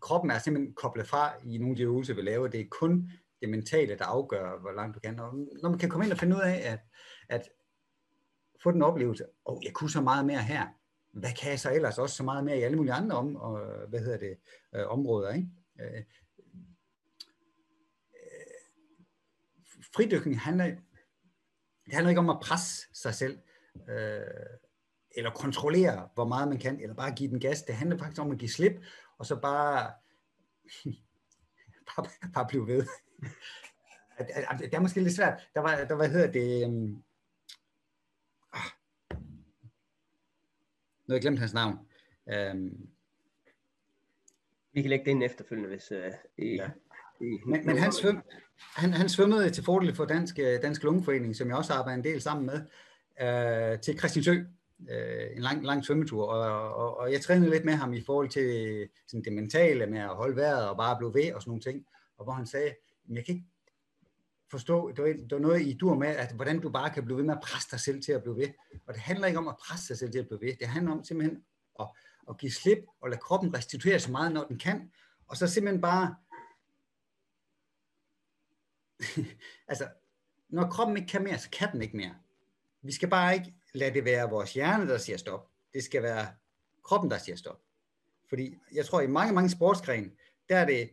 kroppen 0.00 0.30
er 0.30 0.38
simpelthen 0.38 0.74
koblet 0.74 1.06
fra 1.06 1.32
i 1.44 1.58
nogle 1.58 1.72
af 1.72 1.76
de 1.76 1.82
øvelser, 1.82 2.14
vi 2.14 2.22
laver. 2.22 2.48
Det 2.48 2.60
er 2.60 2.68
kun 2.70 3.10
det 3.40 3.48
mentale, 3.48 3.98
der 3.98 4.04
afgør, 4.04 4.58
hvor 4.60 4.72
langt 4.72 4.94
du 4.94 5.00
kan. 5.00 5.20
Og 5.20 5.34
når 5.62 5.68
man 5.68 5.78
kan 5.78 5.88
komme 5.88 6.04
ind 6.04 6.12
og 6.12 6.18
finde 6.18 6.36
ud 6.36 6.40
af, 6.40 6.72
at, 6.72 6.80
at 7.28 7.48
få 8.62 8.70
den 8.70 8.82
oplevelse, 8.82 9.24
åh, 9.46 9.56
oh, 9.56 9.64
jeg 9.64 9.72
kunne 9.72 9.90
så 9.90 10.00
meget 10.00 10.26
mere 10.26 10.42
her, 10.42 10.66
hvad 11.12 11.32
kan 11.40 11.50
jeg 11.50 11.60
så 11.60 11.74
ellers 11.74 11.98
også 11.98 12.16
så 12.16 12.22
meget 12.22 12.44
mere 12.44 12.58
i 12.58 12.62
alle 12.62 12.76
mulige 12.76 12.92
andre 12.92 13.16
om, 13.16 13.36
og, 13.36 13.60
øh, 13.60 13.88
hvad 13.88 14.00
hedder 14.00 14.18
det, 14.18 14.38
øh, 14.74 14.86
områder, 14.86 15.32
ikke? 15.32 15.48
Øh, 15.80 16.04
øh, 18.14 18.44
fridykning 19.94 20.40
handler, 20.40 20.64
det 21.84 21.94
handler 21.94 22.08
ikke 22.08 22.20
om 22.20 22.30
at 22.30 22.40
presse 22.42 22.86
sig 22.94 23.14
selv, 23.14 23.38
øh, 23.88 24.22
eller 25.16 25.30
kontrollere, 25.30 26.08
hvor 26.14 26.24
meget 26.24 26.48
man 26.48 26.58
kan, 26.58 26.80
eller 26.80 26.94
bare 26.94 27.14
give 27.14 27.30
den 27.30 27.40
gas. 27.40 27.62
Det 27.62 27.74
handler 27.74 27.98
faktisk 27.98 28.20
om 28.20 28.30
at 28.30 28.38
give 28.38 28.50
slip, 28.50 28.72
og 29.18 29.26
så 29.26 29.40
bare, 29.40 29.92
bare, 31.96 32.06
bare 32.34 32.46
blive 32.48 32.66
ved. 32.66 32.86
det 34.58 34.74
er 34.74 34.80
måske 34.80 35.00
lidt 35.00 35.16
svært. 35.16 35.48
Der 35.54 35.60
var, 35.60 35.84
der, 35.84 35.94
hvad 35.96 36.08
hedder 36.08 36.32
det, 36.32 36.66
um, 36.66 37.04
nu 41.12 41.14
har 41.14 41.18
jeg 41.18 41.22
glemt 41.22 41.38
hans 41.38 41.54
navn. 41.54 41.78
Um, 42.26 42.88
vi 44.72 44.82
kan 44.82 44.90
lægge 44.90 45.04
det 45.04 45.10
ind 45.10 45.22
efterfølgende, 45.22 45.68
hvis... 45.68 45.92
Uh, 45.92 45.96
i, 46.38 46.54
ja. 46.54 46.70
i, 47.20 47.38
men, 47.46 47.66
men 47.66 47.78
han, 47.78 47.92
svøm, 47.92 48.22
han, 48.58 48.92
han 48.92 49.08
svømmede 49.08 49.50
til 49.50 49.64
fordel 49.64 49.94
for 49.94 50.04
Dansk, 50.04 50.38
øh, 50.38 50.62
Dansk 50.62 50.82
Lungeforening, 50.82 51.36
som 51.36 51.48
jeg 51.48 51.56
også 51.56 51.72
arbejder 51.72 51.98
en 51.98 52.04
del 52.04 52.20
sammen 52.20 52.46
med, 52.46 52.58
uh, 53.74 53.80
til 53.80 53.98
Christiansø. 53.98 54.32
Uh, 54.78 55.36
en 55.36 55.42
lang, 55.42 55.64
lang 55.64 55.84
svømmetur, 55.84 56.26
og, 56.26 56.74
og, 56.74 56.98
og 56.98 57.12
jeg 57.12 57.20
trænede 57.20 57.50
lidt 57.50 57.64
med 57.64 57.74
ham 57.74 57.92
i 57.92 58.02
forhold 58.06 58.28
til 58.28 58.88
sådan 59.06 59.24
det 59.24 59.32
mentale 59.32 59.86
med 59.86 59.98
at 59.98 60.16
holde 60.16 60.36
vejret 60.36 60.68
og 60.68 60.76
bare 60.76 60.96
blive 60.98 61.14
ved 61.14 61.34
og 61.34 61.42
sådan 61.42 61.50
nogle 61.50 61.62
ting, 61.62 61.86
og 62.18 62.24
hvor 62.24 62.32
han 62.32 62.46
sagde, 62.46 62.74
jeg 63.08 63.24
kan 63.24 63.34
ikke 63.34 63.48
forstå, 64.52 64.88
det 64.88 64.98
var, 64.98 65.08
det 65.08 65.30
var 65.30 65.38
noget 65.38 65.62
i 65.62 65.76
dur 65.80 65.94
med, 65.94 66.08
at 66.08 66.32
hvordan 66.32 66.60
du 66.60 66.70
bare 66.70 66.90
kan 66.90 67.04
blive 67.04 67.16
ved 67.16 67.24
med 67.24 67.34
at 67.34 67.40
presse 67.42 67.68
dig 67.70 67.80
selv 67.80 68.02
til 68.02 68.12
at 68.12 68.22
blive 68.22 68.36
ved. 68.36 68.48
Og 68.86 68.94
det 68.94 69.02
handler 69.02 69.26
ikke 69.26 69.38
om 69.38 69.48
at 69.48 69.56
presse 69.56 69.86
sig 69.86 69.98
selv 69.98 70.12
til 70.12 70.18
at 70.18 70.28
blive 70.28 70.40
ved. 70.40 70.56
Det 70.56 70.68
handler 70.68 70.92
om 70.92 71.04
simpelthen 71.04 71.44
at, 71.80 71.88
at 72.28 72.38
give 72.38 72.52
slip 72.52 72.78
og 73.00 73.10
lade 73.10 73.20
kroppen 73.20 73.54
restituere 73.54 74.00
så 74.00 74.10
meget, 74.10 74.32
når 74.32 74.44
den 74.44 74.58
kan. 74.58 74.92
Og 75.26 75.36
så 75.36 75.46
simpelthen 75.46 75.80
bare... 75.80 76.16
altså, 79.70 79.88
når 80.48 80.70
kroppen 80.70 80.96
ikke 80.96 81.08
kan 81.08 81.24
mere, 81.24 81.38
så 81.38 81.50
kan 81.50 81.72
den 81.72 81.82
ikke 81.82 81.96
mere. 81.96 82.14
Vi 82.82 82.92
skal 82.92 83.10
bare 83.10 83.34
ikke 83.34 83.54
lade 83.74 83.94
det 83.94 84.04
være 84.04 84.30
vores 84.30 84.54
hjerne, 84.54 84.88
der 84.88 84.98
siger 84.98 85.16
stop. 85.16 85.50
Det 85.74 85.84
skal 85.84 86.02
være 86.02 86.26
kroppen, 86.84 87.10
der 87.10 87.18
siger 87.18 87.36
stop. 87.36 87.60
Fordi 88.28 88.54
jeg 88.72 88.86
tror, 88.86 89.00
i 89.00 89.06
mange, 89.06 89.34
mange 89.34 89.50
sportsgrene, 89.50 90.10
der 90.48 90.56
er 90.56 90.66
det 90.66 90.90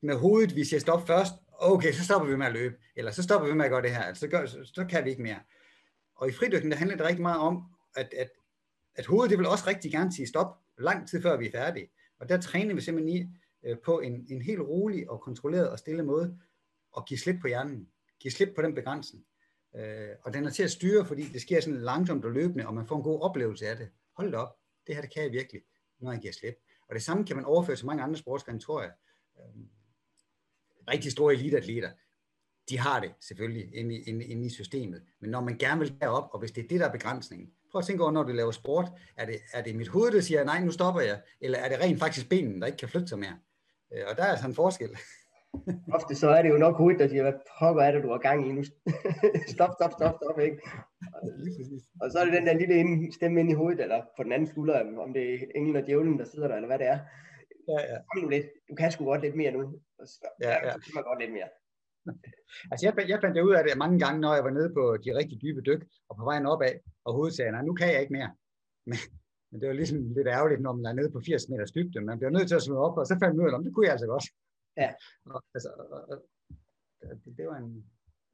med 0.00 0.16
hovedet, 0.16 0.56
vi 0.56 0.64
siger 0.64 0.80
stop 0.80 1.06
først, 1.06 1.32
okay, 1.60 1.92
så 1.92 2.04
stopper 2.04 2.28
vi 2.28 2.36
med 2.36 2.46
at 2.46 2.52
løbe, 2.52 2.76
eller 2.96 3.10
så 3.10 3.22
stopper 3.22 3.48
vi 3.48 3.54
med 3.54 3.64
at 3.64 3.70
gøre 3.70 3.82
det 3.82 3.90
her, 3.90 4.02
altså, 4.02 4.20
så, 4.20 4.28
gør, 4.28 4.46
så, 4.46 4.70
så 4.74 4.86
kan 4.90 5.04
vi 5.04 5.10
ikke 5.10 5.22
mere. 5.22 5.40
Og 6.16 6.28
i 6.28 6.32
fridykning, 6.32 6.70
der 6.72 6.78
handler 6.78 6.96
det 6.96 7.06
rigtig 7.06 7.22
meget 7.22 7.40
om, 7.40 7.62
at, 7.96 8.14
at, 8.16 8.30
at 8.94 9.06
hovedet 9.06 9.30
det 9.30 9.38
vil 9.38 9.46
også 9.46 9.64
rigtig 9.66 9.92
gerne 9.92 10.12
sige 10.12 10.26
stop, 10.26 10.58
lang 10.78 11.08
tid 11.08 11.22
før 11.22 11.36
vi 11.36 11.46
er 11.46 11.50
færdige. 11.50 11.90
Og 12.20 12.28
der 12.28 12.40
træner 12.40 12.74
vi 12.74 12.80
simpelthen 12.80 13.16
i, 13.16 13.28
øh, 13.68 13.76
på 13.84 14.00
en, 14.00 14.26
en 14.30 14.42
helt 14.42 14.60
rolig 14.60 15.10
og 15.10 15.20
kontrolleret 15.20 15.70
og 15.70 15.78
stille 15.78 16.02
måde, 16.02 16.38
at 16.96 17.06
give 17.06 17.18
slip 17.18 17.40
på 17.40 17.46
hjernen, 17.46 17.88
give 18.20 18.32
slip 18.32 18.48
på 18.56 18.62
den 18.62 18.74
begrænsning. 18.74 19.24
Øh, 19.76 20.08
og 20.22 20.34
den 20.34 20.44
er 20.44 20.50
til 20.50 20.62
at 20.62 20.70
styre, 20.70 21.06
fordi 21.06 21.22
det 21.22 21.40
sker 21.40 21.60
sådan 21.60 21.80
langsomt 21.80 22.24
og 22.24 22.32
løbende, 22.32 22.66
og 22.66 22.74
man 22.74 22.86
får 22.86 22.96
en 22.96 23.02
god 23.02 23.20
oplevelse 23.20 23.68
af 23.68 23.76
det. 23.76 23.88
Hold 24.16 24.32
da 24.32 24.36
op, 24.36 24.56
det 24.86 24.94
her 24.94 25.02
det 25.02 25.14
kan 25.14 25.22
jeg 25.22 25.32
virkelig, 25.32 25.62
når 25.98 26.12
jeg 26.12 26.20
giver 26.20 26.32
slip. 26.32 26.54
Og 26.88 26.94
det 26.94 27.02
samme 27.02 27.26
kan 27.26 27.36
man 27.36 27.44
overføre 27.44 27.76
til 27.76 27.86
mange 27.86 28.02
andre 28.02 28.16
sportsgrene, 28.16 28.60
tror 28.60 28.82
jeg. 28.82 28.92
Øh, 29.38 29.62
rigtig 30.88 31.12
store 31.12 31.34
eliteatleter, 31.34 31.90
de 32.70 32.78
har 32.78 33.00
det 33.00 33.10
selvfølgelig 33.20 33.74
inde 33.74 33.94
i, 33.94 34.02
inde, 34.02 34.24
inde 34.24 34.46
i 34.46 34.50
systemet. 34.50 35.02
Men 35.20 35.30
når 35.30 35.40
man 35.40 35.58
gerne 35.58 35.80
vil 35.80 35.94
derop, 36.00 36.28
og 36.32 36.38
hvis 36.38 36.50
det 36.50 36.64
er 36.64 36.68
det, 36.68 36.80
der 36.80 36.86
er 36.86 36.92
begrænsningen, 36.92 37.48
prøv 37.72 37.78
at 37.78 37.84
tænke 37.84 38.02
over, 38.02 38.12
når 38.12 38.22
du 38.22 38.32
laver 38.32 38.50
sport, 38.50 38.92
er 39.16 39.26
det, 39.26 39.36
er 39.52 39.62
det 39.62 39.76
mit 39.76 39.88
hoved, 39.88 40.12
der 40.12 40.20
siger, 40.20 40.44
nej, 40.44 40.64
nu 40.64 40.70
stopper 40.70 41.00
jeg, 41.00 41.20
eller 41.40 41.58
er 41.58 41.68
det 41.68 41.80
rent 41.80 41.98
faktisk 41.98 42.28
benen, 42.28 42.60
der 42.60 42.66
ikke 42.66 42.78
kan 42.78 42.88
flytte 42.88 43.08
sig 43.08 43.18
mere? 43.18 43.36
Øh, 43.94 44.02
og 44.10 44.16
der 44.16 44.22
er 44.22 44.30
altså 44.30 44.46
en 44.46 44.54
forskel. 44.54 44.90
Ofte 45.96 46.14
så 46.14 46.28
er 46.28 46.42
det 46.42 46.48
jo 46.48 46.56
nok 46.56 46.76
hovedet, 46.76 47.00
der 47.00 47.08
siger, 47.08 47.22
hvad 47.22 47.32
pokker 47.58 47.82
er 47.82 47.92
det, 47.92 48.02
du 48.02 48.10
har 48.10 48.18
gang 48.18 48.48
i 48.48 48.52
nu? 48.52 48.62
stop, 49.54 49.70
stop, 49.78 49.92
stop, 49.92 50.14
stop, 50.22 50.40
ikke? 50.40 50.58
Og 52.00 52.10
så 52.10 52.18
er 52.18 52.24
det 52.24 52.34
den 52.34 52.46
der 52.46 52.54
lille 52.54 53.12
stemme 53.12 53.40
ind 53.40 53.50
i 53.50 53.54
hovedet, 53.54 53.80
eller 53.80 54.02
på 54.16 54.22
den 54.22 54.32
anden 54.32 54.48
skulder, 54.48 54.98
om 54.98 55.12
det 55.12 55.34
er 55.34 55.38
englen 55.54 55.76
og 55.76 55.86
djævlen, 55.86 56.18
der 56.18 56.24
sidder 56.24 56.48
der, 56.48 56.54
eller 56.54 56.66
hvad 56.66 56.78
det 56.78 56.86
er 56.86 56.98
ja, 57.72 57.80
ja. 57.92 57.98
Kom 58.08 58.22
nu 58.22 58.28
lidt. 58.28 58.46
Du 58.68 58.74
kan 58.74 58.92
sgu 58.92 59.04
godt 59.04 59.22
lidt 59.22 59.36
mere 59.40 59.52
nu. 59.56 59.62
Så, 60.12 60.28
ja, 60.42 60.54
ja. 60.66 60.72
Så 60.72 60.78
kan 60.84 60.94
man 60.94 61.04
godt 61.04 61.20
lidt 61.22 61.32
mere. 61.38 61.50
altså 62.70 62.82
jeg, 62.86 63.08
jeg 63.08 63.18
fandt 63.24 63.38
ud 63.48 63.54
af 63.54 63.62
det 63.64 63.78
mange 63.84 63.98
gange, 64.04 64.20
når 64.20 64.34
jeg 64.34 64.44
var 64.44 64.54
nede 64.58 64.70
på 64.78 64.82
de 65.04 65.16
rigtig 65.20 65.38
dybe 65.42 65.60
dyk, 65.68 65.82
og 66.08 66.16
på 66.16 66.24
vejen 66.24 66.46
opad, 66.46 66.74
og 67.04 67.10
hovedet 67.14 67.34
sagde, 67.36 67.52
nej, 67.52 67.62
nu 67.62 67.74
kan 67.74 67.92
jeg 67.92 68.00
ikke 68.00 68.16
mere. 68.18 68.30
Men, 68.90 68.98
men 69.50 69.60
det 69.60 69.68
var 69.68 69.74
ligesom 69.74 69.98
lidt 70.16 70.28
ærgerligt, 70.28 70.60
når 70.60 70.72
man 70.72 70.86
er 70.86 70.92
nede 70.92 71.10
på 71.10 71.20
80 71.26 71.48
meters 71.48 71.72
dybde. 71.72 72.00
Man 72.00 72.18
bliver 72.18 72.30
nødt 72.30 72.48
til 72.48 72.54
at 72.54 72.62
svømme 72.62 72.84
op, 72.86 72.96
og 72.98 73.06
så 73.06 73.14
fandt 73.22 73.36
man 73.36 73.46
ud 73.46 73.52
af, 73.52 73.62
det 73.62 73.74
kunne 73.74 73.86
jeg 73.86 73.92
altså 73.92 74.06
godt. 74.06 74.24
Ja. 74.76 74.90
Og, 75.34 75.42
altså, 75.54 75.68
og, 75.78 76.08
og, 76.10 76.16
det, 77.24 77.36
det 77.36 77.46
var 77.46 77.56
en, 77.56 77.84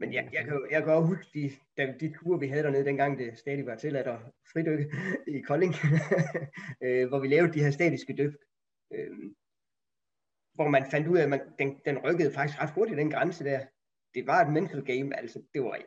men 0.01 0.13
jeg, 0.13 0.29
jeg, 0.33 0.45
kan, 0.45 0.67
jeg 0.71 0.85
kan 0.85 0.93
også 0.93 1.07
huske 1.07 1.27
de, 1.35 1.51
de, 1.77 1.95
de 2.01 2.15
ture, 2.19 2.41
vi 2.41 2.49
havde 2.49 2.63
dernede, 2.63 2.85
dengang 2.85 3.19
det 3.19 3.39
stadig 3.39 3.67
var 3.67 3.77
tilladt 3.77 4.07
at 4.07 4.19
fridykke 4.53 4.91
i 5.27 5.41
Kolding, 5.41 5.75
øh, 6.85 7.09
hvor 7.09 7.19
vi 7.19 7.29
lavede 7.29 7.53
de 7.53 7.65
her 7.65 7.71
statiske 7.71 8.15
dyk, 8.19 8.35
øh, 8.91 9.33
hvor 10.55 10.69
man 10.69 10.91
fandt 10.91 11.09
ud 11.09 11.19
af, 11.19 11.23
at 11.23 11.29
man, 11.31 11.41
den, 11.59 11.81
den 11.85 11.99
rykkede 11.99 12.33
faktisk 12.33 12.63
ret 12.63 12.71
hurtigt, 12.71 12.99
den 12.99 13.11
grænse 13.11 13.45
der. 13.45 13.67
Det 14.15 14.27
var 14.27 14.41
et 14.41 14.53
mental 14.53 14.85
game, 14.85 15.17
altså 15.17 15.43
det 15.55 15.63
var, 15.63 15.79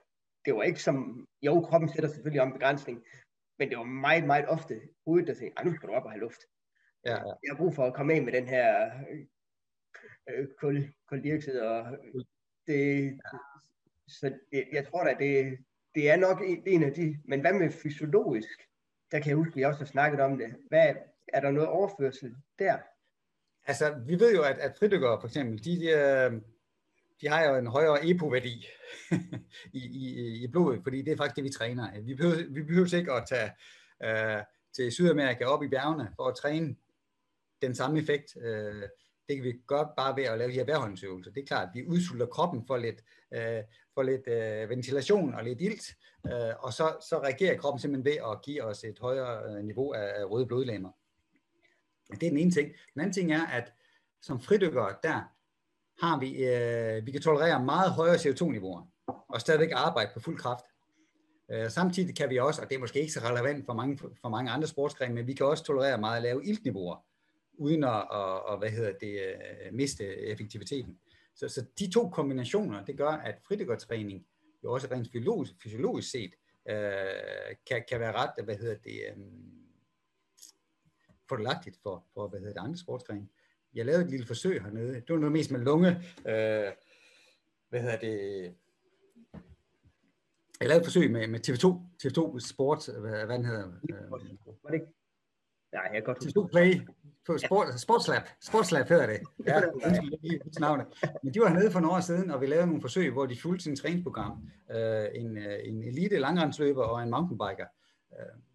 det 0.45 0.55
var 0.55 0.63
ikke 0.63 0.83
som, 0.83 1.27
jo, 1.41 1.61
kroppen 1.61 1.89
sætter 1.89 2.09
selvfølgelig 2.09 2.41
om 2.41 2.53
begrænsning, 2.53 3.05
men 3.59 3.69
det 3.69 3.77
var 3.77 3.83
meget, 3.83 4.23
meget 4.23 4.47
ofte 4.47 4.81
hovedet, 5.05 5.27
der 5.27 5.33
sagde, 5.33 5.53
nu 5.65 5.75
skal 5.75 5.89
du 5.89 5.93
op 5.93 6.05
og 6.05 6.11
have 6.11 6.21
luft. 6.21 6.41
Ja, 7.05 7.11
ja. 7.11 7.33
Jeg 7.43 7.49
har 7.51 7.57
brug 7.57 7.75
for 7.75 7.85
at 7.85 7.93
komme 7.93 8.13
af 8.13 8.21
med 8.21 8.33
den 8.33 8.47
her 8.47 8.91
øh, 10.29 10.47
kul, 10.59 10.93
kuldioxid, 11.07 11.59
og 11.59 11.97
det, 12.67 13.19
så 14.07 14.39
det, 14.51 14.67
jeg 14.71 14.87
tror 14.87 15.03
da, 15.03 15.15
det, 15.19 15.57
det 15.95 16.09
er 16.09 16.15
nok 16.15 16.41
en, 16.45 16.63
en 16.67 16.83
af 16.83 16.93
de, 16.93 17.17
men 17.25 17.41
hvad 17.41 17.53
med 17.53 17.71
fysiologisk? 17.71 18.59
Der 19.11 19.19
kan 19.19 19.29
jeg 19.29 19.35
huske, 19.35 19.51
at 19.51 19.55
vi 19.55 19.63
også 19.63 19.79
har 19.79 19.85
snakket 19.85 20.19
om 20.19 20.37
det. 20.37 20.55
Hvad, 20.67 20.95
er 21.33 21.41
der 21.41 21.51
noget 21.51 21.69
overførsel 21.69 22.35
der? 22.59 22.77
Altså, 23.70 23.95
vi 24.05 24.20
ved 24.20 24.36
jo, 24.36 24.43
at, 24.43 24.57
at 24.57 24.76
fridykkere 24.80 25.22
for 25.22 25.28
eksempel, 25.28 25.65
de, 25.65 25.80
de, 25.80 25.89
øh, 25.89 26.41
de 27.22 27.28
har 27.28 27.49
jo 27.49 27.55
en 27.55 27.67
højere 27.67 28.05
EPO-værdi 28.05 28.67
i, 29.80 29.80
i, 29.80 30.43
i 30.43 30.47
blodet, 30.47 30.84
fordi 30.84 31.01
det 31.01 31.13
er 31.13 31.17
faktisk 31.17 31.36
det, 31.36 31.43
vi 31.43 31.49
træner. 31.49 32.01
Vi 32.01 32.15
behøver, 32.15 32.36
vi 32.49 32.63
behøver 32.63 32.95
ikke 32.95 33.13
at 33.13 33.24
tage 33.30 33.51
uh, 34.05 34.43
til 34.76 34.91
Sydamerika 34.91 35.45
op 35.45 35.63
i 35.63 35.67
bjergene 35.67 36.11
for 36.15 36.24
at 36.28 36.36
træne 36.36 36.76
den 37.61 37.76
samme 37.76 37.99
effekt. 37.99 38.36
Uh, 38.36 38.82
det 39.28 39.36
kan 39.36 39.43
vi 39.43 39.53
gøre 39.67 39.89
bare 39.97 40.15
ved 40.15 40.24
at 40.24 40.38
lave 40.38 40.51
de 40.51 40.55
her 40.55 40.65
vejrhåndsøvelser. 40.65 41.32
Det 41.32 41.41
er 41.41 41.47
klart, 41.47 41.67
at 41.67 41.74
vi 41.74 41.86
udsulter 41.88 42.26
kroppen 42.26 42.67
for 42.67 42.78
lidt, 42.78 43.01
uh, 43.36 43.63
for 43.93 44.03
lidt 44.03 44.28
uh, 44.28 44.70
ventilation 44.70 45.34
og 45.34 45.43
lidt 45.43 45.61
ilt, 45.61 45.95
uh, 46.24 46.63
og 46.65 46.74
så, 46.74 46.97
så 47.09 47.20
reagerer 47.24 47.57
kroppen 47.57 47.80
simpelthen 47.80 48.05
ved 48.05 48.32
at 48.32 48.41
give 48.41 48.63
os 48.63 48.84
et 48.84 48.99
højere 48.99 49.63
niveau 49.63 49.93
af, 49.93 50.22
af 50.22 50.32
røde 50.32 50.45
blodlegemer. 50.45 50.91
Det 52.12 52.24
er 52.24 52.30
den 52.30 52.38
ene 52.38 52.51
ting. 52.51 52.72
Den 52.93 53.01
anden 53.01 53.14
ting 53.14 53.32
er, 53.32 53.45
at 53.47 53.74
som 54.22 54.41
fridykkere, 54.41 54.95
der 55.03 55.22
har 56.05 56.20
vi, 56.20 56.45
øh, 56.45 57.05
vi 57.05 57.12
kan 57.12 57.22
tolerere 57.22 57.66
meget 57.66 57.91
højere 57.91 58.16
CO2-niveauer, 58.16 58.88
og 59.07 59.41
stadigvæk 59.41 59.72
arbejde 59.74 60.12
på 60.14 60.20
fuld 60.20 60.38
kraft. 60.38 60.66
Øh, 61.51 61.70
samtidig 61.70 62.16
kan 62.16 62.30
vi 62.30 62.39
også, 62.39 62.62
og 62.62 62.70
det 62.70 62.76
er 62.76 62.80
måske 62.80 62.99
ikke 62.99 63.14
så 63.14 63.20
relevant 63.20 63.66
for 63.66 63.74
mange, 63.74 63.97
for 63.97 64.30
mange 64.30 64.51
andre 64.51 64.68
sportsgrene, 64.68 65.16
men 65.16 65.28
vi 65.28 65.34
kan 65.34 65.45
også 65.45 65.64
tolerere 65.64 65.97
meget 65.97 66.24
lave 66.24 66.45
iltniveauer, 66.45 67.05
uden 67.53 67.84
at, 67.84 68.07
at, 68.14 68.41
at 68.51 68.60
hvad 68.60 68.70
hedder 68.70 68.93
det, 69.01 69.22
øh, 69.22 69.74
miste 69.74 70.18
effektiviteten. 70.18 70.97
Så, 71.36 71.47
så 71.47 71.66
de 71.80 71.91
to 71.91 72.10
kombinationer, 72.10 72.86
det 72.86 72.97
gør, 72.97 73.10
at 73.10 73.36
fridykkertræning 73.47 74.26
jo 74.64 74.74
også 74.74 74.88
rent 74.91 75.07
fysiologisk, 75.12 75.53
fysiologisk 75.64 76.12
set 76.12 76.34
øh, 76.70 77.55
kan, 77.68 77.84
kan 77.89 77.99
være 77.99 78.12
ret, 78.12 78.45
hvad 78.45 78.55
hedder 78.55 78.78
det, 78.84 79.01
øh, 79.10 79.24
fordelagtigt 81.30 81.77
for, 81.84 82.05
for 82.13 82.27
hvad 82.27 82.39
hedder 82.39 82.53
det, 82.53 82.59
andre 82.59 82.77
sportsgrene. 82.77 83.27
Jeg 83.73 83.86
lavede 83.86 84.03
et 84.03 84.09
lille 84.09 84.25
forsøg 84.25 84.61
hernede. 84.61 84.93
Det 84.93 85.09
var 85.09 85.17
noget 85.17 85.32
mest 85.32 85.51
med 85.51 85.59
lunge. 85.59 85.89
Øh, 86.27 86.71
hvad 87.69 87.82
hedder 87.82 87.97
det? 87.97 88.53
Jeg 90.59 90.67
lavede 90.67 90.82
et 90.82 90.86
forsøg 90.86 91.11
med, 91.11 91.27
med 91.27 91.39
TV2, 91.49 91.65
TV2 92.03 92.39
Sport, 92.39 92.89
hvad, 92.99 93.25
hvad 93.25 93.38
den 93.38 93.45
hedder. 93.45 93.67
Øh, 93.67 94.11
var 94.11 94.17
det 94.67 94.73
ikke? 94.73 94.86
Nej, 95.73 95.82
jeg 95.84 95.91
kan 95.93 96.03
godt 96.03 96.17
TV2 96.17 96.47
Play, 96.47 96.82
på 97.30 97.38
Sport, 97.38 97.67
ja. 97.67 97.77
Sportslab, 97.77 98.21
Sportslab 98.41 98.88
hedder 98.89 99.05
det. 99.05 99.19
Ja, 99.47 99.61
undskyld, 99.73 100.59
navnet. 100.59 100.86
Men 101.23 101.34
de 101.34 101.39
var 101.39 101.47
hernede 101.47 101.71
for 101.71 101.80
nogle 101.80 101.95
år 101.95 101.99
siden, 101.99 102.32
og 102.32 102.41
vi 102.41 102.45
lavede 102.45 102.67
nogle 102.67 102.82
forsøg, 102.82 103.11
hvor 103.11 103.25
de 103.25 103.41
fulgte 103.41 103.63
sin 103.63 103.75
træningsprogram. 103.75 104.49
Øh, 104.71 105.05
en, 105.13 105.38
øh, 105.38 105.59
en 105.63 105.84
elite 105.84 106.19
langrendsløber 106.19 106.84
og 106.84 107.03
en 107.03 107.09
mountainbiker. 107.09 107.65
Øh, 108.19 108.48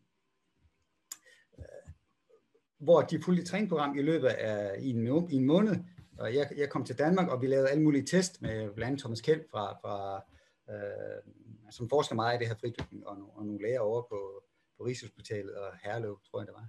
hvor 2.84 3.02
de 3.02 3.22
fulgte 3.22 3.42
et 3.42 3.48
træningsprogram 3.48 3.98
i 3.98 4.02
løbet 4.02 4.28
af 4.28 4.76
i 4.80 4.90
en, 4.90 5.30
i 5.30 5.34
en 5.34 5.44
måned. 5.44 5.76
Og 6.18 6.34
jeg, 6.34 6.50
jeg 6.56 6.70
kom 6.70 6.84
til 6.84 6.98
Danmark, 6.98 7.28
og 7.28 7.42
vi 7.42 7.46
lavede 7.46 7.70
alle 7.70 7.82
mulige 7.82 8.06
test 8.06 8.42
med 8.42 8.70
blandt 8.70 8.82
andet 8.82 9.00
Thomas 9.00 9.20
Kjeld, 9.20 9.44
fra, 9.50 9.72
fra, 9.72 10.24
øh, 10.70 11.32
som 11.70 11.88
forsker 11.88 12.14
meget 12.14 12.36
i 12.36 12.38
det 12.38 12.48
her 12.48 12.54
fridykning, 12.54 13.06
og, 13.06 13.16
og 13.34 13.46
nogle 13.46 13.62
læger 13.62 13.80
over 13.80 14.02
på, 14.02 14.44
på 14.76 14.84
Rigshospitalet 14.84 15.54
og 15.54 15.72
Herlev, 15.82 16.20
tror 16.30 16.40
jeg 16.40 16.46
det 16.46 16.54
var. 16.54 16.68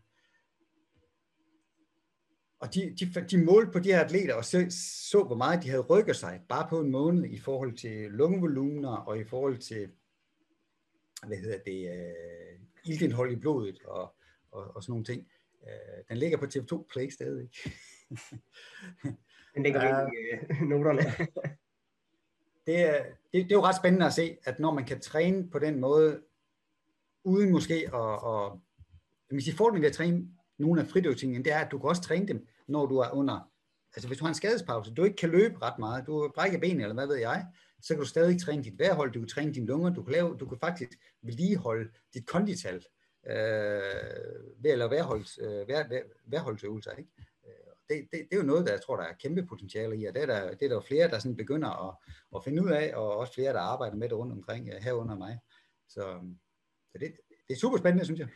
Og 2.60 2.74
de, 2.74 2.96
de, 3.00 3.26
de 3.32 3.46
målte 3.46 3.72
på 3.72 3.80
de 3.80 3.92
her 3.92 4.04
atleter 4.04 4.34
og 4.34 4.46
så, 4.46 4.66
så, 5.10 5.24
hvor 5.24 5.36
meget 5.36 5.64
de 5.64 5.70
havde 5.70 5.82
rykket 5.82 6.16
sig, 6.16 6.42
bare 6.50 6.68
på 6.70 6.80
en 6.80 6.92
måned, 6.92 7.26
i 7.26 7.40
forhold 7.40 7.78
til 7.78 8.12
lungevolumener 8.12 8.90
og 8.90 9.20
i 9.20 9.24
forhold 9.24 9.58
til, 9.58 9.90
hvad 11.28 11.38
hedder 11.38 11.58
det, 11.66 11.90
øh, 11.90 12.60
iltindhold 12.86 13.32
i 13.32 13.36
blodet 13.36 13.80
og, 13.86 14.16
og, 14.52 14.76
og 14.76 14.84
sådan 14.84 14.92
nogle 14.92 15.06
ting. 15.06 15.28
Øh, 15.68 16.04
den 16.10 16.18
ligger 16.18 16.38
på 16.38 16.46
TV2 16.46 16.88
Play 16.94 17.10
stadig. 17.10 17.50
den 19.56 19.64
ligger 19.64 19.82
uh, 20.06 20.12
i 20.12 20.64
uh, 20.64 20.70
noterne. 20.70 21.02
det, 22.66 22.80
er, 22.80 23.04
det, 23.04 23.44
det 23.44 23.52
er 23.52 23.56
jo 23.56 23.64
ret 23.64 23.76
spændende 23.76 24.06
at 24.06 24.14
se, 24.14 24.38
at 24.44 24.60
når 24.60 24.74
man 24.74 24.86
kan 24.86 25.00
træne 25.00 25.50
på 25.50 25.60
den 25.60 25.80
måde, 25.80 26.22
uden 27.24 27.52
måske 27.52 27.90
at, 27.94 28.14
at 28.26 28.52
hvis 29.30 29.48
I 29.48 29.52
fordelen 29.52 29.82
ved 29.82 29.90
at 29.90 29.96
træne 29.96 30.28
nogle 30.58 30.82
af 30.82 30.88
fridyktingene, 30.88 31.44
det 31.44 31.54
er, 31.54 31.60
at 31.60 31.72
du 31.72 31.80
kan 31.80 31.90
også 31.90 32.02
træne 32.02 32.28
dem, 32.28 32.48
når 32.68 32.86
du 32.86 32.98
er 32.98 33.12
under, 33.12 33.52
altså 33.96 34.08
hvis 34.08 34.18
du 34.18 34.24
har 34.24 34.30
en 34.30 34.36
skadespause, 34.36 34.94
du 34.94 35.04
ikke 35.04 35.16
kan 35.16 35.30
løbe 35.30 35.62
ret 35.62 35.80
meget, 35.80 36.08
du 36.08 36.32
brækker 36.36 36.60
benene, 36.60 36.84
eller 36.84 36.94
hvad 36.94 37.08
ved 37.08 37.16
jeg, 37.16 37.46
så 37.82 37.94
kan 37.94 38.04
du 38.04 38.08
stadig 38.08 38.42
træne 38.42 38.64
dit 38.64 38.80
vejrhold, 38.80 39.12
du 39.12 39.20
kan 39.20 39.28
træne 39.28 39.54
dine 39.54 39.66
lunger, 39.66 39.90
du 39.90 40.04
kan, 40.04 40.12
lave, 40.12 40.38
du 40.38 40.46
kan 40.46 40.58
faktisk 40.60 40.90
vedligeholde 41.22 41.90
dit 42.14 42.26
kondital, 42.26 42.86
øh, 43.26 44.64
ved 44.64 44.72
at 44.72 44.78
lave 44.78 44.92
værholds, 44.92 45.40
øh, 45.42 45.68
vær, 45.68 45.88
vær, 45.90 46.02
værholdsøvelser. 46.26 46.92
Ikke? 46.92 47.10
Øh, 47.46 47.74
det, 47.90 48.08
det, 48.12 48.20
det 48.30 48.34
er 48.34 48.38
jo 48.38 48.44
noget, 48.44 48.66
der 48.66 48.72
jeg 48.72 48.82
tror, 48.82 48.96
der 48.96 49.04
er 49.04 49.14
kæmpe 49.14 49.46
potentiale 49.46 49.98
i, 49.98 50.06
og 50.06 50.14
det 50.14 50.22
er 50.22 50.26
der, 50.26 50.50
det 50.50 50.62
er 50.62 50.68
der 50.68 50.76
jo 50.76 50.82
flere, 50.82 51.08
der 51.10 51.20
sådan 51.20 51.38
begynder 51.38 51.90
at, 51.90 51.96
at 52.36 52.44
finde 52.44 52.64
ud 52.64 52.70
af, 52.70 52.96
og 52.96 53.18
også 53.18 53.34
flere, 53.34 53.54
der 53.54 53.60
arbejder 53.60 53.96
med 53.96 54.10
det 54.10 54.18
rundt 54.18 54.34
omkring, 54.34 54.66
her 54.72 54.82
herunder 54.82 55.18
mig. 55.18 55.40
Så, 55.88 56.02
så 56.92 56.98
det, 56.98 57.16
det 57.48 57.54
er 57.54 57.60
super 57.60 57.78
spændende, 57.78 58.06
synes 58.06 58.20
jeg. 58.20 58.28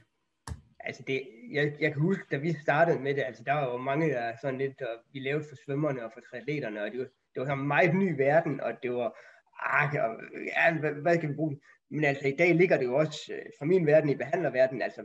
Altså 0.80 1.04
det, 1.08 1.28
jeg, 1.52 1.76
jeg 1.80 1.94
kan 1.94 2.02
huske, 2.02 2.24
da 2.32 2.38
vi 2.38 2.54
startede 2.54 3.00
med 3.00 3.16
det, 3.16 3.22
altså 3.22 3.44
der 3.44 3.54
var 3.54 3.72
jo 3.72 3.78
mange, 3.78 4.10
der 4.10 4.34
sådan 4.42 4.58
lidt, 4.58 4.82
og 4.82 4.96
vi 5.14 5.20
lavede 5.20 5.46
for 5.50 5.56
svømmerne 5.66 6.06
og 6.06 6.12
for 6.14 6.22
triatleterne, 6.30 6.84
og 6.84 6.92
det 6.92 7.00
var, 7.00 7.08
det 7.36 7.42
var 7.42 7.54
en 7.54 7.68
meget 7.68 7.96
ny 7.96 8.18
verden, 8.18 8.62
og 8.62 8.74
det 8.84 8.94
var, 8.94 9.18
ah, 9.60 9.96
ja, 10.56 10.80
hvad, 10.80 10.92
hvad 10.92 11.18
kan 11.18 11.30
vi 11.30 11.36
bruge? 11.36 11.60
Men 11.90 12.04
altså 12.04 12.28
i 12.28 12.36
dag 12.36 12.56
ligger 12.56 12.78
det 12.78 12.86
jo 12.86 12.96
også, 12.96 13.34
øh, 13.34 13.46
fra 13.60 13.66
min 13.66 13.86
verden 13.86 14.10
i 14.10 14.16
behandlerverden, 14.16 14.82
altså 14.82 15.02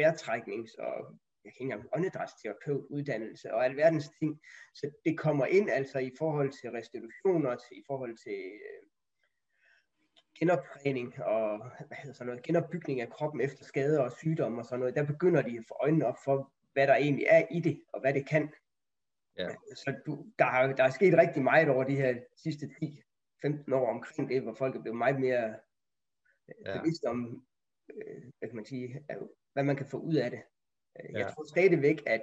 vejrtræknings- 0.00 0.78
og 0.78 1.18
jeg 1.44 1.52
kan 1.52 1.60
ikke 1.60 1.72
engang 1.72 1.88
åndedrætsterapeut 1.96 2.86
uddannelse 2.90 3.54
og 3.54 3.64
alverdens 3.64 4.10
ting. 4.18 4.40
Så 4.74 4.90
det 5.04 5.18
kommer 5.18 5.46
ind 5.46 5.70
altså 5.70 5.98
i 5.98 6.12
forhold 6.18 6.50
til 6.50 6.70
restitutioner, 6.70 7.56
i 7.72 7.82
forhold 7.86 8.16
til 8.16 8.38
øh, 8.68 8.82
genoptræning 10.38 11.22
og 11.22 11.58
hvad 11.86 11.96
hedder 11.96 12.14
sådan 12.14 12.26
noget, 12.26 12.42
genopbygning 12.42 13.00
af 13.00 13.10
kroppen 13.10 13.40
efter 13.40 13.64
skader 13.64 14.00
og 14.00 14.12
sygdomme 14.12 14.60
og 14.60 14.64
sådan 14.64 14.80
noget. 14.80 14.94
Der 14.94 15.06
begynder 15.06 15.42
de 15.42 15.58
at 15.58 15.64
få 15.68 15.74
øjnene 15.80 16.06
op 16.06 16.18
for, 16.24 16.52
hvad 16.72 16.86
der 16.86 16.94
egentlig 16.94 17.26
er 17.30 17.46
i 17.50 17.60
det, 17.60 17.82
og 17.92 18.00
hvad 18.00 18.14
det 18.14 18.28
kan. 18.28 18.52
Ja. 19.38 19.48
Så 19.74 19.94
du, 20.06 20.26
der, 20.38 20.44
har, 20.44 20.72
der 20.72 20.84
er 20.84 20.90
sket 20.90 21.18
rigtig 21.18 21.42
meget 21.42 21.68
over 21.68 21.84
de 21.84 21.96
her 21.96 22.14
sidste 22.36 22.66
10-15 23.46 23.74
år 23.74 23.90
omkring 23.90 24.28
det, 24.28 24.42
hvor 24.42 24.54
folk 24.54 24.76
er 24.76 24.82
blevet 24.82 24.98
meget 24.98 25.20
mere 25.20 25.54
ja. 26.66 26.78
bevidst 26.78 27.04
om, 27.04 27.46
øh, 27.94 28.22
hvad 28.38 28.48
kan 28.48 28.56
man 28.56 28.64
sige, 28.64 29.04
hvad 29.52 29.64
man 29.64 29.76
kan 29.76 29.86
få 29.86 29.98
ud 29.98 30.14
af 30.14 30.30
det. 30.30 30.42
Øh, 31.00 31.12
jeg 31.12 31.20
ja. 31.20 31.28
tror 31.28 31.44
stadigvæk, 31.44 32.02
at 32.06 32.22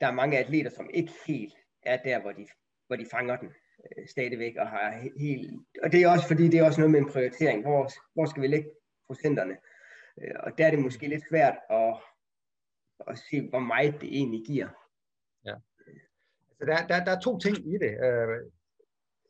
der 0.00 0.06
er 0.06 0.12
mange 0.20 0.38
atleter, 0.38 0.70
som 0.70 0.90
ikke 0.94 1.12
helt 1.26 1.54
er 1.82 2.02
der, 2.02 2.20
hvor 2.20 2.32
de, 2.32 2.46
hvor 2.86 2.96
de 2.96 3.06
fanger 3.10 3.36
den 3.36 3.48
øh, 3.84 4.08
stadigvæk, 4.08 4.56
og 4.56 4.68
har 4.68 5.10
helt, 5.18 5.52
og 5.82 5.92
det 5.92 6.02
er 6.02 6.08
også 6.08 6.28
fordi, 6.28 6.44
det 6.48 6.58
er 6.58 6.64
også 6.64 6.80
noget 6.80 6.92
med 6.92 7.00
en 7.00 7.12
prioritering, 7.12 7.62
hvor, 7.62 7.90
hvor 8.14 8.26
skal 8.26 8.42
vi 8.42 8.46
lægge 8.46 8.70
procenterne, 9.06 9.56
øh, 10.20 10.34
og 10.40 10.58
der 10.58 10.66
er 10.66 10.70
det 10.70 10.78
måske 10.78 11.08
lidt 11.08 11.28
svært 11.28 11.58
at, 11.70 12.02
at 13.06 13.18
se, 13.18 13.48
hvor 13.48 13.58
meget 13.58 14.00
det 14.00 14.08
egentlig 14.08 14.46
giver. 14.46 14.68
Ja. 15.44 15.54
Så 16.58 16.64
der, 16.66 16.86
der, 16.86 17.04
der 17.04 17.16
er 17.16 17.20
to 17.20 17.38
ting 17.38 17.56
i 17.56 17.78
det. 17.78 17.92
Øh, 18.06 18.50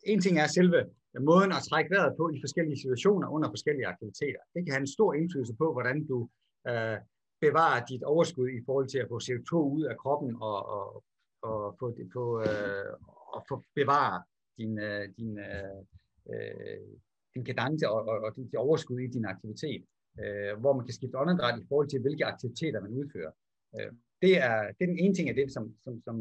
en 0.05 0.21
ting 0.21 0.39
er 0.39 0.47
selve 0.47 0.91
måden 1.21 1.53
at 1.53 1.67
trække 1.71 1.91
vejret 1.95 2.17
på 2.17 2.25
i 2.35 2.43
forskellige 2.45 2.81
situationer 2.83 3.29
under 3.29 3.49
forskellige 3.55 3.87
aktiviteter. 3.87 4.43
Det 4.55 4.61
kan 4.65 4.73
have 4.75 4.87
en 4.87 4.97
stor 4.97 5.15
indflydelse 5.15 5.55
på, 5.63 5.67
hvordan 5.73 6.07
du 6.11 6.29
øh, 6.69 6.99
bevarer 7.41 7.87
dit 7.91 8.03
overskud 8.03 8.49
i 8.49 8.65
forhold 8.67 8.89
til 8.89 8.99
at 8.99 9.09
få 9.13 9.19
CO2 9.27 9.53
ud 9.77 9.85
af 9.93 9.97
kroppen 10.03 10.31
og, 10.41 10.59
og, 10.77 11.05
og 11.43 11.77
få, 11.81 11.87
få, 12.13 12.25
øh, 12.41 12.93
og 13.35 13.41
få 13.49 13.55
bevare 13.75 14.23
din, 14.59 14.79
øh, 14.79 15.05
din, 15.19 15.39
øh, 15.39 15.81
øh, 16.33 16.89
din 17.35 17.45
kadence 17.45 17.89
og, 17.91 18.01
og, 18.11 18.17
og 18.27 18.37
dit 18.37 18.55
overskud 18.55 18.99
i 19.01 19.07
din 19.17 19.25
aktivitet, 19.25 19.83
øh, 20.23 20.53
hvor 20.61 20.73
man 20.77 20.85
kan 20.87 20.95
skifte 20.95 21.19
åndedræt 21.19 21.61
i 21.63 21.67
forhold 21.69 21.89
til, 21.89 22.01
hvilke 22.01 22.25
aktiviteter 22.33 22.81
man 22.81 22.93
udfører. 23.01 23.33
Øh, 23.77 23.93
det, 24.23 24.33
er, 24.49 24.57
det 24.77 24.83
er 24.85 24.93
den 24.93 24.99
ene 25.05 25.15
ting 25.15 25.29
af 25.29 25.35
det, 25.35 25.53
som, 25.53 25.65
som, 25.85 26.03
som, 26.07 26.17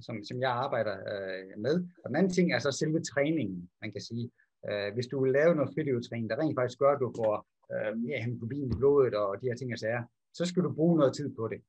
som, 0.00 0.24
som 0.24 0.40
jeg 0.40 0.50
arbejder 0.50 0.96
øh, 1.12 1.58
med. 1.58 1.74
Og 2.04 2.08
den 2.08 2.16
anden 2.16 2.32
ting 2.32 2.52
er 2.52 2.58
så 2.58 2.70
selve 2.72 3.00
træningen, 3.00 3.70
man 3.82 3.92
kan 3.92 4.00
sige. 4.00 4.30
Øh, 4.68 4.94
hvis 4.94 5.06
du 5.06 5.22
vil 5.22 5.32
lave 5.32 5.54
noget 5.54 5.72
fritøvetræning, 5.74 6.30
der 6.30 6.38
rent 6.38 6.56
faktisk 6.58 6.78
gør, 6.78 6.92
at 6.92 7.00
du 7.00 7.12
får 7.16 7.46
øh, 7.72 7.98
mere 7.98 8.18
hemoglobin 8.22 8.72
i 8.72 8.76
blodet 8.80 9.14
og 9.14 9.40
de 9.40 9.46
her 9.48 9.56
ting 9.56 9.72
og 9.72 9.78
sager, 9.78 10.02
så 10.34 10.44
skal 10.44 10.62
du 10.62 10.72
bruge 10.72 10.98
noget 10.98 11.14
tid 11.14 11.28
på 11.38 11.48
det. 11.48 11.60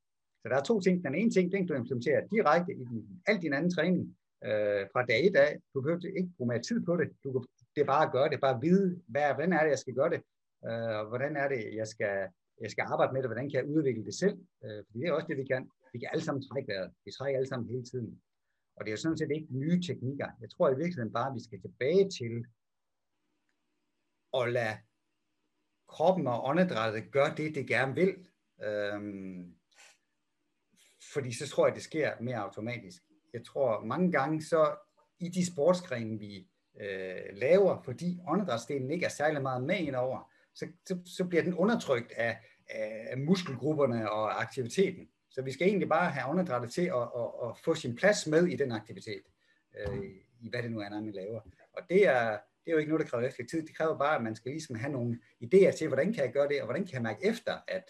Så 0.42 0.50
der 0.50 0.56
er 0.56 0.64
to 0.64 0.80
ting. 0.82 1.04
Den 1.04 1.16
ene 1.16 1.32
ting, 1.32 1.52
den 1.52 1.60
kan 1.60 1.68
du 1.68 1.82
implementere 1.82 2.28
direkte 2.32 2.72
i 2.74 2.84
din, 2.92 3.22
al 3.28 3.42
din 3.42 3.54
anden 3.54 3.72
træning 3.72 4.18
øh, 4.46 4.84
fra 4.94 5.06
dag 5.06 5.26
i 5.26 5.30
dag. 5.30 5.60
Du 5.74 5.82
behøver 5.82 6.18
ikke 6.18 6.32
bruge 6.38 6.48
mere 6.48 6.62
tid 6.62 6.80
på 6.86 6.98
det. 6.98 7.08
Du 7.24 7.32
kan, 7.32 7.42
det 7.76 7.82
er 7.82 7.86
bare 7.86 8.06
at 8.06 8.12
gøre 8.12 8.30
det. 8.30 8.40
Bare 8.42 8.62
vide, 8.62 9.02
hvad, 9.08 9.34
hvordan 9.34 9.54
er 9.54 9.62
det, 9.64 9.70
jeg 9.70 9.80
skal 9.80 9.94
gøre 9.94 10.10
det. 10.10 10.22
Øh, 10.70 11.08
hvordan 11.12 11.36
er 11.36 11.48
det, 11.48 11.62
jeg 11.76 11.88
skal, 11.88 12.16
jeg 12.62 12.72
skal 12.72 12.86
arbejde 12.88 13.14
med 13.14 13.22
det. 13.22 13.30
Hvordan 13.30 13.50
kan 13.50 13.60
jeg 13.60 13.70
udvikle 13.76 14.06
det 14.06 14.14
selv. 14.14 14.38
Øh, 14.64 14.80
fordi 14.86 15.00
det 15.00 15.08
er 15.08 15.14
også 15.14 15.28
det, 15.30 15.38
vi 15.38 15.46
kan. 15.54 15.70
Vi 15.94 16.00
kan 16.00 16.10
alle 16.12 16.26
sammen 16.26 16.44
trække 16.44 16.68
vejret. 16.72 16.92
Vi 17.06 17.12
trækker 17.12 17.38
alle 17.40 17.50
sammen 17.50 17.70
hele 17.70 17.84
tiden. 17.84 18.22
Og 18.76 18.86
det 18.86 18.90
er 18.90 18.94
jo 18.94 18.98
sådan 18.98 19.18
set 19.18 19.32
ikke 19.36 19.48
nye 19.50 19.82
teknikker. 19.82 20.30
Jeg 20.42 20.50
tror 20.50 20.70
i 20.70 20.78
virkeligheden 20.78 21.14
bare, 21.14 21.30
at 21.30 21.36
vi 21.36 21.44
skal 21.44 21.62
tilbage 21.62 22.10
til 22.10 22.46
at 24.40 24.54
lade 24.54 24.78
kroppen 25.88 26.28
og 26.28 26.46
åndedrættet 26.46 27.12
gøre 27.12 27.36
det, 27.36 27.56
det 27.56 27.68
gerne 27.68 27.96
vil. 27.96 28.28
Øhm, 28.64 29.56
fordi 31.14 31.32
så 31.34 31.48
tror 31.50 31.68
jeg, 31.68 31.76
det 31.76 31.84
sker 31.84 32.22
mere 32.22 32.38
automatisk. 32.38 33.04
Jeg 33.34 33.46
tror 33.46 33.86
mange 33.86 34.12
gange 34.12 34.42
så 34.42 34.76
i 35.20 35.30
de 35.30 35.54
sportsgrene, 35.54 36.20
vi 36.20 36.48
øh, 36.82 37.22
laver, 37.34 37.82
fordi 37.82 38.20
åndedrætsdelen 38.28 38.92
ikke 38.92 39.06
er 39.06 39.10
særlig 39.10 39.42
meget 39.42 39.64
med 39.64 39.78
indover, 39.78 40.32
så, 40.54 40.68
så, 40.86 41.00
så 41.06 41.26
bliver 41.26 41.44
den 41.44 41.54
undertrykt 41.54 42.12
af, 42.12 42.40
af 42.70 43.18
muskelgrupperne 43.18 44.12
og 44.12 44.42
aktiviteten. 44.42 45.10
Så 45.38 45.44
vi 45.44 45.52
skal 45.52 45.68
egentlig 45.68 45.90
bare 45.90 46.12
have 46.12 46.30
åndedrættet 46.30 46.72
til 46.72 46.82
at, 46.82 46.96
at, 46.96 47.30
at 47.44 47.58
få 47.64 47.76
sin 47.76 47.96
plads 47.96 48.28
med 48.28 48.48
i 48.48 48.56
den 48.56 48.72
aktivitet, 48.72 49.22
øh, 49.80 50.04
i 50.42 50.50
hvad 50.50 50.64
det 50.64 50.72
nu 50.72 50.80
er, 50.80 50.90
man 50.90 51.12
laver. 51.12 51.42
Og 51.74 51.84
det 51.90 52.08
er, 52.08 52.30
det 52.32 52.68
er 52.68 52.72
jo 52.72 52.78
ikke 52.78 52.90
noget, 52.90 53.06
der 53.06 53.10
kræver 53.10 53.28
efter 53.28 53.44
tid. 53.46 53.68
Det 53.68 53.76
kræver 53.76 53.98
bare, 53.98 54.16
at 54.16 54.24
man 54.24 54.36
skal 54.36 54.52
ligesom 54.52 54.76
have 54.76 54.92
nogle 54.92 55.20
idéer 55.44 55.78
til, 55.78 55.88
hvordan 55.88 56.14
kan 56.14 56.24
jeg 56.24 56.34
gøre 56.34 56.48
det, 56.48 56.62
og 56.62 56.66
hvordan 56.66 56.86
kan 56.86 56.94
jeg 56.94 57.02
mærke 57.02 57.26
efter, 57.26 57.58
at, 57.68 57.84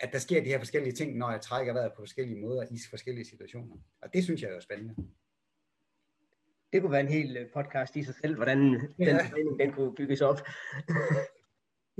at 0.00 0.12
der 0.12 0.18
sker 0.18 0.42
de 0.42 0.48
her 0.48 0.58
forskellige 0.58 0.92
ting, 0.92 1.16
når 1.16 1.30
jeg 1.30 1.40
trækker 1.40 1.72
vejret 1.72 1.92
på 1.92 2.02
forskellige 2.02 2.40
måder 2.40 2.62
i 2.70 2.78
forskellige 2.90 3.24
situationer. 3.24 3.76
Og 4.02 4.12
det 4.12 4.24
synes 4.24 4.42
jeg 4.42 4.50
er 4.50 4.54
jo 4.54 4.60
spændende. 4.60 4.94
Det 6.72 6.80
kunne 6.80 6.92
være 6.92 7.00
en 7.00 7.08
hel 7.08 7.36
øh, 7.36 7.50
podcast 7.54 7.96
i 7.96 8.04
sig 8.04 8.14
selv, 8.14 8.36
hvordan 8.36 8.90
ja. 8.98 9.18
den 9.36 9.58
den 9.58 9.72
kunne 9.72 9.94
bygges 9.94 10.20
op. 10.20 10.38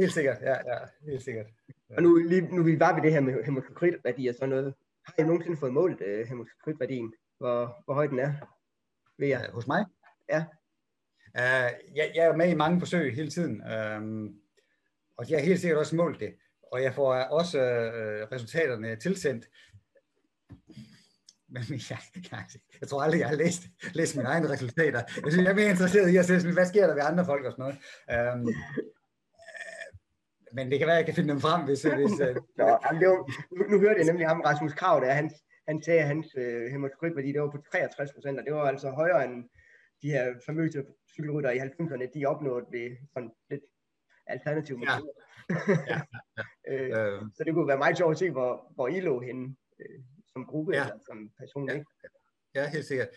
helt 0.00 0.12
sikkert, 0.12 0.38
ja, 0.42 0.56
ja, 0.72 0.78
helt 1.10 1.22
sikkert. 1.22 1.46
Ja. 1.90 1.96
Og 1.96 2.02
nu, 2.02 2.16
lige, 2.16 2.40
nu 2.40 2.60
er 2.60 2.64
vi 2.64 2.76
bare 2.76 2.96
ved 2.96 3.02
det 3.02 3.12
her 3.12 3.20
med 3.20 3.44
hemoglobin-værdi 3.44 4.26
og 4.26 4.34
sådan 4.34 4.48
noget. 4.48 4.74
Har 5.06 5.14
I 5.18 5.22
nogensinde 5.22 5.56
fået 5.56 5.72
målt 5.72 6.00
uh, 6.00 6.28
hemoglobin-værdien? 6.28 7.12
Hvor, 7.38 7.82
hvor 7.84 7.94
høj 7.94 8.06
den 8.06 8.18
er? 8.18 8.32
Ved 9.18 9.28
jeg? 9.28 9.46
Uh, 9.48 9.54
hos 9.54 9.66
mig? 9.66 9.84
Ja. 10.28 10.44
Uh, 11.34 11.96
jeg, 11.96 12.12
jeg 12.14 12.24
er 12.24 12.36
med 12.36 12.50
i 12.50 12.54
mange 12.54 12.78
forsøg 12.78 13.14
hele 13.14 13.30
tiden, 13.30 13.62
um, 13.96 14.34
og 15.16 15.30
jeg 15.30 15.38
har 15.38 15.46
helt 15.46 15.60
sikkert 15.60 15.78
også 15.78 15.96
målt 15.96 16.20
det 16.20 16.34
og 16.72 16.82
jeg 16.82 16.94
får 16.94 17.14
også 17.14 17.58
øh, 17.60 18.26
resultaterne 18.32 18.96
tilsendt. 18.96 19.46
Men 21.48 21.62
jeg, 21.90 21.98
jeg, 22.32 22.44
jeg 22.80 22.88
tror 22.88 23.02
aldrig, 23.02 23.20
jeg 23.20 23.28
har 23.28 23.36
læst, 23.36 23.62
læst 23.92 24.16
mine 24.16 24.28
egne 24.28 24.48
resultater. 24.48 25.02
Jeg, 25.24 25.32
synes, 25.32 25.44
jeg 25.44 25.50
er 25.50 25.54
mere 25.54 25.70
interesseret 25.70 26.10
i 26.10 26.16
at 26.16 26.24
se, 26.24 26.52
hvad 26.52 26.66
sker 26.66 26.86
der 26.86 26.94
ved 26.94 27.02
andre 27.02 27.24
folk 27.24 27.44
og 27.44 27.52
sådan 27.52 27.76
noget. 28.08 28.34
Um, 28.34 28.54
men 30.54 30.70
det 30.70 30.78
kan 30.78 30.86
være, 30.86 30.96
at 30.96 31.02
jeg 31.02 31.06
kan 31.06 31.14
finde 31.14 31.32
dem 31.32 31.40
frem, 31.40 31.64
hvis... 31.64 31.82
hvis 31.82 32.16
uh... 32.26 32.34
Nå, 32.60 32.66
det 33.00 33.06
var, 33.12 33.20
nu, 33.56 33.62
nu 33.72 33.76
hørte 33.84 33.98
jeg 34.00 34.06
nemlig 34.06 34.26
ham, 34.28 34.40
Rasmus 34.40 34.72
Krav, 34.72 35.00
der 35.00 35.12
han, 35.12 35.30
han 35.68 35.82
sagde, 35.82 36.00
at 36.00 36.06
hans 36.06 36.26
øh, 36.36 36.70
hematokritværdi, 36.72 37.32
det 37.32 37.40
var 37.40 37.50
på 37.50 37.62
63 37.72 38.12
procent, 38.12 38.38
og 38.38 38.44
det 38.46 38.54
var 38.54 38.64
altså 38.64 38.90
højere 38.90 39.24
end 39.24 39.44
de 40.02 40.08
her 40.10 40.34
famøse 40.46 40.84
cykelrytter 41.14 41.50
i 41.50 41.58
90'erne, 41.58 42.10
de 42.14 42.26
opnåede 42.26 42.64
ved 42.72 42.96
sådan 43.14 43.30
lidt 43.50 43.64
alternativ. 44.26 44.78
Ja 44.82 44.96
ja, 45.50 45.76
ja. 45.92 46.00
øh, 46.70 47.14
øh. 47.14 47.22
Så 47.36 47.44
det 47.44 47.54
kunne 47.54 47.68
være 47.68 47.78
meget 47.78 47.96
sjovt 47.96 48.12
at 48.12 48.18
se, 48.18 48.30
hvor, 48.30 48.72
hvor 48.74 48.88
I 48.88 49.00
lå 49.00 49.20
henne 49.20 49.56
øh, 49.80 50.00
som 50.32 50.46
gruppe 50.46 50.72
ja. 50.72 50.82
eller 50.82 50.98
som 51.06 51.30
person. 51.38 51.68
Ja. 51.68 51.74
Ikke? 51.74 51.86
Ja, 52.54 52.68
helt 52.68 52.84
sikkert. 52.84 53.08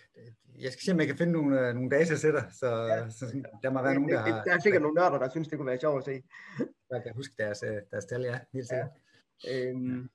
Jeg 0.60 0.72
skal 0.72 0.84
se, 0.86 0.92
om 0.92 1.00
jeg 1.00 1.08
kan 1.08 1.18
finde 1.18 1.34
nogle, 1.34 1.68
øh, 1.68 1.76
nogle 1.76 1.90
datasætter, 1.90 2.44
så, 2.50 2.68
ja. 2.68 3.10
så 3.10 3.26
der 3.64 3.70
må 3.70 3.82
være 3.82 3.94
nogen, 3.94 4.10
der 4.10 4.20
har... 4.20 4.44
Der 4.44 4.54
er 4.54 4.60
sikkert 4.60 4.82
nogle 4.82 4.96
nørder, 4.96 5.20
der 5.20 5.30
synes, 5.30 5.48
det 5.48 5.58
kunne 5.58 5.68
være 5.68 5.80
sjovt 5.80 5.98
at 5.98 6.06
se. 6.06 6.24
Jeg 6.96 7.04
kan 7.04 7.16
huske 7.16 7.34
deres, 7.38 7.64
øh, 7.64 7.82
deres 7.92 8.06
tal, 8.06 8.22
ja, 8.22 8.40
helt 8.54 8.68
sikkert. 8.68 8.90
Ja. 9.44 9.70
Øhm, 9.70 10.10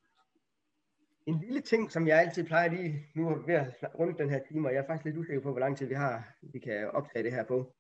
en 1.26 1.40
lille 1.40 1.60
ting, 1.60 1.92
som 1.92 2.08
jeg 2.08 2.20
altid 2.20 2.44
plejer 2.44 2.70
lige, 2.70 3.06
nu 3.14 3.28
er 3.28 3.46
ved 3.46 3.54
at 3.54 3.76
runde 3.98 4.18
den 4.18 4.30
her 4.30 4.40
time, 4.48 4.68
og 4.68 4.74
jeg 4.74 4.82
er 4.82 4.86
faktisk 4.86 5.04
lidt 5.04 5.16
usikker 5.16 5.42
på, 5.42 5.50
hvor 5.50 5.60
lang 5.60 5.78
tid 5.78 5.86
vi 5.86 5.94
har, 5.94 6.34
vi 6.42 6.58
kan 6.58 6.90
optage 6.90 7.22
det 7.22 7.32
her 7.32 7.44
på. 7.44 7.74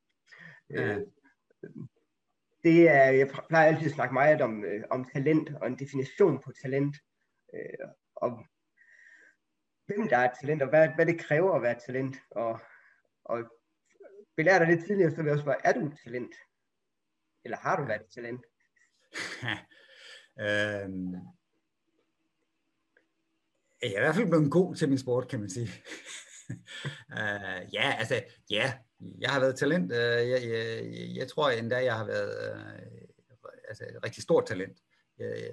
Ja. 0.70 0.96
Øh, 0.96 1.06
det 2.64 2.88
er, 2.88 3.04
jeg 3.04 3.28
plejer 3.48 3.66
altid 3.66 3.86
at 3.86 3.92
snakke 3.92 4.14
meget 4.14 4.40
om, 4.40 4.64
øh, 4.64 4.84
om 4.90 5.04
talent 5.04 5.54
og 5.54 5.66
en 5.66 5.78
definition 5.78 6.42
på 6.42 6.52
talent. 6.62 6.96
Øh, 7.54 7.88
og 8.14 8.46
hvem 9.86 10.08
der 10.08 10.16
er 10.16 10.34
talent, 10.40 10.62
og 10.62 10.68
hvad, 10.68 10.88
hvad 10.88 11.06
det 11.06 11.20
kræver 11.20 11.54
at 11.54 11.62
være 11.62 11.80
talent. 11.86 12.16
Og, 12.30 12.60
og 13.24 13.44
belærer 14.36 14.58
dig 14.58 14.68
lidt 14.68 14.84
tidligere, 14.86 15.10
så 15.10 15.16
vil 15.16 15.24
jeg 15.24 15.32
også 15.32 15.42
spørge, 15.42 15.60
er 15.64 15.72
du 15.72 15.92
talent? 16.04 16.34
Eller 17.44 17.56
har 17.56 17.76
du 17.76 17.84
været 17.84 18.00
et 18.00 18.14
talent? 18.14 18.44
øhm, 20.44 21.14
jeg 23.82 23.92
er 23.92 23.98
i 23.98 24.00
hvert 24.00 24.14
fald 24.14 24.28
blevet 24.28 24.50
god 24.50 24.74
til 24.74 24.88
min 24.88 24.98
sport, 24.98 25.28
kan 25.28 25.40
man 25.40 25.50
sige. 25.50 25.70
øh, 27.18 27.74
ja, 27.74 27.96
altså, 27.98 28.22
ja, 28.50 28.72
jeg 29.20 29.30
har 29.30 29.40
været 29.40 29.56
talent. 29.56 29.92
Øh, 29.92 30.28
jeg, 30.28 30.42
jeg, 30.42 30.84
jeg 31.16 31.28
tror 31.28 31.50
endda, 31.50 31.84
jeg 31.84 31.96
har 31.96 32.06
været 32.06 32.54
øh, 32.54 33.08
altså, 33.68 33.84
et 33.84 34.04
rigtig 34.04 34.22
stort 34.22 34.46
talent. 34.46 34.78
Jeg, 35.18 35.28
jeg, 35.28 35.52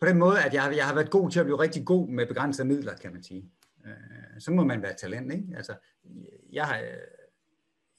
på 0.00 0.06
den 0.06 0.18
måde, 0.18 0.42
at 0.42 0.54
jeg, 0.54 0.72
jeg 0.76 0.86
har 0.86 0.94
været 0.94 1.10
god 1.10 1.30
til 1.30 1.40
at 1.40 1.46
blive 1.46 1.60
rigtig 1.60 1.86
god 1.86 2.08
med 2.08 2.26
begrænsede 2.26 2.68
midler, 2.68 2.96
kan 2.96 3.12
man 3.12 3.22
sige. 3.22 3.50
Øh, 3.86 4.40
så 4.40 4.50
må 4.50 4.64
man 4.64 4.82
være 4.82 4.94
talent, 4.94 5.32
ikke? 5.32 5.48
Altså, 5.56 5.74
jeg 6.52 6.66
har, 6.66 6.84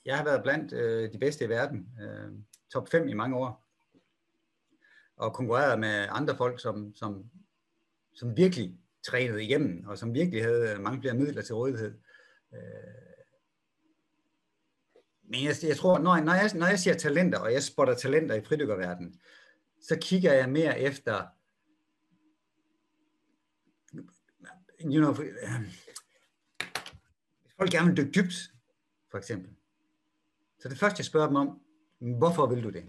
jeg 0.06 0.18
har 0.18 0.24
været 0.24 0.44
blandt 0.44 0.74
øh, 0.74 1.14
de 1.14 1.18
bedste 1.18 1.46
i 1.46 1.50
verden. 1.50 1.90
øh, 2.02 2.32
top 2.74 2.90
5 2.90 3.08
i 3.08 3.14
mange 3.14 3.38
år. 3.38 3.66
Og 5.18 5.34
konkurreret 5.34 5.80
med 5.80 6.08
andre 6.10 6.38
folk, 6.38 6.60
som, 6.60 6.96
som, 6.96 7.30
som 8.14 8.38
virkelig 8.38 8.80
trænede 9.04 9.44
igennem, 9.44 9.88
og 9.88 9.98
som 9.98 10.14
virkelig 10.14 10.44
havde 10.44 10.72
øh, 10.72 10.82
mange 10.82 11.02
flere 11.02 11.14
midler 11.14 11.42
til 11.42 11.56
rådighed. 11.56 12.00
Øh, 12.54 12.60
men 15.24 15.44
jeg, 15.44 15.56
jeg 15.64 15.78
tror, 15.78 16.00
når, 16.00 16.20
når, 16.20 16.34
jeg, 16.34 16.52
når 16.56 16.68
jeg 16.68 16.80
siger 16.80 16.98
talenter, 16.98 17.40
og 17.40 17.54
jeg 17.54 17.64
spotter 17.64 17.96
talenter 17.96 18.36
i 18.36 18.44
fridykkerverdenen, 18.44 19.22
så 19.82 19.98
kigger 20.02 20.34
jeg 20.34 20.50
mere 20.50 20.80
efter, 20.80 21.26
you 24.82 25.00
know, 25.00 25.24
øh, 25.24 25.74
folk 27.58 27.72
gerne 27.72 27.88
vil 27.88 27.98
dykke 27.98 28.12
dybt, 28.12 28.34
for 29.12 29.18
eksempel, 29.18 29.55
så 30.66 30.70
det 30.70 30.80
første, 30.80 31.00
jeg 31.00 31.06
spørger 31.06 31.28
dem 31.28 31.36
om, 31.36 31.60
hvorfor 32.00 32.48
vil 32.48 32.64
du 32.64 32.70
det? 32.70 32.84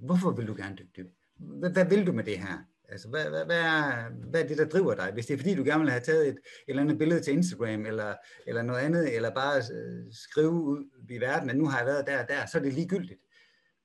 Hvorfor 0.00 0.30
vil 0.30 0.46
du 0.46 0.54
gerne 0.54 0.76
dykke 0.76 0.92
dybt? 0.96 1.14
Hvad, 1.36 1.70
hvad 1.70 1.84
vil 1.84 2.06
du 2.06 2.12
med 2.12 2.24
det 2.24 2.38
her? 2.38 2.58
Altså, 2.88 3.08
hvad, 3.08 3.28
hvad, 3.28 3.44
hvad, 3.44 3.60
er, 3.60 4.10
hvad 4.30 4.42
er 4.42 4.48
det, 4.48 4.58
der 4.58 4.68
driver 4.68 4.94
dig? 4.94 5.10
Hvis 5.12 5.26
det 5.26 5.34
er 5.34 5.38
fordi, 5.38 5.54
du 5.54 5.64
gerne 5.64 5.80
vil 5.80 5.90
have 5.90 6.02
taget 6.02 6.28
et, 6.28 6.34
et 6.34 6.40
eller 6.68 6.82
andet 6.82 6.98
billede 6.98 7.20
til 7.20 7.32
Instagram, 7.32 7.86
eller, 7.86 8.14
eller 8.46 8.62
noget 8.62 8.80
andet, 8.80 9.16
eller 9.16 9.34
bare 9.34 9.58
øh, 9.58 10.12
skrive 10.12 10.50
ud 10.50 10.84
i 11.10 11.20
verden, 11.20 11.50
at 11.50 11.56
nu 11.56 11.66
har 11.66 11.78
jeg 11.78 11.86
været 11.86 12.06
der 12.06 12.22
og 12.22 12.28
der, 12.28 12.46
så 12.46 12.58
er 12.58 12.62
det 12.62 12.72
ligegyldigt. 12.72 13.20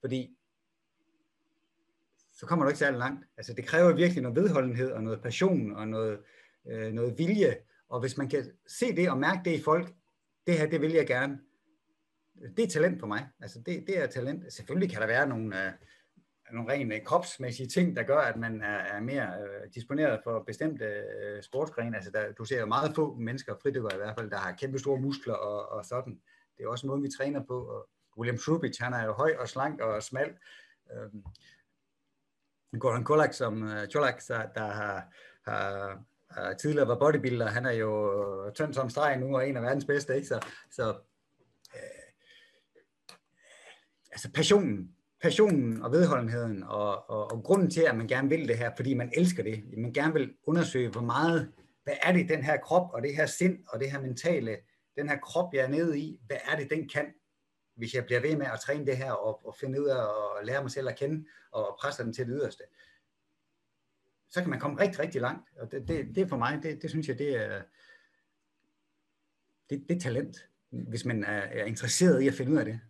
Fordi 0.00 0.36
så 2.32 2.46
kommer 2.46 2.64
du 2.64 2.68
ikke 2.68 2.78
særlig 2.78 2.98
langt. 2.98 3.26
Altså, 3.36 3.52
det 3.52 3.66
kræver 3.66 3.94
virkelig 3.94 4.22
noget 4.22 4.36
vedholdenhed, 4.36 4.90
og 4.90 5.02
noget 5.02 5.22
passion, 5.22 5.76
og 5.76 5.88
noget, 5.88 6.18
øh, 6.68 6.92
noget 6.92 7.18
vilje. 7.18 7.56
Og 7.88 8.00
hvis 8.00 8.16
man 8.16 8.28
kan 8.28 8.50
se 8.66 8.96
det 8.96 9.10
og 9.10 9.18
mærke 9.18 9.40
det 9.44 9.58
i 9.58 9.62
folk, 9.62 9.94
det 10.46 10.58
her, 10.58 10.66
det 10.66 10.80
vil 10.80 10.92
jeg 10.92 11.06
gerne. 11.06 11.38
Det 12.56 12.64
er 12.64 12.68
talent 12.68 13.00
for 13.00 13.06
mig. 13.06 13.28
Altså, 13.40 13.58
det, 13.66 13.84
det 13.86 14.02
er 14.02 14.06
talent. 14.06 14.52
Selvfølgelig 14.52 14.90
kan 14.90 15.00
der 15.00 15.06
være 15.06 15.28
nogle... 15.28 15.66
Øh, 15.66 15.72
nogle 16.52 16.72
rent 16.72 16.92
øh, 16.92 17.04
kropsmæssige 17.04 17.68
ting, 17.68 17.96
der 17.96 18.02
gør, 18.02 18.18
at 18.18 18.36
man 18.36 18.62
er, 18.62 18.78
er 18.78 19.00
mere 19.00 19.22
øh, 19.40 19.74
disponeret 19.74 20.20
for 20.24 20.42
bestemte 20.42 20.84
øh, 20.84 21.42
sportsgrene. 21.42 21.96
Altså, 21.96 22.10
der, 22.10 22.32
du 22.32 22.44
ser 22.44 22.60
jo 22.60 22.66
meget 22.66 22.94
få 22.94 23.14
mennesker, 23.14 23.54
fridykker 23.62 23.94
i 23.94 23.96
hvert 23.96 24.14
fald, 24.18 24.30
der 24.30 24.36
har 24.36 24.52
kæmpe 24.52 24.78
store 24.78 25.00
muskler 25.00 25.34
og, 25.34 25.68
og 25.68 25.84
sådan. 25.84 26.20
Det 26.58 26.64
er 26.64 26.68
også 26.68 26.86
måden, 26.86 27.02
vi 27.02 27.08
træner 27.18 27.42
på. 27.44 27.64
Og 27.64 27.88
William 28.18 28.38
Trubich, 28.38 28.82
han 28.82 28.92
er 28.92 29.04
jo 29.04 29.12
høj 29.12 29.36
og 29.38 29.48
slank 29.48 29.80
og 29.80 30.02
smal. 30.02 30.34
Øhm, 30.92 31.24
Goran 32.80 33.04
Kolak, 33.04 33.32
som 33.32 33.62
øh, 33.62 33.82
uh, 33.82 33.88
Cholak, 33.88 34.22
der 34.28 34.66
har, 34.66 35.14
har 35.44 35.94
uh, 36.50 36.56
tidligere 36.56 36.88
var 36.88 36.98
bodybuilder, 36.98 37.46
han 37.46 37.66
er 37.66 37.72
jo 37.72 37.92
øh, 38.46 38.52
tynd 38.52 38.74
som 38.74 38.90
streg 38.90 39.18
nu, 39.18 39.36
og 39.36 39.48
en 39.48 39.56
af 39.56 39.62
verdens 39.62 39.84
bedste, 39.84 40.14
ikke? 40.14 40.26
Så, 40.26 40.46
så 40.70 40.90
uh, 41.74 42.06
altså 44.16 44.30
passionen, 44.32 44.96
passionen 45.22 45.82
og 45.82 45.92
vedholdenheden, 45.92 46.62
og, 46.62 47.10
og, 47.10 47.32
og 47.32 47.42
grunden 47.42 47.70
til, 47.70 47.80
at 47.80 47.96
man 47.96 48.08
gerne 48.08 48.28
vil 48.28 48.48
det 48.48 48.58
her, 48.58 48.70
fordi 48.76 48.94
man 48.94 49.12
elsker 49.16 49.42
det, 49.42 49.64
man 49.78 49.92
gerne 49.92 50.12
vil 50.12 50.34
undersøge, 50.44 50.88
hvor 50.88 51.00
meget, 51.00 51.52
hvad 51.84 51.94
er 52.02 52.12
det, 52.12 52.28
den 52.28 52.42
her 52.42 52.56
krop, 52.56 52.90
og 52.92 53.02
det 53.02 53.16
her 53.16 53.26
sind, 53.26 53.58
og 53.68 53.80
det 53.80 53.90
her 53.90 54.00
mentale, 54.00 54.56
den 54.96 55.08
her 55.08 55.18
krop, 55.18 55.54
jeg 55.54 55.64
er 55.64 55.68
nede 55.68 55.98
i, 55.98 56.20
hvad 56.26 56.36
er 56.44 56.56
det, 56.56 56.70
den 56.70 56.88
kan, 56.88 57.14
hvis 57.74 57.94
jeg 57.94 58.04
bliver 58.04 58.20
ved 58.20 58.36
med 58.36 58.46
at 58.46 58.60
træne 58.60 58.86
det 58.86 58.96
her, 58.96 59.12
og, 59.12 59.46
og 59.46 59.56
finde 59.60 59.82
ud 59.82 59.86
af 59.86 60.02
at 60.40 60.46
lære 60.46 60.62
mig 60.62 60.70
selv 60.70 60.88
at 60.88 60.98
kende, 60.98 61.26
og 61.50 61.76
presse 61.80 62.04
den 62.04 62.12
til 62.12 62.26
det 62.26 62.34
yderste, 62.36 62.64
så 64.30 64.40
kan 64.40 64.50
man 64.50 64.60
komme 64.60 64.80
rigtig, 64.80 64.98
rigtig 64.98 65.20
langt. 65.20 65.48
Og 65.60 65.70
det, 65.72 65.88
det, 65.88 66.14
det 66.14 66.28
for 66.28 66.36
mig, 66.36 66.62
det, 66.62 66.82
det 66.82 66.90
synes 66.90 67.08
jeg, 67.08 67.18
det 67.18 67.36
er, 67.36 67.62
det, 69.70 69.84
det 69.88 69.96
er 69.96 70.00
talent, 70.00 70.36
hvis 70.70 71.04
man 71.04 71.24
er, 71.24 71.40
er 71.40 71.64
interesseret 71.64 72.20
i 72.20 72.28
at 72.28 72.34
finde 72.34 72.52
ud 72.52 72.56
af 72.56 72.64
det. 72.64 72.80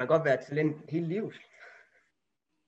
Man 0.00 0.08
godt 0.08 0.24
være 0.24 0.44
talent 0.48 0.76
hele 0.88 1.06
livet? 1.06 1.34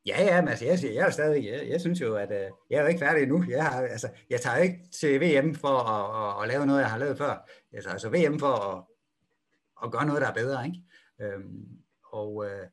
Ja, 0.06 0.24
ja, 0.24 0.40
men 0.40 0.48
altså, 0.48 0.64
jeg, 0.64 0.78
jeg 0.82 1.06
er 1.06 1.10
stadig, 1.10 1.44
jeg, 1.44 1.68
jeg 1.68 1.80
synes 1.80 2.00
jo, 2.00 2.16
at 2.16 2.30
øh, 2.30 2.50
jeg 2.70 2.76
er 2.76 2.80
jo 2.80 2.86
ikke 2.86 2.98
færdig 2.98 3.22
endnu. 3.22 3.44
Jeg, 3.48 3.64
har, 3.64 3.80
altså, 3.80 4.08
jeg 4.30 4.40
tager 4.40 4.56
ikke 4.56 4.88
til 5.00 5.20
VM 5.20 5.54
for 5.54 5.78
at, 5.78 6.38
at, 6.38 6.42
at, 6.42 6.48
lave 6.48 6.66
noget, 6.66 6.80
jeg 6.80 6.90
har 6.90 6.98
lavet 6.98 7.18
før. 7.18 7.50
Jeg 7.72 7.82
tager 7.82 7.92
altså 7.92 8.08
VM 8.08 8.38
for 8.38 8.46
at, 8.46 8.84
at 9.84 9.92
gøre 9.92 10.06
noget, 10.06 10.22
der 10.22 10.28
er 10.28 10.34
bedre. 10.34 10.66
Ikke? 10.66 10.78
Øhm, 11.20 11.66
og 12.04 12.46
øh, 12.46 12.66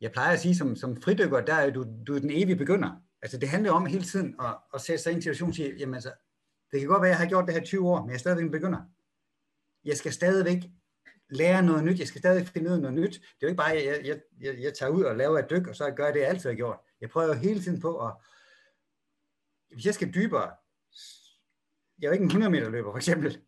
jeg 0.00 0.12
plejer 0.12 0.32
at 0.32 0.40
sige, 0.40 0.56
som, 0.56 0.76
som 0.76 1.02
fridykker, 1.02 1.40
der 1.40 1.54
er 1.54 1.70
du, 1.70 1.86
du 2.06 2.14
er 2.14 2.20
den 2.20 2.30
evige 2.30 2.56
begynder. 2.56 2.90
Altså, 3.22 3.38
det 3.38 3.48
handler 3.48 3.72
om 3.72 3.86
hele 3.86 4.04
tiden 4.04 4.34
at, 4.40 4.56
at 4.74 4.80
sætte 4.80 5.02
sig 5.02 5.12
i 5.12 5.16
en 5.16 5.22
situation 5.22 5.48
og 5.48 5.54
sige, 5.54 5.74
jamen 5.78 5.94
altså, 5.94 6.12
det 6.72 6.80
kan 6.80 6.88
godt 6.88 7.02
være, 7.02 7.10
at 7.10 7.18
jeg 7.18 7.18
har 7.18 7.28
gjort 7.28 7.46
det 7.46 7.54
her 7.54 7.64
20 7.64 7.88
år, 7.88 8.00
men 8.00 8.08
jeg 8.08 8.14
er 8.14 8.18
stadigvæk 8.18 8.44
en 8.44 8.50
begynder. 8.50 8.80
Jeg 9.84 9.96
skal 9.96 10.12
stadigvæk 10.12 10.62
lære 11.30 11.62
noget 11.62 11.84
nyt, 11.84 11.98
jeg 11.98 12.08
skal 12.08 12.18
stadig 12.18 12.46
finde 12.46 12.70
ud 12.70 12.74
af 12.74 12.80
noget 12.80 12.96
nyt. 12.96 13.12
Det 13.12 13.18
er 13.18 13.36
jo 13.42 13.48
ikke 13.48 13.56
bare, 13.56 13.72
at 13.72 13.86
jeg, 13.86 14.06
jeg, 14.06 14.20
jeg, 14.40 14.62
jeg 14.62 14.74
tager 14.74 14.90
ud 14.90 15.02
og 15.02 15.16
laver 15.16 15.38
et 15.38 15.50
dyk, 15.50 15.66
og 15.66 15.76
så 15.76 15.90
gør 15.90 16.04
jeg 16.04 16.14
det, 16.14 16.20
jeg 16.20 16.28
altid 16.28 16.50
har 16.50 16.56
gjort. 16.56 16.78
Jeg 17.00 17.10
prøver 17.10 17.34
hele 17.34 17.62
tiden 17.62 17.80
på 17.80 18.06
at, 18.06 18.12
hvis 19.74 19.86
jeg 19.86 19.94
skal 19.94 20.14
dybere, 20.14 20.50
jeg 22.00 22.06
er 22.06 22.08
jo 22.08 22.12
ikke 22.12 22.22
en 22.22 22.28
100 22.28 22.50
meter 22.50 22.68
løber 22.68 22.90
for 22.90 22.96
eksempel, 22.96 23.40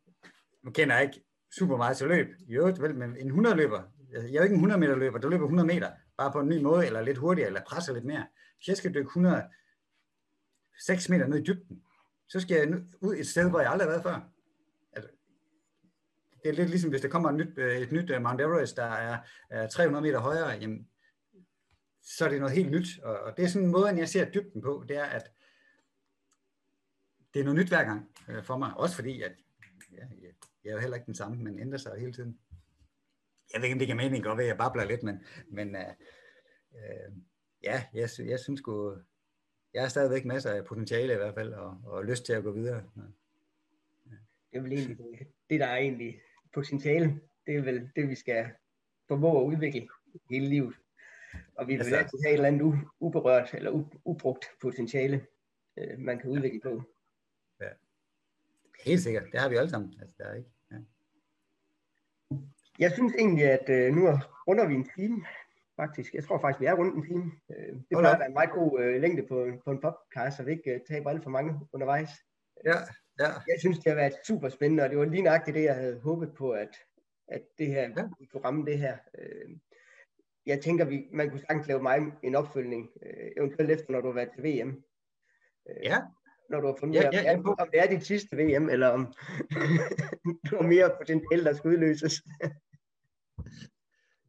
nu 0.63 0.71
kender 0.71 0.95
jeg 0.95 1.05
ikke 1.05 1.25
super 1.59 1.77
meget 1.77 1.97
til 1.97 2.07
løb, 2.07 2.27
i 2.49 2.55
øvrigt 2.55 2.83
vel, 2.83 2.95
men 2.95 3.17
en 3.17 3.27
100 3.27 3.57
løber, 3.57 3.83
jeg 4.13 4.21
er 4.21 4.33
jo 4.33 4.43
ikke 4.43 4.55
en 4.55 4.61
100 4.61 4.81
meter 4.81 4.97
løber, 4.97 5.19
der 5.19 5.29
løber 5.29 5.45
100 5.45 5.67
meter, 5.67 5.91
bare 6.19 6.33
på 6.33 6.41
en 6.41 6.49
ny 6.49 6.63
måde, 6.63 6.87
eller 6.87 7.03
lidt 7.03 7.19
hurtigere, 7.19 7.47
eller 7.47 7.61
presser 7.67 7.93
lidt 7.93 8.05
mere. 8.05 8.27
Hvis 8.57 8.69
jeg 8.69 8.77
skal 8.77 8.95
dykke 8.95 9.09
100, 9.09 9.45
6 10.87 11.09
meter 11.09 11.27
ned 11.27 11.39
i 11.39 11.43
dybden, 11.43 11.83
så 12.29 12.41
skal 12.41 12.57
jeg 12.57 12.81
ud 13.01 13.17
et 13.17 13.27
sted, 13.27 13.51
hvor 13.51 13.61
jeg 13.61 13.71
aldrig 13.71 13.89
har 13.89 13.91
været 13.91 14.03
før. 14.03 14.21
Det 16.43 16.49
er 16.49 16.53
lidt 16.53 16.71
ligesom, 16.71 16.91
hvis 16.91 17.01
der 17.01 17.09
kommer 17.09 17.29
et 17.29 17.35
nyt, 17.35 17.59
øh, 17.59 17.79
et 17.79 17.93
nyt 17.93 18.11
øh, 18.11 18.23
Mount 18.23 18.41
Everest, 18.41 18.77
der 18.77 18.85
er, 18.85 19.19
er 19.51 19.69
300 19.69 20.03
meter 20.03 20.19
højere, 20.19 20.49
jamen, 20.49 20.89
så 22.03 22.25
er 22.25 22.29
det 22.29 22.41
noget 22.41 22.57
helt 22.57 22.71
nyt. 22.71 22.87
Og, 23.03 23.19
og 23.19 23.37
det 23.37 23.45
er 23.45 23.49
sådan 23.49 23.67
en 23.67 23.73
måde, 23.73 23.99
jeg 23.99 24.09
ser 24.09 24.31
dybden 24.31 24.63
på, 24.63 24.85
det 24.89 24.97
er, 24.97 25.05
at 25.05 25.31
det 27.35 27.41
er 27.41 27.45
noget 27.45 27.59
nyt 27.59 27.69
hver 27.69 27.85
gang 27.85 28.11
øh, 28.29 28.45
for 28.45 28.59
mig. 28.59 28.77
Også 28.77 28.95
fordi, 28.95 29.23
at 29.23 29.33
ja, 29.93 30.05
jeg 30.65 30.71
er 30.71 30.75
jo 30.75 30.79
heller 30.79 30.97
ikke 30.97 31.07
den 31.07 31.15
samme, 31.15 31.45
men 31.45 31.59
ændrer 31.59 31.79
sig 31.79 32.01
hele 32.01 32.13
tiden. 32.13 32.39
Jeg 33.53 33.61
ved 33.61 33.65
ikke, 33.65 33.75
om 33.75 33.79
det 33.79 33.89
kan 33.89 33.97
mening 33.97 34.25
godt 34.25 34.39
ved, 34.39 34.45
at 34.45 34.49
jeg 34.49 34.59
babler 34.59 34.85
lidt, 34.85 35.03
men, 35.03 35.25
men 35.49 35.77
øh, 35.77 35.83
øh, 36.75 37.13
ja, 37.63 37.85
jeg, 37.95 38.09
jeg 38.19 38.41
synes 38.41 38.59
sgu, 38.59 38.97
jeg 39.75 39.83
har 39.83 39.89
stadigvæk 39.89 40.25
masser 40.25 40.51
af 40.51 40.65
potentiale 40.65 41.13
i 41.13 41.17
hvert 41.17 41.35
fald, 41.35 41.53
og, 41.53 41.81
og 41.85 42.05
lyst 42.05 42.27
til 42.27 42.33
at 42.33 42.43
gå 42.43 42.53
videre. 42.53 42.83
Ja. 42.97 43.03
Det 44.51 44.59
er 44.59 44.63
vel 44.63 44.73
egentlig 44.73 44.99
det, 45.51 45.61
der 45.61 45.67
er 45.67 45.77
egentlig 45.77 46.21
potentiale. 46.55 47.21
Det 47.47 47.57
er 47.57 47.63
vel 47.63 47.91
det, 47.97 48.09
vi 48.09 48.15
skal 48.15 48.51
formå 49.09 49.41
at 49.41 49.47
udvikle 49.47 49.89
hele 50.31 50.47
livet. 50.47 50.75
Og 51.55 51.69
vi 51.69 51.73
vil 51.73 51.81
altså, 51.81 51.97
altid 51.97 52.19
have 52.25 52.33
et 52.33 52.35
eller 52.35 52.49
andet 52.49 52.79
uberørt 53.01 53.55
eller 53.55 53.85
ubrugt 54.05 54.45
potentiale, 54.61 55.27
øh, 55.77 55.99
man 55.99 56.19
kan 56.19 56.31
udvikle 56.31 56.61
på. 56.61 56.83
Ja. 57.61 57.69
Helt 58.85 59.01
sikkert. 59.01 59.25
Det 59.33 59.41
har 59.41 59.49
vi 59.49 59.57
alle 59.57 59.71
sammen. 59.71 59.95
Altså, 60.01 60.15
der 60.19 60.25
er 60.25 60.35
ikke. 60.35 60.51
Ja. 60.71 60.77
Jeg 62.79 62.93
synes 62.93 63.15
egentlig, 63.19 63.45
at 63.45 63.69
øh, 63.69 63.95
nu 63.95 64.09
runder 64.49 64.69
vi 64.69 64.75
en 64.75 64.89
time 64.97 65.25
faktisk. 65.77 66.15
Jeg 66.15 66.25
tror 66.25 66.39
faktisk, 66.39 66.61
vi 66.61 66.67
er 66.67 66.75
rundt 66.75 66.97
en 66.97 67.07
time. 67.07 67.33
Øh, 67.51 67.75
det 67.75 67.85
plejer 67.91 68.15
at 68.15 68.19
være 68.19 68.29
en 68.29 68.35
meget 68.35 68.51
god 68.51 68.81
øh, 68.81 69.01
længde 69.01 69.23
på, 69.23 69.47
på 69.65 69.71
en 69.71 69.81
podcast, 69.81 70.37
så 70.37 70.43
vi 70.43 70.53
ikke 70.53 70.75
øh, 70.75 70.81
taber 70.89 71.11
alt 71.11 71.23
for 71.23 71.31
mange 71.31 71.61
undervejs. 71.73 72.11
Ja, 72.65 72.75
ja. 73.21 73.27
Jeg 73.27 73.59
synes, 73.59 73.79
det 73.79 73.93
har 73.93 73.97
været 73.97 74.15
super 74.27 74.49
spændende, 74.49 74.83
og 74.83 74.91
det 74.91 74.99
var 74.99 75.05
lige 75.05 75.23
nøjagtigt 75.23 75.55
det, 75.55 75.65
jeg 75.65 75.75
havde 75.75 76.01
håbet 76.01 76.35
på, 76.35 76.51
at, 76.51 76.77
at 77.29 77.43
det 77.59 77.67
her, 77.67 77.83
ja. 77.83 78.09
vi 78.21 78.27
kunne 78.27 78.45
ramme 78.45 78.65
det 78.65 78.79
her. 78.79 78.97
Øh, 79.19 79.57
jeg 80.47 80.61
tænker, 80.61 80.85
vi, 80.85 81.09
man 81.13 81.31
kunne 81.31 81.41
sagtens 81.41 81.67
lave 81.67 81.83
mig 81.83 81.99
en 82.23 82.35
opfølgning, 82.35 82.91
øh, 83.03 83.31
eventuelt 83.37 83.71
efter, 83.71 83.93
når 83.93 84.01
du 84.01 84.07
har 84.07 84.15
været 84.15 84.31
til 84.35 84.45
VM. 84.45 84.83
Øh, 85.71 85.77
ja. 85.85 85.99
Når 86.51 86.61
du 86.61 86.67
har 86.67 86.77
fundet 86.81 86.95
ja, 86.95 87.11
ja, 87.13 87.23
ja. 87.23 87.39
om 87.39 87.69
det 87.73 87.81
er 87.81 87.87
dit 87.87 88.07
sidste 88.07 88.37
VM, 88.37 88.69
eller 88.69 88.89
om 88.89 89.13
du 90.51 90.57
har 90.57 90.63
mere 90.63 90.91
potentiale, 91.01 91.45
der 91.45 91.53
skal 91.53 91.71
udløses. 91.71 92.15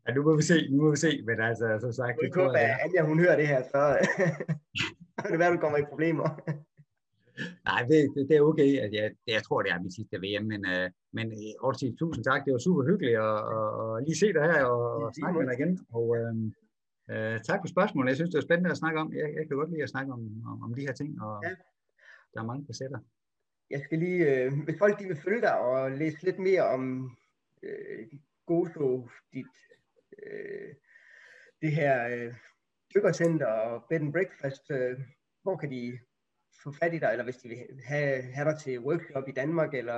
Ja, 0.08 0.14
nu 0.14 0.24
må 0.24 0.36
vi 0.36 0.42
se, 0.42 0.70
nu 0.72 0.84
må 0.84 0.92
vi 0.92 0.98
se, 0.98 1.22
men 1.26 1.42
altså, 1.42 1.78
så 1.82 1.92
sagt... 1.92 2.20
Det 2.22 2.34
kunne 2.34 2.54
være, 2.54 2.82
Anja, 2.82 3.02
hun 3.02 3.20
hører 3.20 3.36
det 3.36 3.48
her, 3.48 3.64
så 3.64 3.78
er 5.26 5.30
det 5.30 5.40
værd, 5.40 5.54
du 5.54 5.60
kommer 5.60 5.78
i 5.78 5.86
problemer. 5.90 6.40
Nej, 7.70 7.82
det, 7.90 8.00
det, 8.16 8.22
det 8.30 8.36
er 8.38 8.42
okay. 8.42 8.70
Altså, 8.84 8.96
jeg, 9.02 9.12
jeg 9.28 9.44
tror, 9.44 9.62
det 9.62 9.72
er 9.72 9.84
mit 9.84 9.96
sidste 9.98 10.18
VM, 10.24 10.46
men, 10.52 10.62
uh, 10.74 10.88
men 11.18 11.26
øh, 11.40 11.94
tusind 12.02 12.24
tak. 12.26 12.42
Det 12.46 12.52
var 12.54 12.68
super 12.68 12.84
hyggeligt 12.90 13.18
at, 13.30 13.40
at, 13.58 13.70
at 13.84 14.04
lige 14.06 14.22
se 14.24 14.28
dig 14.38 14.46
her 14.52 14.64
og, 14.76 14.86
og 15.04 15.14
snakke 15.20 15.40
med 15.40 15.48
dig 15.48 15.56
igen. 15.60 15.72
Og 15.98 16.06
uh, 16.18 16.36
uh, 17.14 17.36
tak 17.50 17.60
for 17.62 17.70
spørgsmålet. 17.76 18.10
Jeg 18.10 18.18
synes, 18.18 18.32
det 18.32 18.40
er 18.40 18.48
spændende 18.48 18.74
at 18.76 18.82
snakke 18.82 19.00
om. 19.04 19.08
Jeg, 19.20 19.28
jeg 19.38 19.44
kan 19.48 19.58
godt 19.62 19.72
lide 19.72 19.84
at 19.88 19.94
snakke 19.96 20.10
om, 20.18 20.22
om, 20.50 20.58
om 20.66 20.72
de 20.78 20.86
her 20.88 20.94
ting, 21.00 21.10
og 21.26 21.34
ja. 21.46 21.54
der 22.34 22.40
er 22.42 22.52
mange 22.52 22.66
facetter. 22.70 23.00
Jeg 23.70 23.82
skal 23.86 23.98
lige, 24.00 24.22
øh, 24.32 24.52
hvis 24.66 24.80
folk 24.84 25.00
de 25.00 25.08
vil 25.12 25.24
følge 25.26 25.42
dig 25.42 25.56
og 25.60 25.92
læse 25.92 26.24
lidt 26.24 26.40
mere 26.40 26.66
om 26.76 26.84
øh, 27.64 28.06
Gozo, 28.46 29.10
dit 29.34 29.54
øh, 30.24 30.70
det 31.62 31.72
her 31.72 32.08
øh, 32.14 32.34
dykkercenter 32.96 33.48
og 33.48 33.84
bed 33.90 34.02
and 34.02 34.14
breakfast, 34.14 34.72
øh, 34.72 35.00
hvor 35.44 35.58
kan 35.58 35.72
de 35.72 36.00
få 36.64 36.72
fat 36.72 36.94
i 36.94 37.00
dig, 37.00 37.10
eller 37.12 37.24
hvis 37.24 37.38
de 37.38 37.50
vil 37.50 37.58
have, 37.86 38.22
have 38.22 38.52
dig 38.52 38.60
til 38.60 38.80
workshop 38.80 39.28
i 39.28 39.32
Danmark, 39.32 39.74
eller 39.74 39.94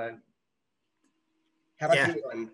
have 1.76 1.92
dig 1.92 1.96
ja. 1.96 2.12
til 2.12 2.22
en, 2.34 2.50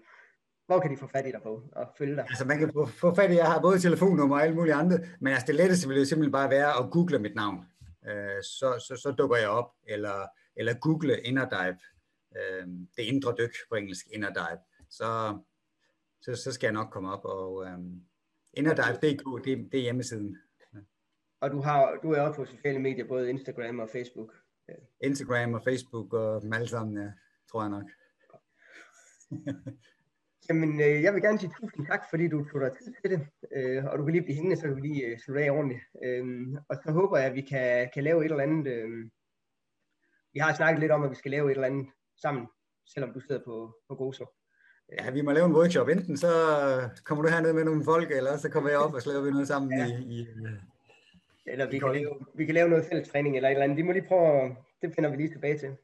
hvor 0.67 0.81
kan 0.81 0.91
de 0.91 0.97
få 0.97 1.07
fat 1.07 1.27
i 1.27 1.31
dig 1.31 1.43
på 1.43 1.63
og 1.73 1.89
følge 1.99 2.17
dig? 2.17 2.27
Altså 2.29 2.45
man 2.45 2.59
kan 2.59 2.73
få, 2.73 2.87
få 2.87 3.15
fat 3.15 3.31
i, 3.31 3.35
jeg 3.35 3.47
har 3.47 3.61
både 3.61 3.79
telefonnummer 3.79 4.37
og 4.37 4.43
alle 4.43 4.55
mulige 4.55 4.75
andre, 4.75 4.99
men 5.21 5.33
altså 5.33 5.47
det 5.47 5.55
letteste 5.55 5.89
vil 5.89 5.99
jo 5.99 6.05
simpelthen 6.05 6.33
bare 6.33 6.51
være 6.51 6.79
at 6.79 6.91
google 6.91 7.19
mit 7.19 7.35
navn. 7.35 7.65
Øh, 8.07 8.43
så, 8.43 8.85
så, 8.89 8.97
så 9.03 9.15
dukker 9.19 9.37
jeg 9.37 9.49
op, 9.49 9.71
eller, 9.87 10.27
eller 10.57 10.75
google 10.75 11.21
inner 11.21 11.49
dive, 11.49 11.79
øh, 12.37 12.67
det 12.97 13.03
indre 13.03 13.35
dyk 13.39 13.55
på 13.69 13.75
engelsk, 13.75 14.07
inner 14.13 14.33
dive. 14.33 14.59
Så, 14.91 15.39
så, 16.21 16.37
så 16.37 16.53
skal 16.53 16.67
jeg 16.67 16.73
nok 16.73 16.91
komme 16.91 17.13
op. 17.13 17.25
Og 17.25 17.67
øhm, 17.67 18.03
inderdive.dk, 18.55 19.45
det, 19.45 19.69
det 19.73 19.79
er 19.79 19.83
hjemmesiden. 19.83 20.39
Og 21.43 21.51
du, 21.51 21.61
har, 21.61 21.99
du 22.03 22.13
er 22.13 22.21
også 22.21 22.37
på 22.37 22.45
sociale 22.45 22.79
medier, 22.79 23.07
både 23.09 23.31
Instagram 23.31 23.79
og 23.79 23.89
Facebook? 23.93 24.33
Instagram 25.01 25.55
og 25.55 25.63
Facebook 25.65 26.13
og 26.13 26.43
dem 26.43 26.53
alle 26.53 26.69
sammen, 26.69 27.03
ja, 27.03 27.11
tror 27.51 27.63
jeg 27.63 27.71
nok. 27.71 27.89
Jamen, 30.49 30.81
øh, 30.81 31.03
jeg 31.03 31.15
vil 31.15 31.23
gerne 31.23 31.39
sige 31.39 31.53
tusind 31.61 31.87
tak, 31.87 32.03
fordi 32.11 32.29
du 32.29 32.45
tog 32.45 32.61
dig 32.61 32.73
tid 32.73 32.95
til 33.01 33.11
det, 33.11 33.21
øh, 33.57 33.85
og 33.85 33.99
du 33.99 34.05
kan 34.05 34.13
lige 34.13 34.25
blive 34.25 34.35
hængende, 34.35 34.57
så 34.57 34.67
du 34.67 34.75
kan 34.75 34.83
lige 34.83 35.07
øh, 35.07 35.19
slutte 35.19 35.45
af 35.45 35.51
ordentligt. 35.51 35.83
Øh, 36.05 36.25
og 36.69 36.77
så 36.77 36.93
håber 36.93 37.19
jeg, 37.19 37.27
at 37.27 37.35
vi 37.35 37.41
kan, 37.41 37.91
kan 37.95 38.05
lave 38.05 38.25
et 38.25 38.31
eller 38.31 38.43
andet. 38.43 38.67
Øh, 38.73 39.11
vi 40.33 40.39
har 40.39 40.55
snakket 40.55 40.81
lidt 40.81 40.93
om, 40.93 41.03
at 41.03 41.11
vi 41.11 41.17
skal 41.17 41.31
lave 41.31 41.47
et 41.51 41.55
eller 41.55 41.67
andet 41.67 41.87
sammen, 42.23 42.47
selvom 42.87 43.13
du 43.13 43.21
sidder 43.21 43.43
på, 43.45 43.77
på 43.89 43.95
Gozo 43.95 44.27
ja, 44.99 45.11
vi 45.11 45.23
må 45.23 45.33
lave 45.33 45.47
en 45.47 45.57
workshop. 45.57 45.89
Enten 45.89 46.17
så 46.17 46.33
kommer 47.05 47.23
du 47.25 47.31
herned 47.31 47.53
med 47.53 47.65
nogle 47.65 47.85
folk, 47.85 48.11
eller 48.11 48.37
så 48.37 48.49
kommer 48.49 48.71
jeg 48.71 48.79
op, 48.79 48.95
og 48.95 49.03
så 49.03 49.09
laver 49.09 49.25
vi 49.25 49.31
noget 49.31 49.49
sammen 49.49 49.79
ja. 49.79 49.87
i, 49.87 50.21
i 50.21 50.27
eller 51.47 51.71
vi 51.71 51.79
kan, 51.79 51.93
lave, 51.93 52.27
vi 52.35 52.45
kan 52.47 52.55
lave 52.55 52.69
noget 52.69 52.85
fælles 52.85 53.09
træning 53.09 53.37
eller 53.37 53.49
et 53.49 53.53
eller 53.53 53.65
andet. 53.65 53.79
De 53.79 53.85
må 53.85 53.93
lige 53.93 54.09
prøve, 54.09 54.57
det 54.83 54.95
finder 54.95 55.11
vi 55.11 55.17
lige 55.17 55.33
tilbage 55.33 55.59
til. 55.59 55.77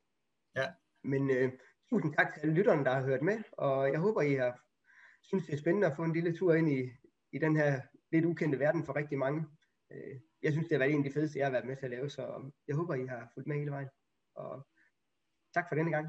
Ja. 0.56 0.66
Men 1.04 1.22
uh, 1.30 1.52
tusind 1.90 2.14
tak 2.14 2.32
til 2.32 2.40
alle 2.40 2.54
lytterne, 2.54 2.84
der 2.84 2.90
har 2.90 3.02
hørt 3.02 3.22
med, 3.22 3.38
og 3.52 3.92
jeg 3.92 4.00
håber, 4.00 4.22
I 4.22 4.34
har 4.34 4.60
synes, 5.22 5.46
det 5.46 5.54
er 5.54 5.58
spændende 5.58 5.86
at 5.86 5.96
få 5.96 6.02
en 6.02 6.12
lille 6.12 6.36
tur 6.36 6.54
ind 6.54 6.68
i, 6.68 6.90
i 7.32 7.38
den 7.38 7.56
her 7.56 7.80
lidt 8.12 8.24
ukendte 8.24 8.58
verden 8.58 8.84
for 8.84 8.96
rigtig 8.96 9.18
mange. 9.18 9.40
Uh, 9.90 10.20
jeg 10.42 10.52
synes, 10.52 10.68
det 10.68 10.74
har 10.74 10.78
været 10.78 10.92
en 10.92 11.04
af 11.04 11.04
de 11.04 11.14
fedeste, 11.14 11.38
jeg 11.38 11.46
har 11.46 11.52
været 11.52 11.66
med 11.66 11.76
til 11.76 11.84
at 11.84 11.90
lave, 11.90 12.10
så 12.10 12.50
jeg 12.68 12.76
håber, 12.76 12.94
I 12.94 13.06
har 13.06 13.30
fulgt 13.34 13.46
med 13.46 13.56
hele 13.56 13.70
vejen. 13.70 13.88
Og 14.34 14.66
tak 15.54 15.68
for 15.68 15.74
denne 15.74 15.90
gang. 15.90 16.08